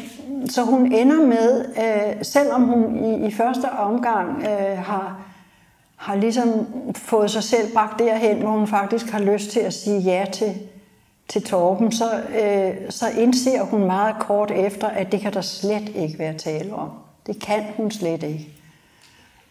så 0.51 0.63
hun 0.63 0.93
ender 0.93 1.27
med, 1.27 1.65
øh, 1.79 2.25
selvom 2.25 2.63
hun 2.63 3.05
i, 3.05 3.27
i 3.27 3.33
første 3.33 3.71
omgang 3.71 4.39
øh, 4.39 4.79
har, 4.79 5.19
har 5.97 6.15
ligesom 6.15 6.67
fået 6.97 7.31
sig 7.31 7.43
selv 7.43 7.73
bragt 7.73 7.99
derhen, 7.99 8.39
hvor 8.39 8.51
hun 8.51 8.67
faktisk 8.67 9.11
har 9.11 9.19
lyst 9.19 9.51
til 9.51 9.61
at 9.61 9.75
sige 9.75 10.01
ja 10.01 10.25
til, 10.33 10.55
til 11.29 11.43
Torben, 11.43 11.93
så, 11.93 12.05
øh, 12.43 12.91
så 12.91 13.09
indser 13.09 13.63
hun 13.63 13.85
meget 13.85 14.17
kort 14.21 14.51
efter, 14.51 14.89
at 14.89 15.13
det 15.13 15.21
kan 15.21 15.33
der 15.33 15.41
slet 15.41 15.89
ikke 15.95 16.19
være 16.19 16.35
tale 16.35 16.75
om. 16.75 16.91
Det 17.27 17.41
kan 17.41 17.65
hun 17.77 17.91
slet 17.91 18.23
ikke. 18.23 18.64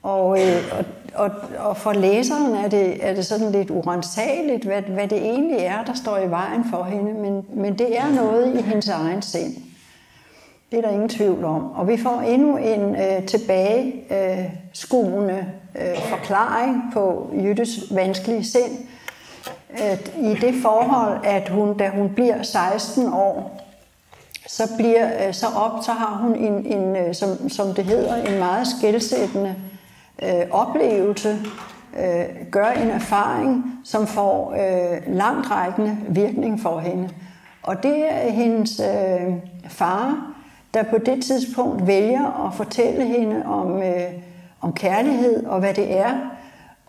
Og, 0.04 0.42
øh, 0.42 0.64
og, 0.72 0.86
og, 1.14 1.32
og 1.60 1.78
for 1.78 1.94
læseren 1.94 2.56
er 2.56 2.68
det, 2.68 3.06
er 3.06 3.14
det 3.14 3.26
sådan 3.26 3.52
lidt 3.52 3.70
urensageligt, 3.70 4.66
hvad, 4.66 4.82
hvad 4.82 5.08
det 5.08 5.18
egentlig 5.18 5.58
er, 5.58 5.84
der 5.84 5.94
står 5.94 6.18
i 6.18 6.30
vejen 6.30 6.66
for 6.70 6.84
hende, 6.84 7.14
men, 7.14 7.46
men 7.54 7.78
det 7.78 7.98
er 7.98 8.10
noget 8.16 8.60
i 8.60 8.62
hendes 8.62 8.90
egen 8.90 9.22
sind. 9.22 9.56
Det 10.72 10.78
er 10.78 10.82
der 10.82 10.90
ingen 10.90 11.10
tvivl 11.10 11.44
om. 11.44 11.72
Og 11.72 11.88
vi 11.88 11.98
får 11.98 12.22
endnu 12.22 12.58
en 12.58 12.96
øh, 12.96 13.26
tilbage 13.26 13.94
øh, 14.12 14.46
skuende 14.74 15.46
øh, 15.76 16.02
forklaring 16.02 16.84
på 16.94 17.30
Jyttes 17.44 17.96
vanskelige 17.96 18.44
sind. 18.44 18.78
At 19.70 20.14
I 20.18 20.36
det 20.42 20.54
forhold, 20.62 21.20
at 21.24 21.50
hun, 21.50 21.78
da 21.78 21.90
hun 21.90 22.10
bliver 22.10 22.44
16 22.44 23.14
år, 23.14 23.62
så, 24.48 24.64
bliver, 24.78 25.28
øh, 25.28 25.34
så 25.34 25.48
op, 25.48 25.84
så 25.84 25.92
har 25.92 26.20
hun 26.22 26.36
en, 26.36 26.66
en 26.66 26.96
øh, 26.96 27.16
som, 27.16 27.50
som 27.50 27.74
det 27.74 27.86
hedder, 27.86 28.16
en 28.16 28.40
meget 28.40 28.68
skældsættende 28.68 29.56
øh, 30.22 30.46
oplevelse, 30.52 31.38
øh, 32.00 32.48
gør 32.52 32.72
en 32.72 32.90
erfaring, 32.90 33.80
som 33.84 34.08
får 34.08 34.52
øh, 34.52 35.16
langtrækkende 35.16 35.98
virkning 36.10 36.60
for 36.62 36.80
hende. 36.80 37.10
Og 37.64 37.84
det 37.84 38.12
er 38.12 38.30
hendes 38.30 38.80
øh, 38.80 39.34
far, 39.68 40.34
der 40.74 40.84
på 40.84 40.98
det 40.98 41.24
tidspunkt 41.24 41.88
vælger 41.88 42.48
at 42.48 42.54
fortælle 42.54 43.06
hende 43.06 43.46
om, 43.46 43.82
øh, 43.82 44.14
om 44.62 44.74
kærlighed 44.74 45.46
og 45.46 45.60
hvad 45.60 45.74
det 45.74 45.98
er, 45.98 46.20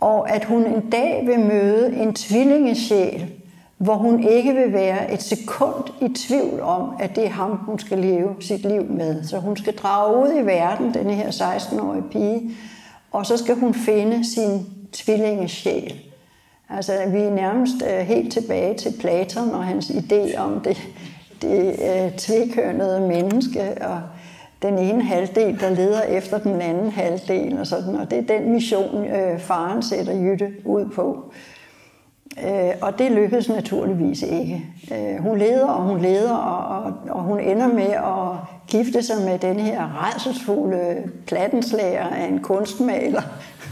og 0.00 0.30
at 0.30 0.44
hun 0.44 0.66
en 0.66 0.90
dag 0.90 1.26
vil 1.26 1.40
møde 1.40 1.96
en 1.96 2.14
tvillingesjæl, 2.14 3.32
hvor 3.78 3.94
hun 3.94 4.22
ikke 4.28 4.54
vil 4.54 4.72
være 4.72 5.12
et 5.12 5.22
sekund 5.22 5.84
i 6.00 6.08
tvivl 6.14 6.60
om, 6.60 6.96
at 7.00 7.16
det 7.16 7.24
er 7.24 7.30
ham, 7.30 7.50
hun 7.50 7.78
skal 7.78 7.98
leve 7.98 8.34
sit 8.40 8.60
liv 8.60 8.84
med. 8.90 9.24
Så 9.24 9.38
hun 9.38 9.56
skal 9.56 9.76
drage 9.76 10.16
ud 10.16 10.42
i 10.42 10.46
verden, 10.46 10.94
denne 10.94 11.14
her 11.14 11.30
16-årige 11.30 12.02
pige, 12.10 12.50
og 13.14 13.26
så 13.26 13.36
skal 13.36 13.54
hun 13.54 13.74
finde 13.74 14.34
sin 14.34 14.66
tvillingesjæl. 14.92 16.00
Altså, 16.68 16.92
vi 17.12 17.18
er 17.18 17.30
nærmest 17.30 17.74
øh, 17.82 17.98
helt 17.98 18.32
tilbage 18.32 18.74
til 18.74 18.94
Platon 19.00 19.50
og 19.50 19.64
hans 19.64 19.90
idé 19.90 20.38
om 20.38 20.60
det, 20.60 20.82
det 21.42 21.66
øh, 21.66 22.16
tvekønnede 22.16 23.00
menneske, 23.00 23.76
og 23.80 24.00
den 24.62 24.78
ene 24.78 25.02
halvdel, 25.02 25.60
der 25.60 25.70
leder 25.70 26.02
efter 26.02 26.38
den 26.38 26.60
anden 26.60 26.90
halvdel, 26.90 27.58
og 27.58 27.66
sådan. 27.66 27.96
Og 27.96 28.10
det 28.10 28.18
er 28.18 28.38
den 28.38 28.52
mission, 28.52 29.06
øh, 29.06 29.40
faren 29.40 29.82
sætter 29.82 30.12
Jytte 30.12 30.52
ud 30.64 30.90
på. 30.94 31.32
Øh, 31.32 31.53
Øh, 32.42 32.72
og 32.82 32.98
det 32.98 33.10
lykkedes 33.10 33.48
naturligvis 33.48 34.22
ikke. 34.22 34.64
Øh, 34.92 35.22
hun 35.22 35.38
leder, 35.38 35.66
og 35.66 35.82
hun 35.82 36.00
leder, 36.00 36.34
og, 36.34 36.82
og, 36.82 36.92
og 37.10 37.22
hun 37.22 37.40
ender 37.40 37.68
med 37.68 37.90
at 37.90 38.38
gifte 38.68 39.02
sig 39.02 39.16
med 39.24 39.38
den 39.38 39.60
her 39.60 40.02
rejselsfulde 40.02 41.10
plattenslager 41.26 42.08
af 42.08 42.26
en 42.26 42.38
kunstmaler, 42.38 43.22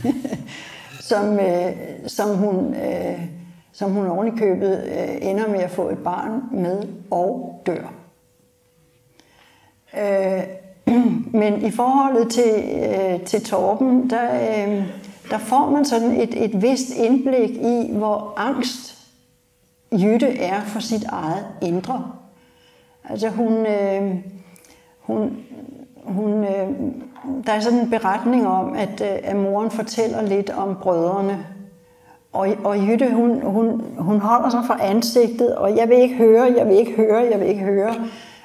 som, 1.10 1.40
øh, 1.40 1.72
som 2.06 2.36
hun... 2.36 2.74
Øh, 2.74 3.20
som 3.74 3.90
hun 3.90 4.06
oven 4.06 4.28
i 4.28 4.38
købet 4.38 4.84
øh, 4.84 5.28
ender 5.30 5.48
med 5.48 5.60
at 5.60 5.70
få 5.70 5.88
et 5.88 5.98
barn 5.98 6.42
med 6.52 6.82
og 7.10 7.62
dør. 7.66 7.92
Øh, 9.98 10.42
men 11.40 11.62
i 11.62 11.70
forholdet 11.70 12.32
til, 12.32 12.64
øh, 12.74 13.20
til 13.20 13.44
Torben, 13.44 14.10
der, 14.10 14.34
øh, 14.34 14.86
der 15.30 15.38
får 15.38 15.70
man 15.70 15.84
sådan 15.84 16.20
et, 16.20 16.44
et 16.44 16.62
vist 16.62 16.96
indblik 16.96 17.50
i, 17.50 17.90
hvor 17.92 18.34
angst 18.36 18.98
Jytte 19.92 20.38
er 20.38 20.60
for 20.60 20.80
sit 20.80 21.04
eget 21.04 21.46
indre. 21.62 22.12
Altså 23.08 23.28
hun, 23.28 23.66
øh, 23.66 24.14
hun, 25.00 25.36
hun, 26.04 26.44
øh, 26.44 26.68
der 27.46 27.52
er 27.52 27.60
sådan 27.60 27.78
en 27.78 27.90
beretning 27.90 28.46
om, 28.46 28.74
at, 28.74 29.00
øh, 29.00 29.18
at 29.22 29.36
moren 29.36 29.70
fortæller 29.70 30.22
lidt 30.22 30.50
om 30.50 30.76
brødrene, 30.82 31.46
og, 32.32 32.48
og 32.64 32.78
Jytte, 32.78 33.10
hun, 33.10 33.42
hun, 33.42 33.84
hun 33.98 34.20
holder 34.20 34.50
sig 34.50 34.62
for 34.66 34.74
ansigtet, 34.74 35.56
og 35.56 35.76
jeg 35.76 35.88
vil 35.88 35.96
ikke 35.98 36.14
høre, 36.14 36.54
jeg 36.56 36.68
vil 36.68 36.76
ikke 36.76 36.92
høre, 36.92 37.28
jeg 37.30 37.40
vil 37.40 37.48
ikke 37.48 37.64
høre. 37.64 37.94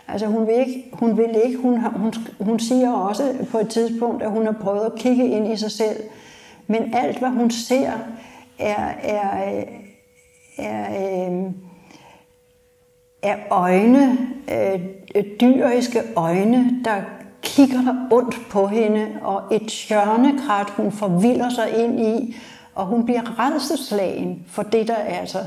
Altså 0.07 0.28
hun 0.28 0.47
vil 0.47 0.55
ikke, 0.55 0.89
hun 0.93 1.17
vil 1.17 1.36
ikke, 1.45 1.57
hun, 1.57 1.80
hun, 1.95 2.13
hun 2.39 2.59
siger 2.59 2.91
også 2.91 3.23
på 3.51 3.59
et 3.59 3.69
tidspunkt, 3.69 4.23
at 4.23 4.32
hun 4.32 4.45
har 4.45 4.55
prøvet 4.61 4.86
at 4.86 4.95
kigge 4.95 5.28
ind 5.28 5.53
i 5.53 5.57
sig 5.57 5.71
selv. 5.71 6.03
Men 6.68 6.93
alt, 6.93 7.20
hvad 7.20 7.30
hun 7.30 7.51
ser, 7.51 7.91
er, 8.59 8.93
er, 9.03 9.63
er, 10.57 11.30
øh, 11.30 11.51
er 13.22 13.38
øjne, 13.49 14.18
øh, 14.51 14.80
dyriske 15.41 16.01
øjne, 16.15 16.82
der 16.86 17.01
kigger 17.41 18.07
ondt 18.11 18.36
på 18.49 18.68
hende, 18.68 19.07
og 19.22 19.41
et 19.51 19.72
hjørnekrat, 19.89 20.70
hun 20.70 20.91
forvilder 20.91 21.49
sig 21.49 21.84
ind 21.84 21.99
i, 21.99 22.36
og 22.76 22.86
hun 22.86 23.05
bliver 23.05 23.39
redselslagen 23.39 24.45
for 24.47 24.63
det, 24.63 24.88
der 24.88 24.93
er 24.93 25.20
altså, 25.20 25.39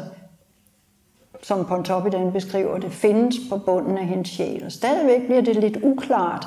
som 1.42 1.64
Pontoppidan 1.64 2.32
beskriver 2.32 2.78
det, 2.78 2.92
findes 2.92 3.36
på 3.50 3.58
bunden 3.58 3.98
af 3.98 4.06
hendes 4.06 4.28
sjæl. 4.28 4.64
Og 4.64 4.72
stadigvæk 4.72 5.26
bliver 5.26 5.42
det 5.42 5.56
lidt 5.56 5.78
uklart, 5.82 6.46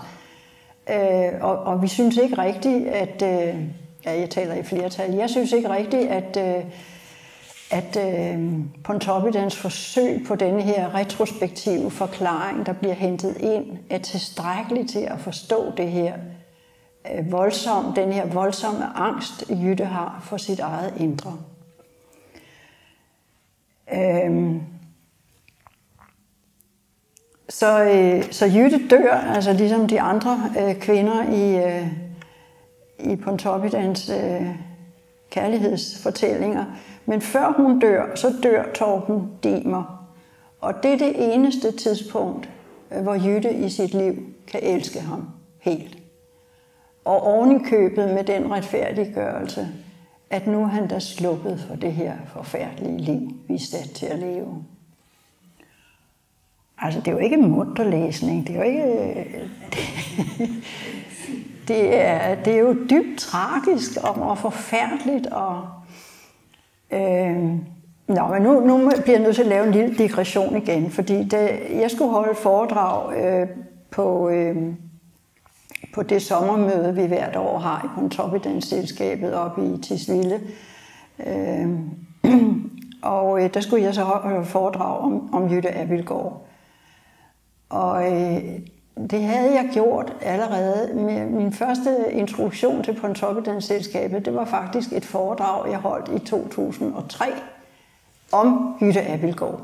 øh, 0.90 1.42
og, 1.42 1.58
og 1.58 1.82
vi 1.82 1.88
synes 1.88 2.18
ikke 2.18 2.38
rigtigt, 2.38 2.88
at, 2.88 3.22
øh, 3.22 3.56
ja, 4.06 4.20
jeg 4.20 4.30
taler 4.30 4.54
i 4.54 4.64
flertal, 4.64 5.14
jeg 5.14 5.30
synes 5.30 5.52
ikke 5.52 5.70
rigtigt, 5.70 6.10
at, 6.10 6.38
øh, 6.38 6.64
at 7.72 7.98
øh, 7.98 8.40
Pontoppidans 8.84 9.56
forsøg 9.56 10.24
på 10.28 10.36
denne 10.36 10.62
her 10.62 10.96
retrospektive 10.96 11.92
forklaring, 11.92 12.66
der 12.66 12.74
bliver 12.74 12.94
hentet 12.94 13.38
ind, 13.38 13.66
er 13.90 13.98
tilstrækkeligt 13.98 14.90
til 14.90 15.00
at 15.00 15.20
forstå 15.20 15.72
det 15.78 15.92
her 15.92 16.14
Øh, 17.12 17.32
voldsom, 17.32 17.94
den 17.94 18.14
her 18.14 18.26
voldsomme 18.26 18.86
angst, 18.98 19.44
Jytte 19.50 19.86
har 19.86 20.20
for 20.24 20.38
sit 20.38 20.60
eget 20.60 20.94
indre. 21.00 21.38
Øhm, 23.94 24.62
så, 27.50 27.84
øh, 27.84 28.32
så 28.32 28.46
Jytte 28.46 28.88
dør, 28.88 29.14
altså 29.14 29.54
ligesom 29.54 29.88
de 29.88 30.02
andre 30.02 30.52
øh, 30.60 30.80
kvinder 30.80 31.32
i, 31.32 31.56
øh, 31.66 31.88
i 33.04 33.16
Pontoppidans 33.16 34.10
øh, 34.10 34.48
kærlighedsfortællinger. 35.30 36.66
Men 37.06 37.22
før 37.22 37.54
hun 37.58 37.80
dør, 37.80 38.16
så 38.16 38.34
dør 38.44 38.64
Torben 38.76 39.32
Demer. 39.44 40.08
Og 40.62 40.84
det 40.84 40.94
er 40.94 40.98
det 40.98 41.34
eneste 41.34 41.72
tidspunkt, 41.72 42.50
øh, 42.92 43.04
hvor 43.04 43.14
Jytte 43.14 43.54
i 43.54 43.70
sit 43.70 43.94
liv 43.94 44.14
kan 44.48 44.60
elske 44.64 45.00
ham 45.00 45.30
helt. 45.60 45.98
Og 47.06 47.24
ovenikøbet 47.24 48.14
med 48.14 48.24
den 48.24 48.52
retfærdiggørelse, 48.52 49.68
at 50.30 50.48
nu 50.48 50.62
er 50.62 50.68
han 50.68 50.88
da 50.88 51.00
sluppet 51.00 51.66
for 51.68 51.76
det 51.76 51.94
her 51.94 52.14
forfærdelige 52.34 52.98
liv, 52.98 53.30
vi 53.48 53.54
er 53.54 53.60
sat 53.60 53.90
til 53.96 54.06
at 54.06 54.20
leve. 54.20 54.64
Altså, 56.78 57.00
det 57.00 57.08
er 57.08 57.12
jo 57.12 57.18
ikke 57.18 57.38
munter 57.38 57.84
læsning. 57.84 58.48
Det 58.48 58.56
er 58.56 58.60
jo 58.60 58.64
ikke... 58.64 58.84
Øh, 60.42 60.50
Det, 61.68 62.02
er, 62.02 62.36
det 62.36 62.54
er 62.54 62.60
jo 62.60 62.74
dybt 62.74 63.20
tragisk 63.20 63.92
og, 64.04 64.16
og 64.30 64.38
forfærdeligt. 64.38 65.28
Og, 65.28 65.68
øh, 66.92 67.38
nå, 68.08 68.28
men 68.28 68.42
nu, 68.42 68.60
nu 68.60 68.92
bliver 69.04 69.18
jeg 69.18 69.24
nødt 69.24 69.36
til 69.36 69.44
at 69.44 69.50
lave 69.50 69.68
en 69.68 69.72
lille 69.72 69.96
digression 69.96 70.58
igen, 70.58 70.92
fordi 70.92 71.24
det, 71.24 71.50
jeg 71.72 71.92
skulle 71.92 72.12
holde 72.12 72.36
foredrag 72.36 73.18
øh, 73.18 73.48
på... 73.92 74.30
Øh, 74.30 74.56
på 75.94 76.04
det 76.04 76.22
sommermøde, 76.22 76.96
vi 76.96 77.06
hvert 77.06 77.36
år 77.36 77.58
har 77.58 77.86
i 77.86 78.00
Pontoppidan-selskabet 78.00 79.34
oppe 79.34 79.66
i 79.66 79.82
Tisvilde. 79.82 80.40
Øh, 81.28 81.70
og 83.02 83.44
øh, 83.44 83.54
der 83.54 83.60
skulle 83.60 83.84
jeg 83.84 83.94
så 83.94 84.04
holde 84.04 84.46
foredrag 84.46 85.00
om, 85.00 85.34
om 85.34 85.52
Jytte 85.52 85.78
Abildgaard. 85.78 86.48
Og 87.70 88.12
øh, 88.12 88.44
det 89.12 89.24
havde 89.24 89.54
jeg 89.54 89.70
gjort 89.74 90.14
allerede. 90.22 90.94
Med 90.94 91.26
min 91.26 91.54
første 91.54 91.96
introduktion 92.12 92.84
til 92.84 92.94
Pontoppidan-selskabet, 92.94 94.26
det 94.26 94.36
var 94.36 94.46
faktisk 94.46 94.94
et 94.94 95.06
foredrag, 95.06 95.72
jeg 95.72 95.80
holdt 95.80 96.22
i 96.22 96.26
2003 96.26 97.26
om 98.32 98.76
Jytte 98.82 99.02
Abildgaard. 99.02 99.62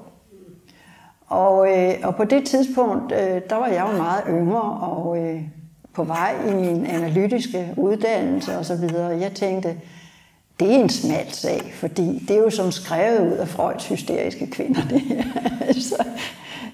Og, 1.28 1.78
øh, 1.78 1.94
og 2.04 2.16
på 2.16 2.24
det 2.24 2.48
tidspunkt, 2.48 3.12
øh, 3.12 3.42
der 3.50 3.56
var 3.56 3.68
jeg 3.68 3.88
jo 3.92 3.98
meget 3.98 4.24
yngre, 4.30 4.62
og 4.62 5.18
øh, 5.18 5.42
på 5.94 6.04
vej 6.04 6.36
i 6.48 6.54
min 6.54 6.86
analytiske 6.86 7.74
uddannelse 7.78 8.58
osv. 8.58 8.84
Jeg 9.20 9.32
tænkte, 9.36 9.76
det 10.60 10.76
er 10.76 10.80
en 10.80 10.90
smal 10.90 11.32
sag, 11.32 11.74
fordi 11.74 12.26
det 12.28 12.36
er 12.36 12.40
jo 12.40 12.50
som 12.50 12.72
skrevet 12.72 13.32
ud 13.32 13.38
af 13.38 13.48
Freuds 13.48 13.88
hysteriske 13.88 14.48
kvinder. 14.48 14.82
Det 14.90 15.02
så, 15.90 16.04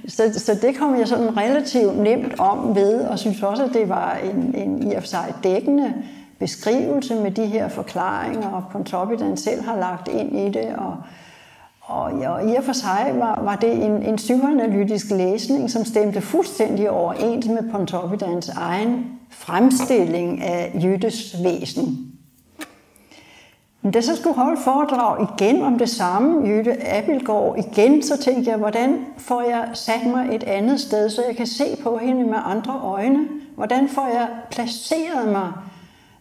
så, 0.07 0.39
så 0.39 0.57
det 0.61 0.77
kom 0.77 0.99
jeg 0.99 1.07
sådan 1.07 1.37
relativt 1.37 1.97
nemt 1.97 2.39
om 2.39 2.75
ved, 2.75 3.01
og 3.01 3.19
synes 3.19 3.43
også, 3.43 3.63
at 3.63 3.73
det 3.73 3.89
var 3.89 4.17
en, 4.23 4.55
en 4.55 4.91
i 4.91 4.95
og 4.95 5.01
for 5.01 5.07
sig 5.07 5.33
dækkende 5.43 5.93
beskrivelse 6.39 7.15
med 7.15 7.31
de 7.31 7.45
her 7.45 7.69
forklaringer, 7.69 8.47
og 8.47 8.63
Pontoppidan 8.71 9.37
selv 9.37 9.61
har 9.63 9.75
lagt 9.75 10.07
ind 10.07 10.39
i 10.39 10.59
det, 10.59 10.75
og, 10.77 10.97
og, 11.81 12.03
og 12.03 12.51
i 12.51 12.55
og 12.55 12.63
for 12.63 12.73
sig 12.73 13.11
var, 13.15 13.41
var 13.43 13.55
det 13.55 13.85
en, 13.85 14.03
en 14.03 14.15
psykoanalytisk 14.15 15.11
læsning, 15.11 15.71
som 15.71 15.85
stemte 15.85 16.21
fuldstændig 16.21 16.89
overens 16.89 17.47
med 17.47 17.71
Pontoppidans 17.71 18.49
egen 18.49 19.05
fremstilling 19.29 20.43
af 20.43 20.79
Jyttes 20.83 21.35
væsen. 21.43 22.14
Men 23.85 23.91
da 23.91 24.01
så 24.01 24.15
skulle 24.15 24.35
holde 24.35 24.61
foredrag 24.61 25.27
igen 25.39 25.61
om 25.61 25.77
det 25.77 25.89
samme, 25.89 26.47
Jytte 26.47 26.87
Abelgaard, 26.87 27.55
igen, 27.57 28.03
så 28.03 28.17
tænkte 28.17 28.49
jeg, 28.51 28.57
hvordan 28.57 29.05
får 29.17 29.41
jeg 29.41 29.69
sat 29.73 30.05
mig 30.05 30.35
et 30.35 30.43
andet 30.43 30.79
sted, 30.79 31.09
så 31.09 31.21
jeg 31.27 31.37
kan 31.37 31.47
se 31.47 31.77
på 31.83 31.97
hende 31.97 32.23
med 32.23 32.37
andre 32.45 32.79
øjne? 32.83 33.19
Hvordan 33.55 33.89
får 33.89 34.07
jeg 34.07 34.27
placeret 34.51 35.27
mig, 35.31 35.51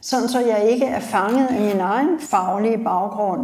sådan 0.00 0.28
så 0.28 0.40
jeg 0.40 0.68
ikke 0.70 0.86
er 0.86 1.00
fanget 1.00 1.46
af 1.46 1.60
min 1.60 1.80
egen 1.80 2.20
faglige 2.20 2.78
baggrund, 2.78 3.40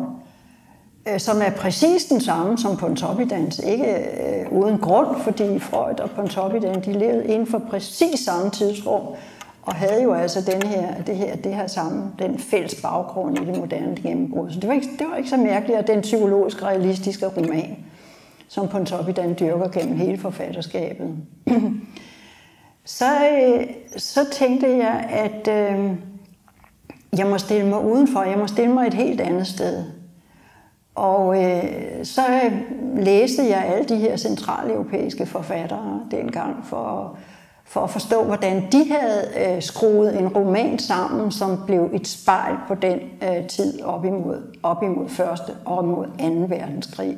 øh, 1.08 1.20
som 1.20 1.36
er 1.42 1.50
præcis 1.50 2.04
den 2.04 2.20
samme 2.20 2.58
som 2.58 2.76
Pontoppidans. 2.76 3.58
Ikke 3.58 3.94
øh, 3.94 4.52
uden 4.52 4.78
grund, 4.78 5.16
fordi 5.20 5.58
Freud 5.58 6.00
og 6.00 6.10
Pontoppidan 6.10 6.84
de 6.84 6.92
levede 6.92 7.26
inden 7.26 7.46
for 7.46 7.58
præcis 7.58 8.20
samme 8.20 8.50
tidsrum, 8.50 9.02
og 9.62 9.74
havde 9.74 10.02
jo 10.02 10.12
altså 10.12 10.40
den 10.52 10.62
her, 10.62 11.02
det, 11.02 11.16
her, 11.16 11.36
det 11.36 11.54
her 11.54 11.66
samme, 11.66 12.12
den 12.18 12.38
fælles 12.38 12.82
baggrund 12.82 13.38
i 13.38 13.44
det 13.44 13.58
moderne 13.58 13.96
gennembrud. 14.02 14.50
Så 14.50 14.60
det 14.60 14.68
var, 14.68 14.74
ikke, 14.74 14.88
det 14.98 15.06
var 15.10 15.16
ikke 15.16 15.30
så 15.30 15.36
mærkeligt, 15.36 15.78
at 15.78 15.86
den 15.86 16.00
psykologisk 16.00 16.62
realistiske 16.62 17.26
roman, 17.26 17.76
som 18.48 18.68
Pontoppidan 18.68 19.36
dyrker 19.40 19.68
gennem 19.68 19.96
hele 19.96 20.18
forfatterskabet. 20.18 21.16
så, 22.84 23.28
øh, 23.28 23.66
så 23.96 24.20
tænkte 24.32 24.76
jeg, 24.76 25.08
at 25.10 25.48
øh, 25.48 25.90
jeg 27.18 27.26
må 27.26 27.38
stille 27.38 27.66
mig 27.66 27.84
udenfor, 27.84 28.22
jeg 28.22 28.38
må 28.38 28.46
stille 28.46 28.72
mig 28.72 28.86
et 28.86 28.94
helt 28.94 29.20
andet 29.20 29.46
sted. 29.46 29.84
Og 30.94 31.44
øh, 31.44 32.04
så 32.04 32.22
øh, 32.44 32.52
læste 32.96 33.42
jeg 33.42 33.64
alle 33.64 33.88
de 33.88 33.96
her 33.96 34.16
centraleuropæiske 34.16 35.26
forfattere 35.26 36.00
dengang 36.10 36.66
for 36.66 36.76
at 36.76 37.18
for 37.70 37.80
at 37.80 37.90
forstå, 37.90 38.24
hvordan 38.24 38.68
de 38.72 38.90
havde 38.90 39.54
øh, 39.56 39.62
skruet 39.62 40.18
en 40.18 40.28
roman 40.28 40.78
sammen, 40.78 41.32
som 41.32 41.62
blev 41.66 41.90
et 41.92 42.08
spejl 42.08 42.54
på 42.68 42.74
den 42.74 42.98
øh, 43.22 43.46
tid 43.48 43.82
op 43.82 44.04
imod, 44.04 44.56
op 44.62 44.82
imod 44.82 45.08
første 45.08 45.52
og 45.64 45.84
mod 45.84 46.06
imod 46.18 46.48
2. 46.48 46.54
verdenskrig. 46.56 47.16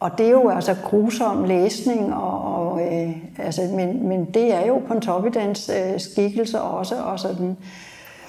Og 0.00 0.18
det 0.18 0.26
er 0.26 0.30
jo 0.30 0.48
altså 0.48 0.76
grusom 0.84 1.44
læsning, 1.44 2.14
og, 2.14 2.56
og, 2.56 2.80
øh, 2.80 3.16
altså, 3.38 3.62
men, 3.62 4.08
men 4.08 4.24
det 4.24 4.54
er 4.54 4.66
jo 4.66 4.82
Pontoppidans 4.88 5.70
øh, 5.70 6.00
skikkelse 6.00 6.60
også. 6.60 7.02
Og 7.02 7.18
sådan. 7.18 7.56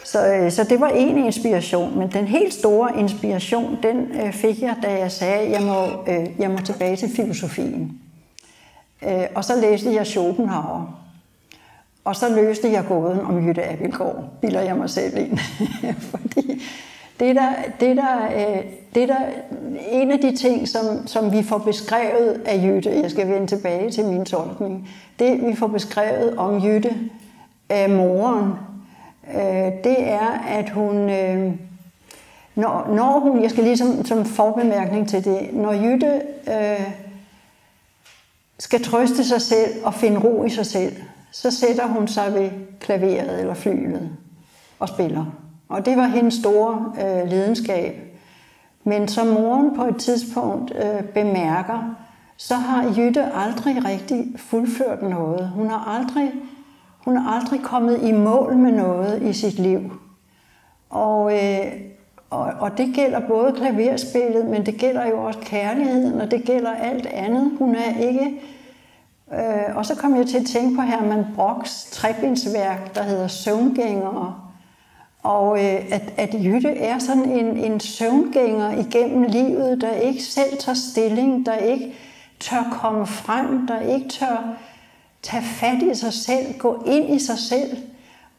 Så, 0.03 0.33
øh, 0.33 0.51
så 0.51 0.63
det 0.63 0.79
var 0.79 0.89
en 0.89 1.17
inspiration, 1.17 1.97
men 1.97 2.11
den 2.11 2.25
helt 2.25 2.53
store 2.53 2.99
inspiration, 2.99 3.77
den 3.83 3.97
øh, 3.97 4.33
fik 4.33 4.61
jeg, 4.61 4.75
da 4.83 4.99
jeg 4.99 5.11
sagde, 5.11 5.39
at 5.39 5.51
jeg 5.51 5.61
må, 5.61 5.85
øh, 6.13 6.27
jeg 6.39 6.51
må 6.51 6.57
tilbage 6.57 6.95
til 6.95 7.09
filosofien. 7.15 7.99
Øh, 9.03 9.25
og 9.35 9.43
så 9.43 9.55
læste 9.61 9.93
jeg 9.93 10.07
Schopenhauer. 10.07 11.00
Og 12.03 12.15
så 12.15 12.35
løste 12.35 12.71
jeg 12.71 12.85
gåden 12.87 13.19
om 13.19 13.47
Jytte 13.47 13.69
Abildgaard, 13.69 14.23
bilder 14.41 14.61
jeg 14.61 14.75
mig 14.75 14.89
selv 14.89 15.17
ind. 15.17 15.37
Fordi 16.11 16.63
det 17.19 17.35
der, 17.35 17.49
det, 17.79 17.97
der, 17.97 18.25
øh, 18.35 18.63
det 18.95 19.09
der, 19.09 19.19
en 19.91 20.11
af 20.11 20.19
de 20.19 20.35
ting, 20.35 20.67
som, 20.67 21.07
som 21.07 21.31
vi 21.31 21.43
får 21.43 21.57
beskrevet 21.57 22.41
af 22.45 22.63
Jytte, 22.63 23.01
jeg 23.01 23.11
skal 23.11 23.27
vende 23.27 23.47
tilbage 23.47 23.91
til 23.91 24.05
min 24.05 24.25
tolkning, 24.25 24.89
det 25.19 25.47
vi 25.47 25.55
får 25.55 25.67
beskrevet 25.67 26.37
om 26.37 26.57
Jytte 26.57 26.95
af 27.69 27.89
moren, 27.89 28.51
øh, 29.35 29.71
det 29.83 29.99
er, 29.99 30.43
at 30.47 30.69
hun, 30.69 30.95
når, 32.55 32.93
når 32.95 33.19
hun, 33.19 33.41
jeg 33.41 33.51
skal 33.51 33.63
lige 33.63 33.77
som, 33.77 34.05
som 34.05 34.25
forbemærkning 34.25 35.09
til 35.09 35.25
det, 35.25 35.49
når 35.53 35.73
Jytte 35.73 36.21
øh, 36.47 36.91
skal 38.59 38.83
trøste 38.83 39.23
sig 39.23 39.41
selv 39.41 39.85
og 39.85 39.93
finde 39.93 40.19
ro 40.19 40.45
i 40.45 40.49
sig 40.49 40.65
selv, 40.65 40.93
så 41.31 41.51
sætter 41.51 41.87
hun 41.87 42.07
sig 42.07 42.33
ved 42.33 42.49
klaveret 42.79 43.39
eller 43.39 43.53
flylet 43.53 44.09
og 44.79 44.89
spiller. 44.89 45.25
Og 45.69 45.85
det 45.85 45.97
var 45.97 46.07
hendes 46.07 46.33
store 46.33 46.93
øh, 47.01 47.29
lidenskab. 47.29 47.95
Men 48.83 49.07
som 49.07 49.27
moren 49.27 49.75
på 49.75 49.85
et 49.85 49.97
tidspunkt 49.97 50.73
øh, 50.75 51.03
bemærker, 51.03 51.95
så 52.37 52.55
har 52.55 52.93
Jytte 52.97 53.23
aldrig 53.33 53.85
rigtig 53.85 54.33
fuldført 54.37 55.01
noget. 55.01 55.49
Hun 55.49 55.69
har 55.69 55.97
aldrig, 55.99 56.31
hun 57.05 57.17
har 57.17 57.39
aldrig 57.39 57.61
kommet 57.61 58.03
i 58.03 58.11
mål 58.11 58.57
med 58.57 58.71
noget 58.71 59.21
i 59.21 59.33
sit 59.33 59.59
liv. 59.59 59.91
Og, 60.89 61.33
øh, 61.33 61.71
og, 62.29 62.53
og 62.59 62.77
det 62.77 62.95
gælder 62.95 63.19
både 63.27 63.53
klaverspillet, 63.57 64.45
men 64.45 64.65
det 64.65 64.75
gælder 64.75 65.07
jo 65.07 65.23
også 65.23 65.39
kærligheden, 65.39 66.21
og 66.21 66.31
det 66.31 66.43
gælder 66.43 66.71
alt 66.71 67.05
andet. 67.05 67.51
Hun 67.59 67.75
er 67.75 67.99
ikke 67.99 68.41
Øh, 69.33 69.75
og 69.75 69.85
så 69.85 69.95
kom 69.95 70.15
jeg 70.15 70.27
til 70.27 70.37
at 70.37 70.45
tænke 70.45 70.75
på 70.75 70.81
Herman 70.81 71.25
Brocks 71.35 71.87
trebindsværk, 71.91 72.95
der 72.95 73.03
hedder 73.03 73.27
Søvngængere. 73.27 74.35
Og 75.23 75.65
øh, 75.65 75.81
at, 75.91 76.13
at 76.17 76.33
Jytte 76.33 76.77
er 76.77 76.99
sådan 76.99 77.29
en, 77.31 77.57
en 77.57 77.79
søvngænger 77.79 78.71
igennem 78.71 79.23
livet, 79.23 79.81
der 79.81 79.91
ikke 79.91 80.23
selv 80.23 80.57
tager 80.59 80.75
stilling, 80.75 81.45
der 81.45 81.55
ikke 81.55 81.93
tør 82.39 82.77
komme 82.81 83.07
frem, 83.07 83.67
der 83.67 83.79
ikke 83.79 84.09
tør 84.09 84.57
tage 85.21 85.43
fat 85.43 85.81
i 85.81 85.95
sig 85.95 86.13
selv, 86.13 86.57
gå 86.57 86.83
ind 86.87 87.15
i 87.15 87.19
sig 87.19 87.37
selv, 87.37 87.77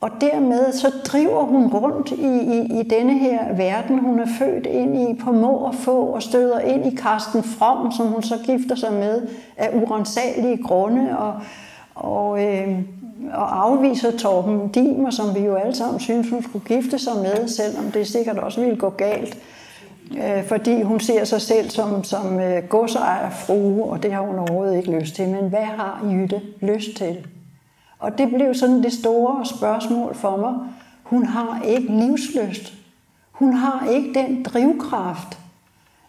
og 0.03 0.11
dermed 0.21 0.73
så 0.73 0.91
driver 1.05 1.43
hun 1.43 1.67
rundt 1.67 2.11
i, 2.11 2.59
i, 2.59 2.81
i 2.81 2.83
denne 2.83 3.19
her 3.19 3.55
verden, 3.55 3.99
hun 3.99 4.21
er 4.21 4.27
født 4.39 4.67
ind 4.67 5.11
i 5.11 5.23
på 5.23 5.33
må 5.33 5.53
og 5.53 5.75
få, 5.75 6.05
og 6.07 6.23
støder 6.23 6.61
ind 6.61 6.87
i 6.87 6.97
Karsten 6.97 7.43
From, 7.43 7.93
som 7.93 8.07
hun 8.07 8.23
så 8.23 8.39
gifter 8.47 8.75
sig 8.75 8.93
med 8.93 9.23
af 9.57 9.71
urensagelige 9.73 10.63
grunde, 10.63 11.19
og, 11.19 11.35
og, 11.95 12.45
øh, 12.45 12.79
og 13.33 13.65
afviser 13.65 14.17
Torben 14.17 14.69
Dimer, 14.69 15.11
som 15.11 15.35
vi 15.35 15.41
jo 15.41 15.55
alle 15.55 15.75
sammen 15.75 16.01
synes, 16.01 16.31
hun 16.31 16.43
skulle 16.43 16.65
gifte 16.65 16.99
sig 16.99 17.17
med, 17.17 17.49
selvom 17.49 17.85
det 17.85 18.07
sikkert 18.07 18.39
også 18.39 18.61
ville 18.61 18.77
gå 18.77 18.89
galt. 18.89 19.39
Øh, 20.17 20.45
fordi 20.45 20.83
hun 20.83 21.01
ser 21.01 21.25
sig 21.25 21.41
selv 21.41 21.71
som, 21.71 22.05
som 22.05 22.41
øh, 22.41 22.63
godsejerfrue, 22.69 23.85
og 23.85 24.03
det 24.03 24.13
har 24.13 24.21
hun 24.21 24.39
overhovedet 24.39 24.77
ikke 24.77 25.01
lyst 25.01 25.15
til. 25.15 25.29
Men 25.29 25.49
hvad 25.49 25.65
har 25.65 26.07
Jytte 26.13 26.41
lyst 26.61 26.97
til? 26.97 27.27
Og 28.03 28.19
det 28.19 28.29
blev 28.29 28.55
sådan 28.55 28.83
det 28.83 28.93
store 28.93 29.47
spørgsmål 29.47 30.15
for 30.15 30.37
mig. 30.37 30.55
Hun 31.03 31.27
har 31.27 31.63
ikke 31.63 31.93
livsløst. 31.93 32.75
Hun 33.33 33.53
har 33.53 33.87
ikke 33.91 34.15
den 34.15 34.43
drivkraft, 34.43 35.39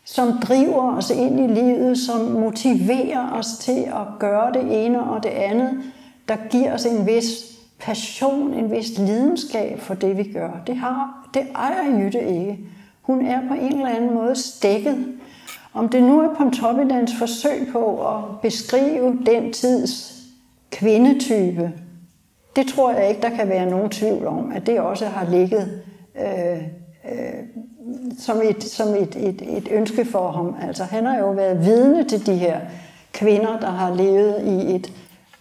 som 0.05 0.37
driver 0.37 0.97
os 0.97 1.09
ind 1.09 1.39
i 1.39 1.47
livet, 1.47 1.97
som 1.97 2.21
motiverer 2.21 3.31
os 3.31 3.47
til 3.47 3.81
at 3.81 4.19
gøre 4.19 4.53
det 4.53 4.85
ene 4.85 5.03
og 5.03 5.23
det 5.23 5.29
andet, 5.29 5.71
der 6.27 6.35
giver 6.49 6.73
os 6.73 6.85
en 6.85 7.05
vis 7.07 7.57
passion, 7.79 8.53
en 8.53 8.71
vis 8.71 8.97
lidenskab 8.97 9.79
for 9.79 9.93
det, 9.93 10.17
vi 10.17 10.23
gør. 10.23 10.49
Det, 10.67 10.77
har, 10.77 11.27
det 11.33 11.41
ejer 11.55 11.99
Jytte 11.99 12.19
ikke. 12.19 12.59
Hun 13.01 13.25
er 13.25 13.47
på 13.47 13.53
en 13.53 13.73
eller 13.73 13.89
anden 13.89 14.13
måde 14.13 14.35
stækket. 14.35 15.05
Om 15.73 15.89
det 15.89 16.03
nu 16.03 16.21
er 16.21 16.35
Pontoppidans 16.35 17.11
forsøg 17.19 17.67
på 17.71 18.07
at 18.07 18.39
beskrive 18.41 19.19
den 19.25 19.53
tids 19.53 20.22
kvindetype, 20.73 21.71
det 22.55 22.67
tror 22.67 22.91
jeg 22.91 23.09
ikke, 23.09 23.21
der 23.21 23.29
kan 23.29 23.49
være 23.49 23.69
nogen 23.69 23.89
tvivl 23.89 24.27
om, 24.27 24.51
at 24.51 24.65
det 24.65 24.79
også 24.79 25.05
har 25.05 25.29
ligget 25.29 25.81
øh, 26.19 26.57
øh, 27.11 27.43
som, 28.19 28.41
et, 28.41 28.63
som 28.63 28.87
et, 28.87 29.15
et, 29.15 29.57
et 29.57 29.67
ønske 29.71 30.05
for 30.05 30.31
ham. 30.31 30.55
Altså, 30.67 30.83
han 30.83 31.05
har 31.05 31.17
jo 31.17 31.31
været 31.31 31.65
vidne 31.65 32.03
til 32.03 32.25
de 32.25 32.35
her 32.35 32.59
kvinder, 33.13 33.59
der 33.59 33.69
har 33.69 33.95
levet 33.95 34.43
i 34.45 34.75
et 34.75 34.91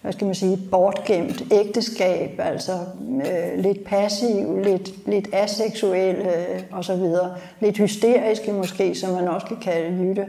hvad 0.03 0.12
skal 0.12 0.24
man 0.24 0.35
sige, 0.35 0.59
bortgemt 0.70 1.43
ægteskab, 1.53 2.30
altså 2.39 2.72
øh, 3.11 3.59
lidt 3.59 3.85
passiv, 3.85 4.59
lidt, 4.64 5.09
lidt 5.09 5.28
aseksuel 5.33 6.16
øh, 6.16 6.62
og 6.70 6.85
så 6.85 6.97
videre. 6.97 7.35
Lidt 7.61 7.78
hysteriske 7.78 8.53
måske, 8.53 8.95
som 8.95 9.14
man 9.14 9.28
også 9.28 9.47
kan 9.47 9.57
kalde 9.57 10.03
Jytte. 10.03 10.26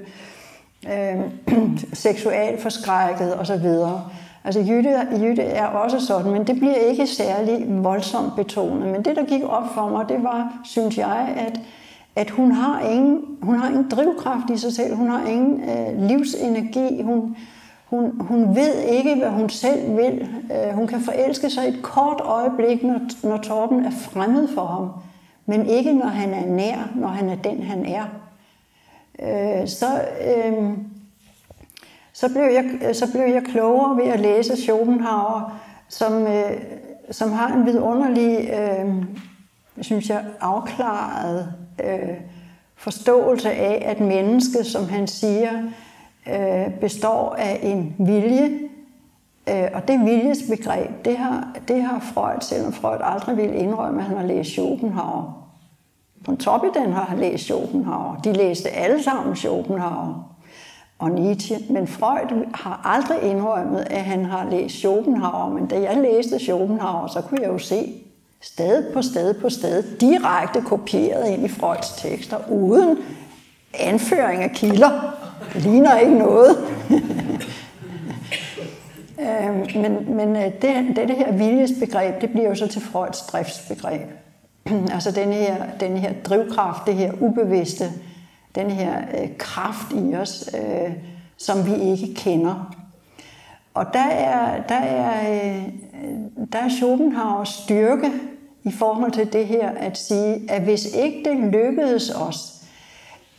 Øh, 0.88 1.22
seksualforskrækket 1.94 3.34
og 3.34 3.48
så 3.48 3.58
videre. 3.58 4.10
Altså 4.46 4.60
Jytte, 4.60 5.08
Jytte 5.22 5.42
er 5.42 5.66
også 5.66 6.00
sådan, 6.00 6.32
men 6.32 6.48
det 6.48 6.56
bliver 6.56 6.76
ikke 6.76 7.08
særlig 7.08 7.66
voldsomt 7.84 8.36
betonet. 8.36 8.88
Men 8.88 9.06
det, 9.06 9.16
der 9.16 9.26
gik 9.26 9.44
op 9.44 9.74
for 9.74 9.90
mig, 9.90 10.10
det 10.10 10.24
var, 10.24 10.54
synes 10.64 10.98
jeg, 10.98 11.36
at, 11.38 11.60
at 12.16 12.30
hun, 12.30 12.52
har 12.52 12.80
ingen, 12.80 13.22
hun 13.42 13.56
har 13.56 13.68
ingen 13.70 13.90
drivkraft 13.90 14.50
i 14.50 14.58
sig 14.58 14.74
selv. 14.74 14.96
Hun 14.96 15.10
har 15.10 15.28
ingen 15.28 15.70
øh, 15.70 16.08
livsenergi. 16.10 17.02
Hun, 17.02 17.38
hun, 17.86 18.22
hun 18.22 18.56
ved 18.56 18.76
ikke, 18.82 19.16
hvad 19.16 19.30
hun 19.30 19.50
selv 19.50 19.98
vil. 19.98 20.30
Øh, 20.52 20.74
hun 20.74 20.88
kan 20.88 21.02
forelske 21.02 21.50
sig 21.50 21.68
et 21.68 21.80
kort 21.82 22.22
øjeblik, 22.22 22.84
når, 22.84 23.00
når 23.28 23.38
Torben 23.38 23.86
er 23.86 23.92
fremmed 23.92 24.48
for 24.48 24.66
ham. 24.66 24.90
Men 25.46 25.66
ikke, 25.66 25.94
når 25.94 26.08
han 26.08 26.34
er 26.34 26.46
nær, 26.46 26.90
når 26.96 27.08
han 27.08 27.30
er 27.30 27.36
den, 27.36 27.64
han 27.64 27.86
er. 27.86 28.06
Øh, 29.20 29.68
så... 29.68 29.86
Øh, 30.36 30.74
så 32.14 32.30
blev 32.30 32.44
jeg, 32.44 32.66
øh, 32.88 32.96
så 32.96 33.12
blev 33.12 33.34
jeg 33.34 33.44
klogere 33.44 33.98
ved 33.98 34.06
at 34.06 34.20
læse 34.20 34.62
Schopenhauer, 34.62 35.60
som, 35.90 36.28
øh, 36.28 36.52
som 37.12 37.32
har 37.32 37.54
en 37.54 37.66
vidunderlig 37.66 38.50
øh, 38.50 39.04
synes 39.82 40.10
jeg, 40.10 40.26
afklaret 40.42 41.54
øh, 41.84 42.16
forståelse 42.76 43.52
af, 43.52 43.84
at 43.86 44.00
mennesket, 44.00 44.66
som 44.66 44.90
han 44.90 45.08
siger, 45.08 45.52
øh, 46.28 46.80
består 46.82 47.36
af 47.36 47.60
en 47.64 47.96
vilje, 48.00 48.60
øh, 49.50 49.68
og 49.74 49.88
det 49.88 50.00
viljesbegreb, 50.06 51.06
det 51.06 51.18
har, 51.18 51.48
det 51.68 51.84
har 51.84 52.00
Freud, 52.00 52.42
selvom 52.42 52.74
Freud 52.74 53.00
aldrig 53.04 53.38
ville 53.38 53.56
indrømme, 53.56 54.00
at 54.00 54.06
han 54.06 54.18
har 54.18 54.26
læst 54.26 54.50
Schopenhauer. 54.50 55.50
På 56.26 56.36
toppen 56.36 56.70
den 56.74 56.94
har 56.94 57.16
læst 57.16 57.44
Schopenhauer. 57.44 58.16
De 58.16 58.34
læste 58.34 58.70
alle 58.70 59.04
sammen 59.04 59.36
Schopenhauer 59.36 60.33
og 61.04 61.12
Nietzsche. 61.12 61.58
Men 61.70 61.88
Freud 61.88 62.46
har 62.54 62.82
aldrig 62.84 63.32
indrømmet, 63.32 63.88
at 63.90 64.02
han 64.02 64.26
har 64.26 64.50
læst 64.50 64.76
Schopenhauer. 64.76 65.50
Men 65.50 65.66
da 65.66 65.82
jeg 65.82 65.98
læste 65.98 66.40
Schopenhauer, 66.40 67.08
så 67.08 67.22
kunne 67.22 67.42
jeg 67.42 67.50
jo 67.50 67.58
se 67.58 67.94
sted 68.42 68.94
på 68.94 69.02
sted 69.02 69.34
på 69.34 69.50
sted, 69.50 69.84
direkte 69.98 70.62
kopieret 70.62 71.30
ind 71.30 71.46
i 71.46 71.48
Freuds 71.48 71.90
tekster, 71.98 72.38
uden 72.52 72.98
anføring 73.74 74.44
af 74.44 74.52
kilder. 74.52 75.16
Det 75.54 75.62
ligner 75.62 75.98
ikke 75.98 76.18
noget. 76.18 76.58
Øhm, 79.20 79.82
men 79.82 80.16
men 80.16 80.36
øh, 80.36 80.44
det, 80.44 80.96
det 80.96 81.16
her 81.16 81.32
viljesbegreb, 81.32 82.22
det 82.22 82.30
bliver 82.30 82.50
jo 82.50 82.56
så 82.56 82.68
til 82.68 82.82
Freuds 82.82 83.22
driftsbegreb. 83.22 84.02
altså 84.96 85.12
den 85.12 85.34
her, 85.34 85.56
den 85.80 85.98
her 85.98 86.14
drivkraft, 86.26 86.86
det 86.86 86.96
her 86.96 87.12
ubevidste, 87.20 87.86
den 88.56 88.72
her 88.72 89.02
øh, 89.14 89.38
kraft 89.38 89.94
i 89.94 90.16
os, 90.16 90.50
øh, 90.56 90.94
som 91.38 91.66
vi 91.66 91.76
ikke 91.76 92.14
kender. 92.16 92.76
Og 93.74 93.86
der 93.94 94.00
er, 94.00 94.62
der 94.62 94.76
er, 94.76 95.32
øh, 95.32 95.64
der 96.54 96.60
er 96.60 96.70
Schopenhauers 96.70 97.50
styrke 97.50 98.12
i 98.64 98.72
forhold 98.72 99.12
til 99.12 99.34
det 99.34 99.48
her 99.48 99.70
at 99.70 99.98
sige, 99.98 100.52
at 100.52 100.62
hvis 100.62 100.86
ikke 100.96 101.30
det 101.30 101.38
lykkedes 101.38 102.10
os 102.10 102.64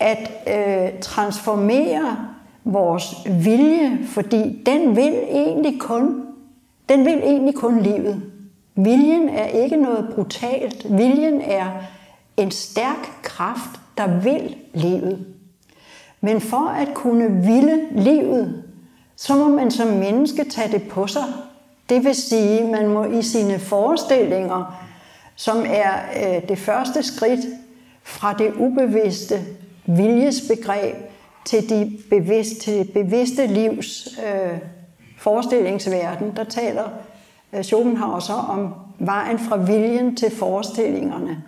at 0.01 0.31
øh, 0.47 1.01
transformere 1.01 2.17
vores 2.65 3.15
vilje, 3.45 3.99
fordi 4.07 4.63
den 4.67 4.97
vil 4.97 5.15
egentlig 5.31 5.81
kun, 5.81 6.27
den 6.89 7.05
vil 7.05 7.15
egentlig 7.15 7.55
kun 7.55 7.81
livet. 7.81 8.23
Viljen 8.77 9.29
er 9.29 9.47
ikke 9.47 9.77
noget 9.77 10.09
brutalt. 10.15 10.87
Viljen 10.99 11.41
er 11.41 11.71
en 12.37 12.51
stærk 12.51 13.11
kraft, 13.23 13.81
der 13.99 14.21
vil 14.21 14.57
livet. 14.75 15.27
Men 16.21 16.41
for 16.41 16.69
at 16.69 16.89
kunne 16.95 17.47
ville 17.47 17.89
livet, 17.93 18.63
så 19.17 19.35
må 19.35 19.49
man 19.49 19.71
som 19.71 19.87
menneske 19.87 20.45
tage 20.45 20.73
det 20.73 20.89
på 20.89 21.07
sig. 21.07 21.25
Det 21.89 22.05
vil 22.05 22.15
sige, 22.15 22.71
man 22.73 22.89
må 22.89 23.05
i 23.05 23.23
sine 23.23 23.59
forestillinger, 23.59 24.85
som 25.37 25.65
er 25.67 25.93
øh, 26.17 26.49
det 26.49 26.59
første 26.59 27.03
skridt 27.03 27.41
fra 28.03 28.33
det 28.33 28.53
ubevidste 28.59 29.41
viljesbegreb 29.87 30.97
til, 31.45 31.69
de 31.69 31.99
bevidste, 32.11 32.61
til 32.61 32.79
det 32.79 32.93
bevidste 32.93 33.47
livs 33.47 34.19
øh, 34.27 34.59
forestillingsverden, 35.19 36.33
der 36.37 36.45
taler 36.45 36.85
øh, 37.53 37.63
Schopenhauer 37.63 38.21
så 38.21 38.33
om 38.33 38.75
vejen 38.99 39.39
fra 39.39 39.57
viljen 39.57 40.17
til 40.17 40.31
forestillingerne. 40.37 41.43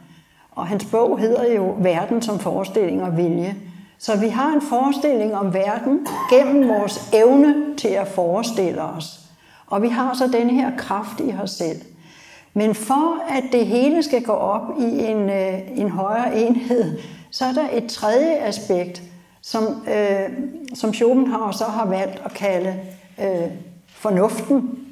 Og 0.56 0.66
hans 0.66 0.84
bog 0.84 1.18
hedder 1.18 1.54
jo 1.54 1.74
Verden 1.78 2.22
som 2.22 2.38
forestilling 2.38 3.02
og 3.02 3.16
vilje. 3.16 3.56
Så 3.98 4.16
vi 4.16 4.28
har 4.28 4.52
en 4.52 4.62
forestilling 4.62 5.34
om 5.34 5.54
verden 5.54 6.06
gennem 6.30 6.68
vores 6.68 7.10
evne 7.12 7.76
til 7.76 7.88
at 7.88 8.08
forestille 8.08 8.82
os. 8.82 9.20
Og 9.66 9.82
vi 9.82 9.88
har 9.88 10.14
så 10.14 10.26
den 10.38 10.50
her 10.50 10.76
kraft 10.76 11.20
i 11.20 11.34
os 11.42 11.50
selv. 11.50 11.80
Men 12.54 12.74
for 12.74 13.22
at 13.28 13.44
det 13.52 13.66
hele 13.66 14.02
skal 14.02 14.22
gå 14.22 14.32
op 14.32 14.62
i 14.78 15.04
en, 15.04 15.30
øh, 15.30 15.78
en 15.78 15.90
højere 15.90 16.38
enhed, 16.40 16.98
så 17.30 17.44
er 17.44 17.52
der 17.52 17.68
et 17.72 17.90
tredje 17.90 18.36
aspekt, 18.36 19.02
som, 19.42 19.64
øh, 19.64 20.30
som 20.74 20.94
Schopenhauer 20.94 21.50
så 21.50 21.64
har 21.64 21.86
valgt 21.86 22.22
at 22.24 22.34
kalde 22.34 22.74
øh, 23.20 23.50
fornuften. 23.88 24.85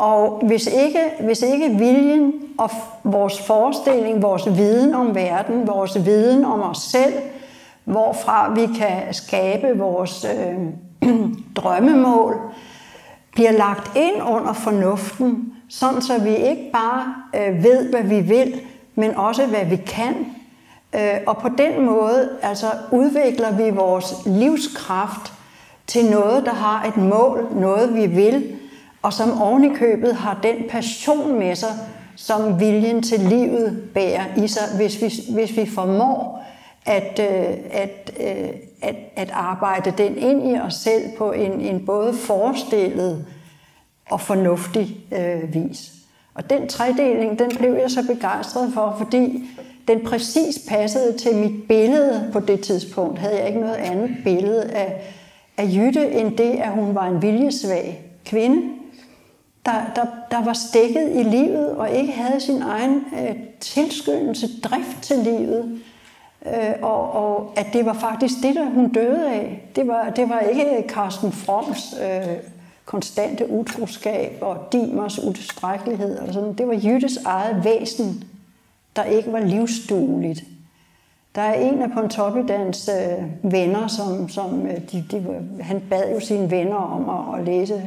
Og 0.00 0.42
hvis 0.46 0.66
ikke, 0.66 1.00
hvis 1.20 1.42
ikke 1.42 1.68
viljen 1.78 2.32
og 2.58 2.70
vores 3.04 3.40
forestilling, 3.40 4.22
vores 4.22 4.46
viden 4.46 4.94
om 4.94 5.14
verden, 5.14 5.66
vores 5.66 6.04
viden 6.04 6.44
om 6.44 6.62
os 6.62 6.78
selv, 6.78 7.12
hvorfra 7.84 8.52
vi 8.52 8.66
kan 8.78 9.14
skabe 9.14 9.78
vores 9.78 10.24
øh, 10.24 11.10
drømmemål, 11.56 12.36
bliver 13.32 13.52
lagt 13.52 13.96
ind 13.96 14.22
under 14.28 14.52
fornuften, 14.52 15.52
sådan 15.68 16.02
så 16.02 16.18
vi 16.18 16.36
ikke 16.36 16.70
bare 16.72 17.14
øh, 17.36 17.62
ved, 17.62 17.90
hvad 17.90 18.02
vi 18.02 18.20
vil, 18.20 18.60
men 18.94 19.16
også 19.16 19.46
hvad 19.46 19.64
vi 19.64 19.76
kan. 19.76 20.14
Øh, 20.94 21.20
og 21.26 21.36
på 21.36 21.48
den 21.58 21.86
måde 21.86 22.28
altså, 22.42 22.66
udvikler 22.92 23.52
vi 23.52 23.70
vores 23.70 24.14
livskraft 24.26 25.32
til 25.86 26.10
noget, 26.10 26.46
der 26.46 26.54
har 26.54 26.84
et 26.84 26.96
mål, 26.96 27.46
noget 27.54 27.94
vi 27.94 28.06
vil, 28.06 28.59
og 29.02 29.12
som 29.12 29.42
ovenikøbet 29.42 29.78
købet 29.78 30.14
har 30.14 30.40
den 30.42 30.56
passion 30.70 31.38
med 31.38 31.54
sig, 31.54 31.70
som 32.16 32.60
viljen 32.60 33.02
til 33.02 33.20
livet 33.20 33.90
bærer 33.94 34.24
i 34.36 34.48
sig, 34.48 34.62
hvis 34.76 35.02
vi, 35.02 35.32
hvis 35.34 35.56
vi 35.56 35.66
formår 35.66 36.44
at, 36.86 37.20
øh, 37.20 37.56
at, 37.70 38.12
øh, 38.20 38.48
at, 38.82 38.96
at 39.16 39.30
arbejde 39.32 39.92
den 39.98 40.18
ind 40.18 40.50
i 40.50 40.58
os 40.58 40.74
selv 40.74 41.02
på 41.18 41.32
en, 41.32 41.60
en 41.60 41.86
både 41.86 42.14
forestillet 42.14 43.26
og 44.10 44.20
fornuftig 44.20 44.96
øh, 45.12 45.54
vis. 45.54 45.92
Og 46.34 46.50
den 46.50 46.68
tredeling, 46.68 47.38
den 47.38 47.50
blev 47.58 47.72
jeg 47.72 47.90
så 47.90 48.06
begejstret 48.06 48.72
for, 48.74 48.94
fordi 48.98 49.44
den 49.88 50.04
præcis 50.04 50.58
passede 50.68 51.18
til 51.18 51.36
mit 51.36 51.68
billede 51.68 52.30
på 52.32 52.40
det 52.40 52.60
tidspunkt. 52.60 53.18
Havde 53.18 53.38
jeg 53.38 53.46
ikke 53.48 53.60
noget 53.60 53.74
andet 53.74 54.10
billede 54.24 54.64
af, 54.64 55.14
af 55.56 55.64
Jytte, 55.64 56.10
end 56.10 56.36
det, 56.36 56.50
at 56.50 56.70
hun 56.70 56.94
var 56.94 57.06
en 57.06 57.22
viljesvag 57.22 58.04
kvinde, 58.24 58.79
der, 59.66 59.72
der, 59.96 60.06
der 60.30 60.44
var 60.44 60.52
stikket 60.52 61.10
i 61.14 61.22
livet 61.22 61.70
og 61.70 61.90
ikke 61.90 62.12
havde 62.12 62.40
sin 62.40 62.62
egen 62.62 63.04
øh, 63.20 63.36
tilskyndelse, 63.60 64.60
drift 64.60 65.02
til 65.02 65.18
livet. 65.18 65.80
Øh, 66.46 66.74
og, 66.82 67.12
og 67.12 67.52
at 67.56 67.66
det 67.72 67.86
var 67.86 67.92
faktisk 67.92 68.34
det, 68.42 68.54
der 68.54 68.64
hun 68.64 68.92
døde 68.92 69.32
af. 69.32 69.70
Det 69.76 69.86
var, 69.86 70.10
det 70.10 70.28
var 70.28 70.40
ikke 70.40 70.84
Carsten 70.88 71.32
Froms 71.32 71.94
øh, 72.02 72.36
konstante 72.84 73.50
utroskab 73.50 74.38
og 74.40 74.56
Dimers 74.72 75.24
utilstrækkelighed. 75.24 76.18
Og 76.18 76.34
sådan. 76.34 76.52
Det 76.52 76.68
var 76.68 76.80
Jyttes 76.84 77.16
eget 77.16 77.64
væsen, 77.64 78.24
der 78.96 79.04
ikke 79.04 79.32
var 79.32 79.40
livsdueligt. 79.40 80.44
Der 81.34 81.42
er 81.42 81.54
en 81.54 81.82
af 81.82 81.90
Pontoppidans 81.90 82.88
øh, 82.88 83.52
venner, 83.52 83.86
som, 83.86 84.28
som 84.28 84.66
øh, 84.66 84.80
de, 84.92 85.04
de, 85.10 85.40
han 85.60 85.82
bad 85.90 86.12
jo 86.12 86.20
sine 86.20 86.50
venner 86.50 86.76
om 86.76 87.34
at, 87.34 87.40
at 87.40 87.46
læse 87.46 87.82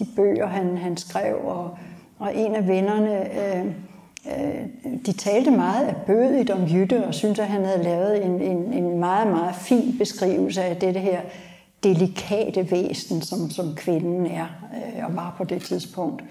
de 0.00 0.06
bøger, 0.16 0.46
han, 0.46 0.78
han 0.78 0.96
skrev, 0.96 1.36
og, 1.44 1.78
og 2.18 2.36
en 2.36 2.54
af 2.54 2.68
vennerne, 2.68 3.40
øh, 3.40 3.66
øh, 4.26 4.66
de 5.06 5.12
talte 5.12 5.50
meget 5.50 5.86
af 5.86 5.96
bødigt 6.06 6.50
om 6.50 6.64
Jytte, 6.64 7.06
og 7.06 7.14
syntes, 7.14 7.38
at 7.38 7.46
han 7.46 7.64
havde 7.64 7.82
lavet 7.82 8.24
en, 8.24 8.42
en, 8.42 8.72
en 8.72 8.98
meget, 8.98 9.28
meget 9.28 9.54
fin 9.54 9.98
beskrivelse 9.98 10.62
af 10.62 10.76
det 10.76 10.96
her 10.96 11.20
delikate 11.84 12.70
væsen, 12.70 13.22
som, 13.22 13.50
som 13.50 13.74
kvinden 13.76 14.26
er 14.26 14.46
øh, 14.74 15.04
og 15.04 15.16
var 15.16 15.34
på 15.38 15.44
det 15.44 15.62
tidspunkt. 15.62 16.24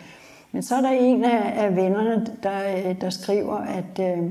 Men 0.52 0.64
så 0.64 0.76
er 0.76 0.82
der 0.82 0.90
en 0.90 1.24
af, 1.24 1.64
af 1.64 1.76
vennerne, 1.76 2.26
der, 2.44 2.78
øh, 2.78 3.02
der 3.02 3.10
skriver, 3.10 3.56
at, 3.56 4.18
øh, 4.18 4.30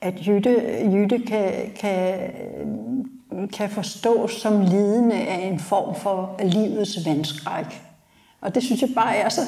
at 0.00 0.26
Jytte, 0.26 0.62
Jytte 0.92 1.18
kan, 1.18 1.52
kan, 1.80 2.18
kan 3.52 3.70
forstås 3.70 4.32
som 4.32 4.60
lidende 4.60 5.14
af 5.14 5.46
en 5.46 5.58
form 5.58 5.94
for 5.94 6.40
livets 6.44 7.06
vandskræk. 7.06 7.85
Og 8.46 8.54
det 8.54 8.62
synes 8.62 8.82
jeg 8.82 8.90
bare 8.94 9.16
er 9.16 9.28
så, 9.28 9.40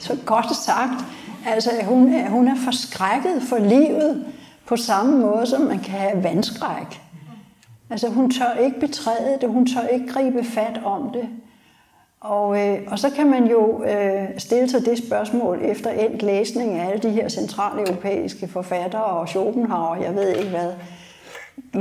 så 0.00 0.16
godt 0.26 0.56
sagt. 0.56 1.04
Altså, 1.46 1.70
hun 1.84 2.14
er, 2.14 2.28
hun 2.28 2.48
er 2.48 2.56
forskrækket 2.64 3.42
for 3.42 3.58
livet 3.58 4.24
på 4.66 4.76
samme 4.76 5.18
måde, 5.18 5.46
som 5.46 5.60
man 5.60 5.78
kan 5.78 5.98
have 5.98 6.22
vandskræk. 6.22 7.00
Altså, 7.90 8.08
hun 8.08 8.30
tør 8.30 8.54
ikke 8.64 8.80
betræde 8.80 9.38
det, 9.40 9.48
hun 9.48 9.66
tør 9.66 9.86
ikke 9.86 10.06
gribe 10.06 10.44
fat 10.44 10.80
om 10.84 11.10
det. 11.12 11.28
Og, 12.20 12.68
øh, 12.68 12.78
og 12.86 12.98
så 12.98 13.10
kan 13.10 13.30
man 13.30 13.46
jo 13.46 13.84
øh, 13.84 14.28
stille 14.38 14.70
sig 14.70 14.84
det 14.84 14.98
spørgsmål 14.98 15.58
efter 15.62 15.90
endt 15.90 16.22
læsning 16.22 16.72
af 16.72 16.90
alle 16.90 17.02
de 17.02 17.10
her 17.10 17.28
centrale 17.28 17.80
europæiske 17.80 18.48
forfattere 18.48 19.04
og 19.04 19.28
Schopenhauer, 19.28 19.96
jeg 19.96 20.14
ved 20.14 20.28
ikke 20.28 20.50
hvad. 20.50 20.72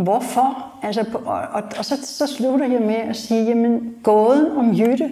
Hvorfor? 0.03 0.73
Altså, 0.84 1.05
og, 1.25 1.41
og, 1.51 1.63
og 1.77 1.86
så, 1.86 1.97
så 2.03 2.27
slutter 2.27 2.65
jeg 2.65 2.81
med 2.81 2.95
at 2.95 3.15
sige, 3.15 3.43
jamen 3.43 3.95
gåden 4.03 4.57
om 4.57 4.71
Jytte 4.71 5.09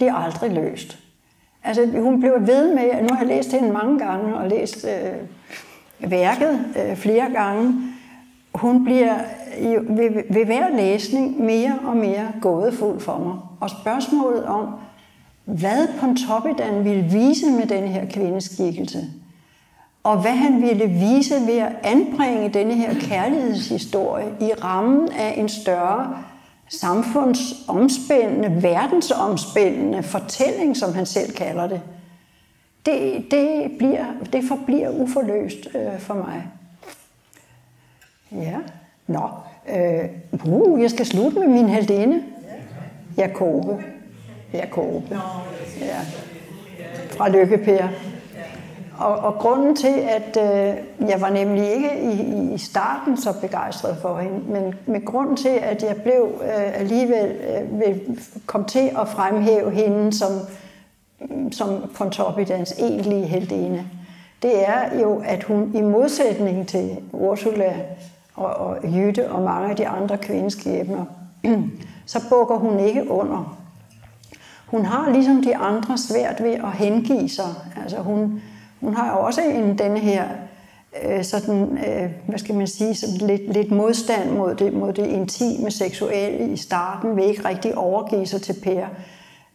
bliver 0.00 0.14
aldrig 0.14 0.52
løst. 0.52 0.98
Altså, 1.64 1.86
hun 1.86 2.20
blev 2.20 2.32
ved 2.40 2.74
med, 2.74 3.02
nu 3.02 3.08
har 3.10 3.18
jeg 3.18 3.26
læst 3.26 3.52
hende 3.52 3.72
mange 3.72 3.98
gange 3.98 4.36
og 4.36 4.48
læst 4.48 4.86
øh, 4.88 6.10
værket 6.10 6.64
øh, 6.76 6.96
flere 6.96 7.30
gange. 7.32 7.74
Hun 8.54 8.84
bliver 8.84 9.14
i, 9.58 9.68
ved, 9.68 10.34
ved 10.34 10.44
hver 10.44 10.76
læsning 10.76 11.44
mere 11.44 11.78
og 11.84 11.96
mere 11.96 12.32
gådefuld 12.40 13.00
for 13.00 13.18
mig. 13.18 13.34
Og 13.60 13.70
spørgsmålet 13.70 14.44
om, 14.44 14.66
hvad 15.44 15.88
Pontoppidan 16.00 16.84
ville 16.84 17.02
vise 17.02 17.50
med 17.50 17.66
den 17.66 17.88
her 17.88 18.06
kvindeskikkelse, 18.10 19.04
og 20.02 20.20
hvad 20.20 20.32
han 20.32 20.62
ville 20.62 20.86
vise 20.86 21.34
ved 21.46 21.58
at 21.58 21.72
anbringe 21.82 22.48
denne 22.48 22.74
her 22.74 22.94
kærlighedshistorie 23.00 24.28
i 24.40 24.50
rammen 24.64 25.08
af 25.12 25.34
en 25.36 25.48
større 25.48 26.16
samfundsomspændende, 26.70 28.62
verdensomspændende 28.62 30.02
fortælling, 30.02 30.76
som 30.76 30.94
han 30.94 31.06
selv 31.06 31.32
kalder 31.32 31.66
det. 31.68 31.80
Det, 32.86 33.26
det, 33.30 33.70
bliver, 33.78 34.04
det 34.32 34.44
forbliver 34.48 34.90
uforløst 34.90 35.68
øh, 35.74 35.98
for 35.98 36.14
mig. 36.14 36.46
Ja, 38.32 38.56
nå. 39.06 39.28
Øh, 39.68 40.08
uh, 40.44 40.82
jeg 40.82 40.90
skal 40.90 41.06
slutte 41.06 41.38
med 41.38 41.48
min 41.48 41.68
heldinde. 41.68 42.22
Jakobe. 43.16 43.84
Jakobe. 44.52 45.20
Ja. 45.80 46.00
Fra 47.10 47.28
Lykkepær. 47.28 47.88
Og, 49.00 49.16
og 49.16 49.34
grunden 49.34 49.76
til, 49.76 49.94
at 50.08 50.36
øh, 50.36 50.76
jeg 51.08 51.20
var 51.20 51.30
nemlig 51.30 51.70
ikke 51.72 52.02
i, 52.02 52.54
i 52.54 52.58
starten 52.58 53.16
så 53.16 53.40
begejstret 53.40 53.96
for 54.02 54.18
hende, 54.18 54.52
men 54.52 54.74
med 54.86 55.04
grunden 55.04 55.36
til, 55.36 55.58
at 55.62 55.82
jeg 55.82 55.96
blev 55.96 56.40
øh, 56.42 56.80
alligevel 56.80 57.36
øh, 57.86 57.96
kom 58.46 58.64
til 58.64 58.90
at 59.00 59.08
fremhæve 59.08 59.70
hende 59.70 60.12
som, 60.12 60.30
som 61.52 61.90
Pontoppidans 61.96 62.72
egentlige 62.78 63.26
heldine, 63.26 63.86
det 64.42 64.68
er 64.68 65.00
jo, 65.00 65.22
at 65.24 65.42
hun 65.42 65.70
i 65.74 65.80
modsætning 65.80 66.68
til 66.68 66.96
Ursula 67.12 67.74
og, 68.34 68.46
og 68.46 68.76
Jytte 68.84 69.30
og 69.30 69.42
mange 69.42 69.70
af 69.70 69.76
de 69.76 69.88
andre 69.88 70.18
kvindeskæbner, 70.18 71.04
så 72.06 72.28
bukker 72.28 72.56
hun 72.56 72.80
ikke 72.80 73.10
under. 73.10 73.56
Hun 74.66 74.84
har 74.84 75.10
ligesom 75.10 75.42
de 75.42 75.56
andre 75.56 75.98
svært 75.98 76.42
ved 76.42 76.52
at 76.52 76.72
hengive 76.72 77.28
sig. 77.28 77.54
Altså 77.82 77.96
hun, 77.96 78.42
hun 78.80 78.94
har 78.94 79.18
jo 79.18 79.24
også 79.24 79.40
en, 79.42 79.78
denne 79.78 79.98
her 79.98 80.24
øh, 81.04 81.24
sådan, 81.24 81.78
øh, 81.78 82.10
hvad 82.26 82.38
skal 82.38 82.54
man 82.54 82.66
sige, 82.66 82.94
sådan 82.94 83.26
lidt, 83.26 83.52
lidt 83.52 83.70
modstand 83.70 84.30
mod 84.30 84.54
det, 84.54 84.72
mod 84.72 84.92
det 84.92 85.06
intime 85.06 85.70
seksuelle 85.70 86.52
i 86.52 86.56
starten, 86.56 87.16
vil 87.16 87.24
ikke 87.24 87.48
rigtig 87.48 87.78
overgive 87.78 88.26
sig 88.26 88.42
til 88.42 88.56
Per. 88.62 88.86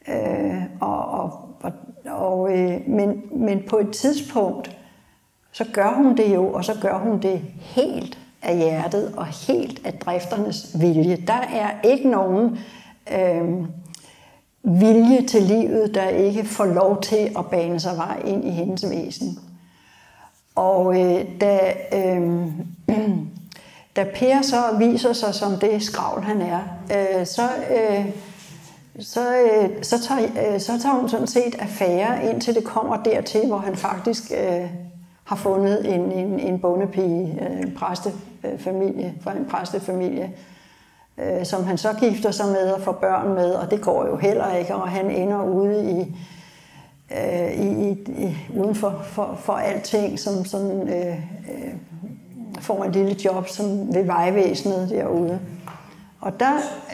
Øh, 0.07 0.61
og, 0.80 1.05
og, 1.05 1.32
og, 1.61 1.71
og, 2.05 2.57
øh, 2.57 2.82
men, 2.88 3.21
men 3.32 3.63
på 3.69 3.78
et 3.78 3.89
tidspunkt, 3.91 4.78
så 5.51 5.65
gør 5.73 5.93
hun 5.95 6.17
det 6.17 6.36
jo, 6.36 6.53
og 6.53 6.65
så 6.65 6.73
gør 6.82 6.97
hun 6.97 7.21
det 7.21 7.41
helt 7.59 8.19
af 8.41 8.57
hjertet 8.57 9.13
og 9.17 9.26
helt 9.26 9.82
af 9.86 9.93
drifternes 9.93 10.76
vilje. 10.82 11.17
Der 11.28 11.41
er 11.53 11.69
ikke 11.84 12.09
nogen 12.09 12.57
øh, 13.13 13.65
vilje 14.66 15.22
til 15.28 15.41
livet, 15.41 15.95
der 15.95 16.07
ikke 16.07 16.45
får 16.45 16.66
lov 16.66 17.01
til 17.01 17.32
at 17.38 17.45
bane 17.45 17.80
sig 17.80 17.97
vej 17.97 18.22
ind 18.26 18.45
i 18.45 18.49
hendes 18.49 18.89
væsen. 18.89 19.39
Og 20.55 21.01
øh, 21.01 21.26
da, 21.41 21.74
øh, 21.93 22.47
da 23.95 24.03
Per 24.16 24.41
så 24.41 24.61
viser 24.80 25.13
sig 25.13 25.34
som 25.34 25.59
det 25.59 25.84
skravl, 25.84 26.24
han 26.24 26.41
er, 26.41 26.59
øh, 26.91 27.26
så, 27.26 27.49
øh, 27.72 28.05
så, 28.99 29.36
øh, 29.38 29.70
så, 29.82 30.03
tager, 30.03 30.53
øh, 30.53 30.59
så 30.59 30.80
tager 30.82 30.95
hun 30.95 31.09
sådan 31.09 31.28
set 31.28 31.55
affære, 31.59 32.30
indtil 32.30 32.55
det 32.55 32.63
kommer 32.63 33.03
dertil, 33.03 33.47
hvor 33.47 33.57
han 33.57 33.76
faktisk 33.76 34.32
øh, 34.32 34.70
har 35.24 35.36
fundet 35.36 35.95
en, 35.95 36.11
en, 36.11 36.39
en 36.39 36.59
bondepige, 36.59 37.05
en 37.05 37.68
øh, 37.68 37.74
præstefamilie, 37.74 39.13
fra 39.22 39.32
en 39.32 39.45
præstefamilie, 39.49 40.32
øh, 41.18 41.45
som 41.45 41.63
han 41.63 41.78
så 41.78 41.93
gifter 41.99 42.32
sig 42.32 42.47
med 42.47 42.72
og 42.72 42.82
får 42.82 42.91
børn 42.91 43.34
med, 43.34 43.53
og 43.53 43.72
det 43.72 43.82
går 43.82 44.07
jo 44.07 44.16
heller 44.16 44.55
ikke, 44.55 44.76
og 44.76 44.89
han 44.89 45.11
ender 45.11 45.43
ude 45.43 45.91
i, 45.91 46.16
øh, 47.11 47.51
i, 47.51 47.89
i 48.07 48.38
uden 48.55 48.76
for, 48.76 49.01
for, 49.03 49.36
for 49.39 49.53
alting, 49.53 50.20
som 50.20 50.45
sådan, 50.45 50.89
øh, 50.89 51.16
øh, 51.16 51.74
får 52.59 52.84
en 52.84 52.91
lille 52.91 53.16
job 53.26 53.47
som 53.47 53.95
ved 53.95 54.03
vejvæsenet 54.03 54.89
derude. 54.89 55.39
Og 56.22 56.39
der, 56.39 56.53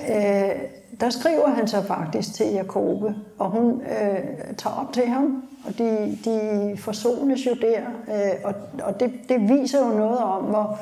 øh, 0.10 0.52
der 1.00 1.10
skriver 1.10 1.50
han 1.50 1.68
så 1.68 1.82
faktisk 1.82 2.34
til 2.34 2.46
Jakobe, 2.46 3.16
og 3.40 3.50
hun 3.50 3.82
øh, 3.82 4.20
tager 4.58 4.76
op 4.76 4.94
til 4.94 5.06
ham, 5.06 5.44
og 5.68 5.78
de, 5.78 6.18
de 6.26 6.78
forsones 6.78 7.46
jo 7.46 7.54
der, 7.62 7.80
øh, 8.08 8.32
og, 8.44 8.54
og 8.84 9.00
det, 9.00 9.12
det 9.30 9.50
viser 9.50 9.80
jo 9.88 9.98
noget 9.98 10.18
om, 10.18 10.44
hvor, 10.44 10.80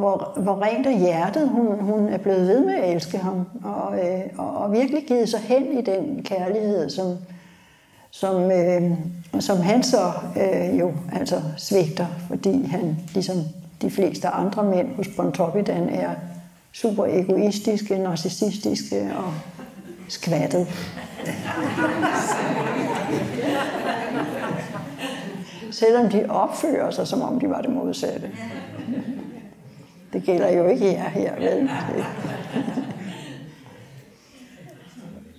hvor, 0.00 0.32
hvor 0.36 0.62
rent 0.62 0.86
af 0.86 0.98
hjertet 0.98 1.48
hun, 1.48 1.80
hun 1.80 2.08
er 2.08 2.18
blevet 2.18 2.48
ved 2.48 2.64
med 2.64 2.74
at 2.74 2.94
elske 2.94 3.18
ham, 3.18 3.46
og, 3.64 3.98
øh, 3.98 4.20
og, 4.38 4.56
og 4.56 4.72
virkelig 4.72 5.04
givet 5.06 5.28
sig 5.28 5.40
hen 5.40 5.78
i 5.78 5.82
den 5.82 6.22
kærlighed, 6.22 6.90
som, 6.90 7.16
som, 8.10 8.50
øh, 8.50 8.90
som 9.40 9.56
han 9.58 9.82
så 9.82 10.12
øh, 10.36 10.78
jo 10.78 10.92
altså 11.12 11.42
svigter, 11.56 12.06
fordi 12.28 12.66
han, 12.66 12.96
ligesom 13.14 13.36
de 13.82 13.90
fleste 13.90 14.28
andre 14.28 14.64
mænd 14.64 14.94
hos 14.96 15.08
Pontoppidan, 15.16 15.88
er 15.88 16.10
super 16.72 17.04
egoistiske, 17.04 17.98
narcissistiske 17.98 19.10
og 19.16 19.32
skvattet. 20.08 20.66
Selvom 25.70 26.08
de 26.08 26.26
opfører 26.28 26.90
sig, 26.90 27.06
som 27.06 27.22
om 27.22 27.40
de 27.40 27.50
var 27.50 27.60
det 27.60 27.70
modsatte. 27.70 28.30
Det 30.30 30.38
gælder 30.38 30.58
jo 30.58 30.68
ikke 30.68 30.92
jer 30.92 31.08
her, 31.08 31.34
vel? 31.34 31.70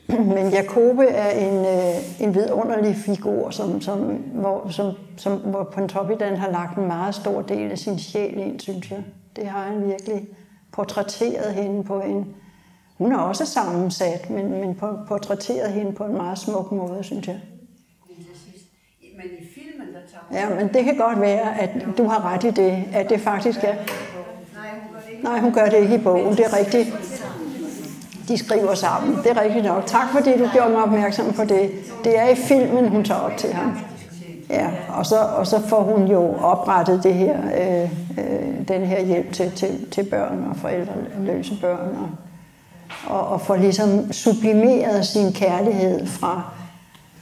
Men 0.35 0.49
Jakobe 0.49 1.05
er 1.05 1.29
en, 1.29 1.65
øh, 1.65 2.21
en 2.21 2.35
vidunderlig 2.35 2.95
figur, 2.95 3.49
som, 3.49 3.81
som, 3.81 3.99
hvor, 4.15 4.69
som, 4.69 4.93
som, 5.17 5.37
hvor 5.37 5.63
Pontoppidan 5.63 6.37
har 6.37 6.51
lagt 6.51 6.77
en 6.77 6.87
meget 6.87 7.15
stor 7.15 7.41
del 7.41 7.71
af 7.71 7.77
sin 7.77 7.99
sjæl 7.99 8.37
ind, 8.37 8.59
synes 8.59 8.91
jeg. 8.91 9.03
Det 9.35 9.47
har 9.47 9.63
han 9.63 9.87
virkelig 9.87 10.27
portrætteret 10.73 11.53
hende 11.53 11.83
på 11.83 12.01
en... 12.01 12.35
Hun 12.97 13.11
er 13.11 13.17
også 13.17 13.45
sammensat, 13.45 14.29
men, 14.29 14.51
men 14.51 14.75
portrætteret 15.07 15.71
hende 15.71 15.91
på 15.91 16.03
en 16.03 16.13
meget 16.13 16.37
smuk 16.37 16.71
måde, 16.71 17.03
synes 17.03 17.27
jeg. 17.27 17.39
Men 19.17 19.25
i 19.39 19.47
filmen, 19.53 19.87
der 19.93 19.99
tager 20.11 20.49
Ja, 20.49 20.55
men 20.55 20.73
det 20.73 20.83
kan 20.83 20.97
godt 20.97 21.21
være, 21.21 21.61
at 21.61 21.87
du 21.97 22.03
har 22.03 22.33
ret 22.33 22.43
i 22.43 22.49
det, 22.49 22.83
at 22.93 23.09
det 23.09 23.19
faktisk 23.19 23.59
er... 23.63 23.75
Nej, 25.23 25.39
hun 25.39 25.53
gør 25.53 25.65
det 25.65 25.77
ikke 25.77 25.95
i 25.95 25.97
bogen, 25.97 26.37
det 26.37 26.45
er 26.45 26.57
rigtigt. 26.57 26.87
De 28.27 28.37
skriver 28.37 28.73
sammen, 28.73 29.17
det 29.23 29.31
er 29.31 29.41
rigtigt 29.41 29.65
nok. 29.65 29.85
Tak 29.85 30.09
fordi 30.11 30.37
du 30.37 30.49
gjorde 30.53 30.69
mig 30.69 30.83
opmærksom 30.83 31.33
på 31.33 31.43
det. 31.43 31.71
Det 32.03 32.19
er 32.19 32.29
i 32.29 32.35
filmen, 32.35 32.89
hun 32.89 33.03
tager 33.03 33.19
op 33.19 33.37
til 33.37 33.53
ham. 33.53 33.77
Ja, 34.49 34.69
og 34.89 35.05
så, 35.05 35.19
og 35.19 35.47
så 35.47 35.67
får 35.67 35.83
hun 35.83 36.07
jo 36.07 36.35
oprettet 36.35 37.03
det 37.03 37.13
her, 37.13 37.37
øh, 37.59 37.91
øh, 38.17 38.67
den 38.67 38.81
her 38.81 39.01
hjælp 39.01 39.33
til, 39.33 39.51
til, 39.51 39.91
til 39.91 40.03
børn 40.03 40.45
og 40.49 40.55
forældreløse 40.55 41.57
børn, 41.61 41.89
og, 41.97 42.09
og, 43.15 43.27
og 43.27 43.41
får 43.41 43.55
ligesom 43.55 44.11
sublimeret 44.13 45.05
sin 45.05 45.33
kærlighed 45.33 46.07
fra 46.07 46.41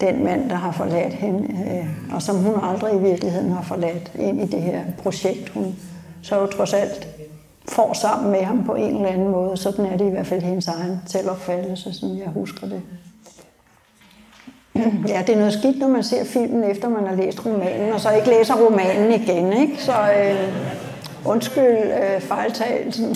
den 0.02 0.24
mand, 0.24 0.50
der 0.50 0.56
har 0.56 0.72
forladt 0.72 1.14
hende, 1.14 1.44
øh, 1.44 2.16
og 2.16 2.22
som 2.22 2.36
hun 2.36 2.54
aldrig 2.64 2.96
i 2.96 3.00
virkeligheden 3.00 3.52
har 3.52 3.62
forladt 3.62 4.12
ind 4.16 4.42
i 4.42 4.46
det 4.46 4.62
her 4.62 4.82
projekt, 5.04 5.50
hun 5.50 5.76
så 6.22 6.40
jo 6.40 6.46
trods 6.46 6.74
alt 6.74 7.08
får 7.70 7.94
sammen 7.94 8.32
med 8.32 8.44
ham 8.44 8.64
på 8.64 8.76
en 8.76 8.96
eller 8.96 9.10
anden 9.10 9.28
måde. 9.28 9.58
Sådan 9.58 9.86
er 9.86 9.98
det 9.98 10.06
i 10.08 10.10
hvert 10.10 10.28
fald 10.28 10.42
hendes 10.42 10.68
egen 10.68 11.02
selvopfattelse, 11.06 11.94
som 11.94 12.18
jeg 12.18 12.28
husker 12.28 12.68
det. 12.68 12.82
Ja, 15.08 15.24
det 15.28 15.34
er 15.34 15.38
noget 15.38 15.54
skidt, 15.54 15.80
når 15.80 15.88
man 15.88 16.04
ser 16.04 16.26
filmen, 16.26 16.64
efter 16.64 16.90
man 16.90 17.08
har 17.08 17.16
læst 17.16 17.46
romanen, 17.46 17.94
og 17.94 18.00
så 18.00 18.10
ikke 18.12 18.30
læser 18.30 18.56
romanen 18.56 19.22
igen. 19.22 19.54
Ikke? 19.54 19.84
Så 19.84 19.92
øh, 19.92 20.54
undskyld 21.26 21.78
øh, 21.78 22.22
fejltagelsen. 22.22 23.16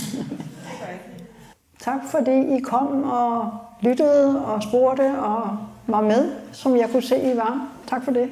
tak 1.80 2.00
fordi 2.12 2.56
I 2.56 2.60
kom 2.60 3.04
og 3.04 3.52
lyttede 3.82 4.46
og 4.46 4.64
spurgte 4.64 5.12
og 5.20 5.58
var 5.88 6.02
med, 6.02 6.32
som 6.52 6.78
jeg 6.78 6.90
kunne 6.92 7.04
se, 7.04 7.34
I 7.34 7.38
var. 7.38 7.68
Tak 7.88 8.04
for 8.04 8.12
det. 8.12 8.30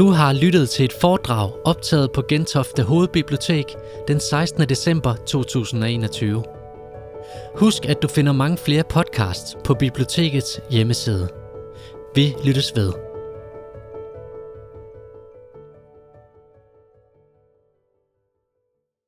Du 0.00 0.08
har 0.08 0.32
lyttet 0.32 0.70
til 0.70 0.84
et 0.84 0.92
foredrag 0.92 1.50
optaget 1.64 2.12
på 2.12 2.22
Gentofte 2.28 2.82
Hovedbibliotek 2.82 3.76
den 4.08 4.20
16. 4.20 4.68
december 4.68 5.14
2021. 5.14 6.44
Husk, 7.54 7.84
at 7.84 8.02
du 8.02 8.08
finder 8.08 8.32
mange 8.32 8.56
flere 8.56 8.84
podcasts 8.84 9.56
på 9.64 9.74
bibliotekets 9.74 10.60
hjemmeside. 10.70 11.28
Vi 12.14 12.34
lyttes 12.44 12.72
ved. 12.76 13.09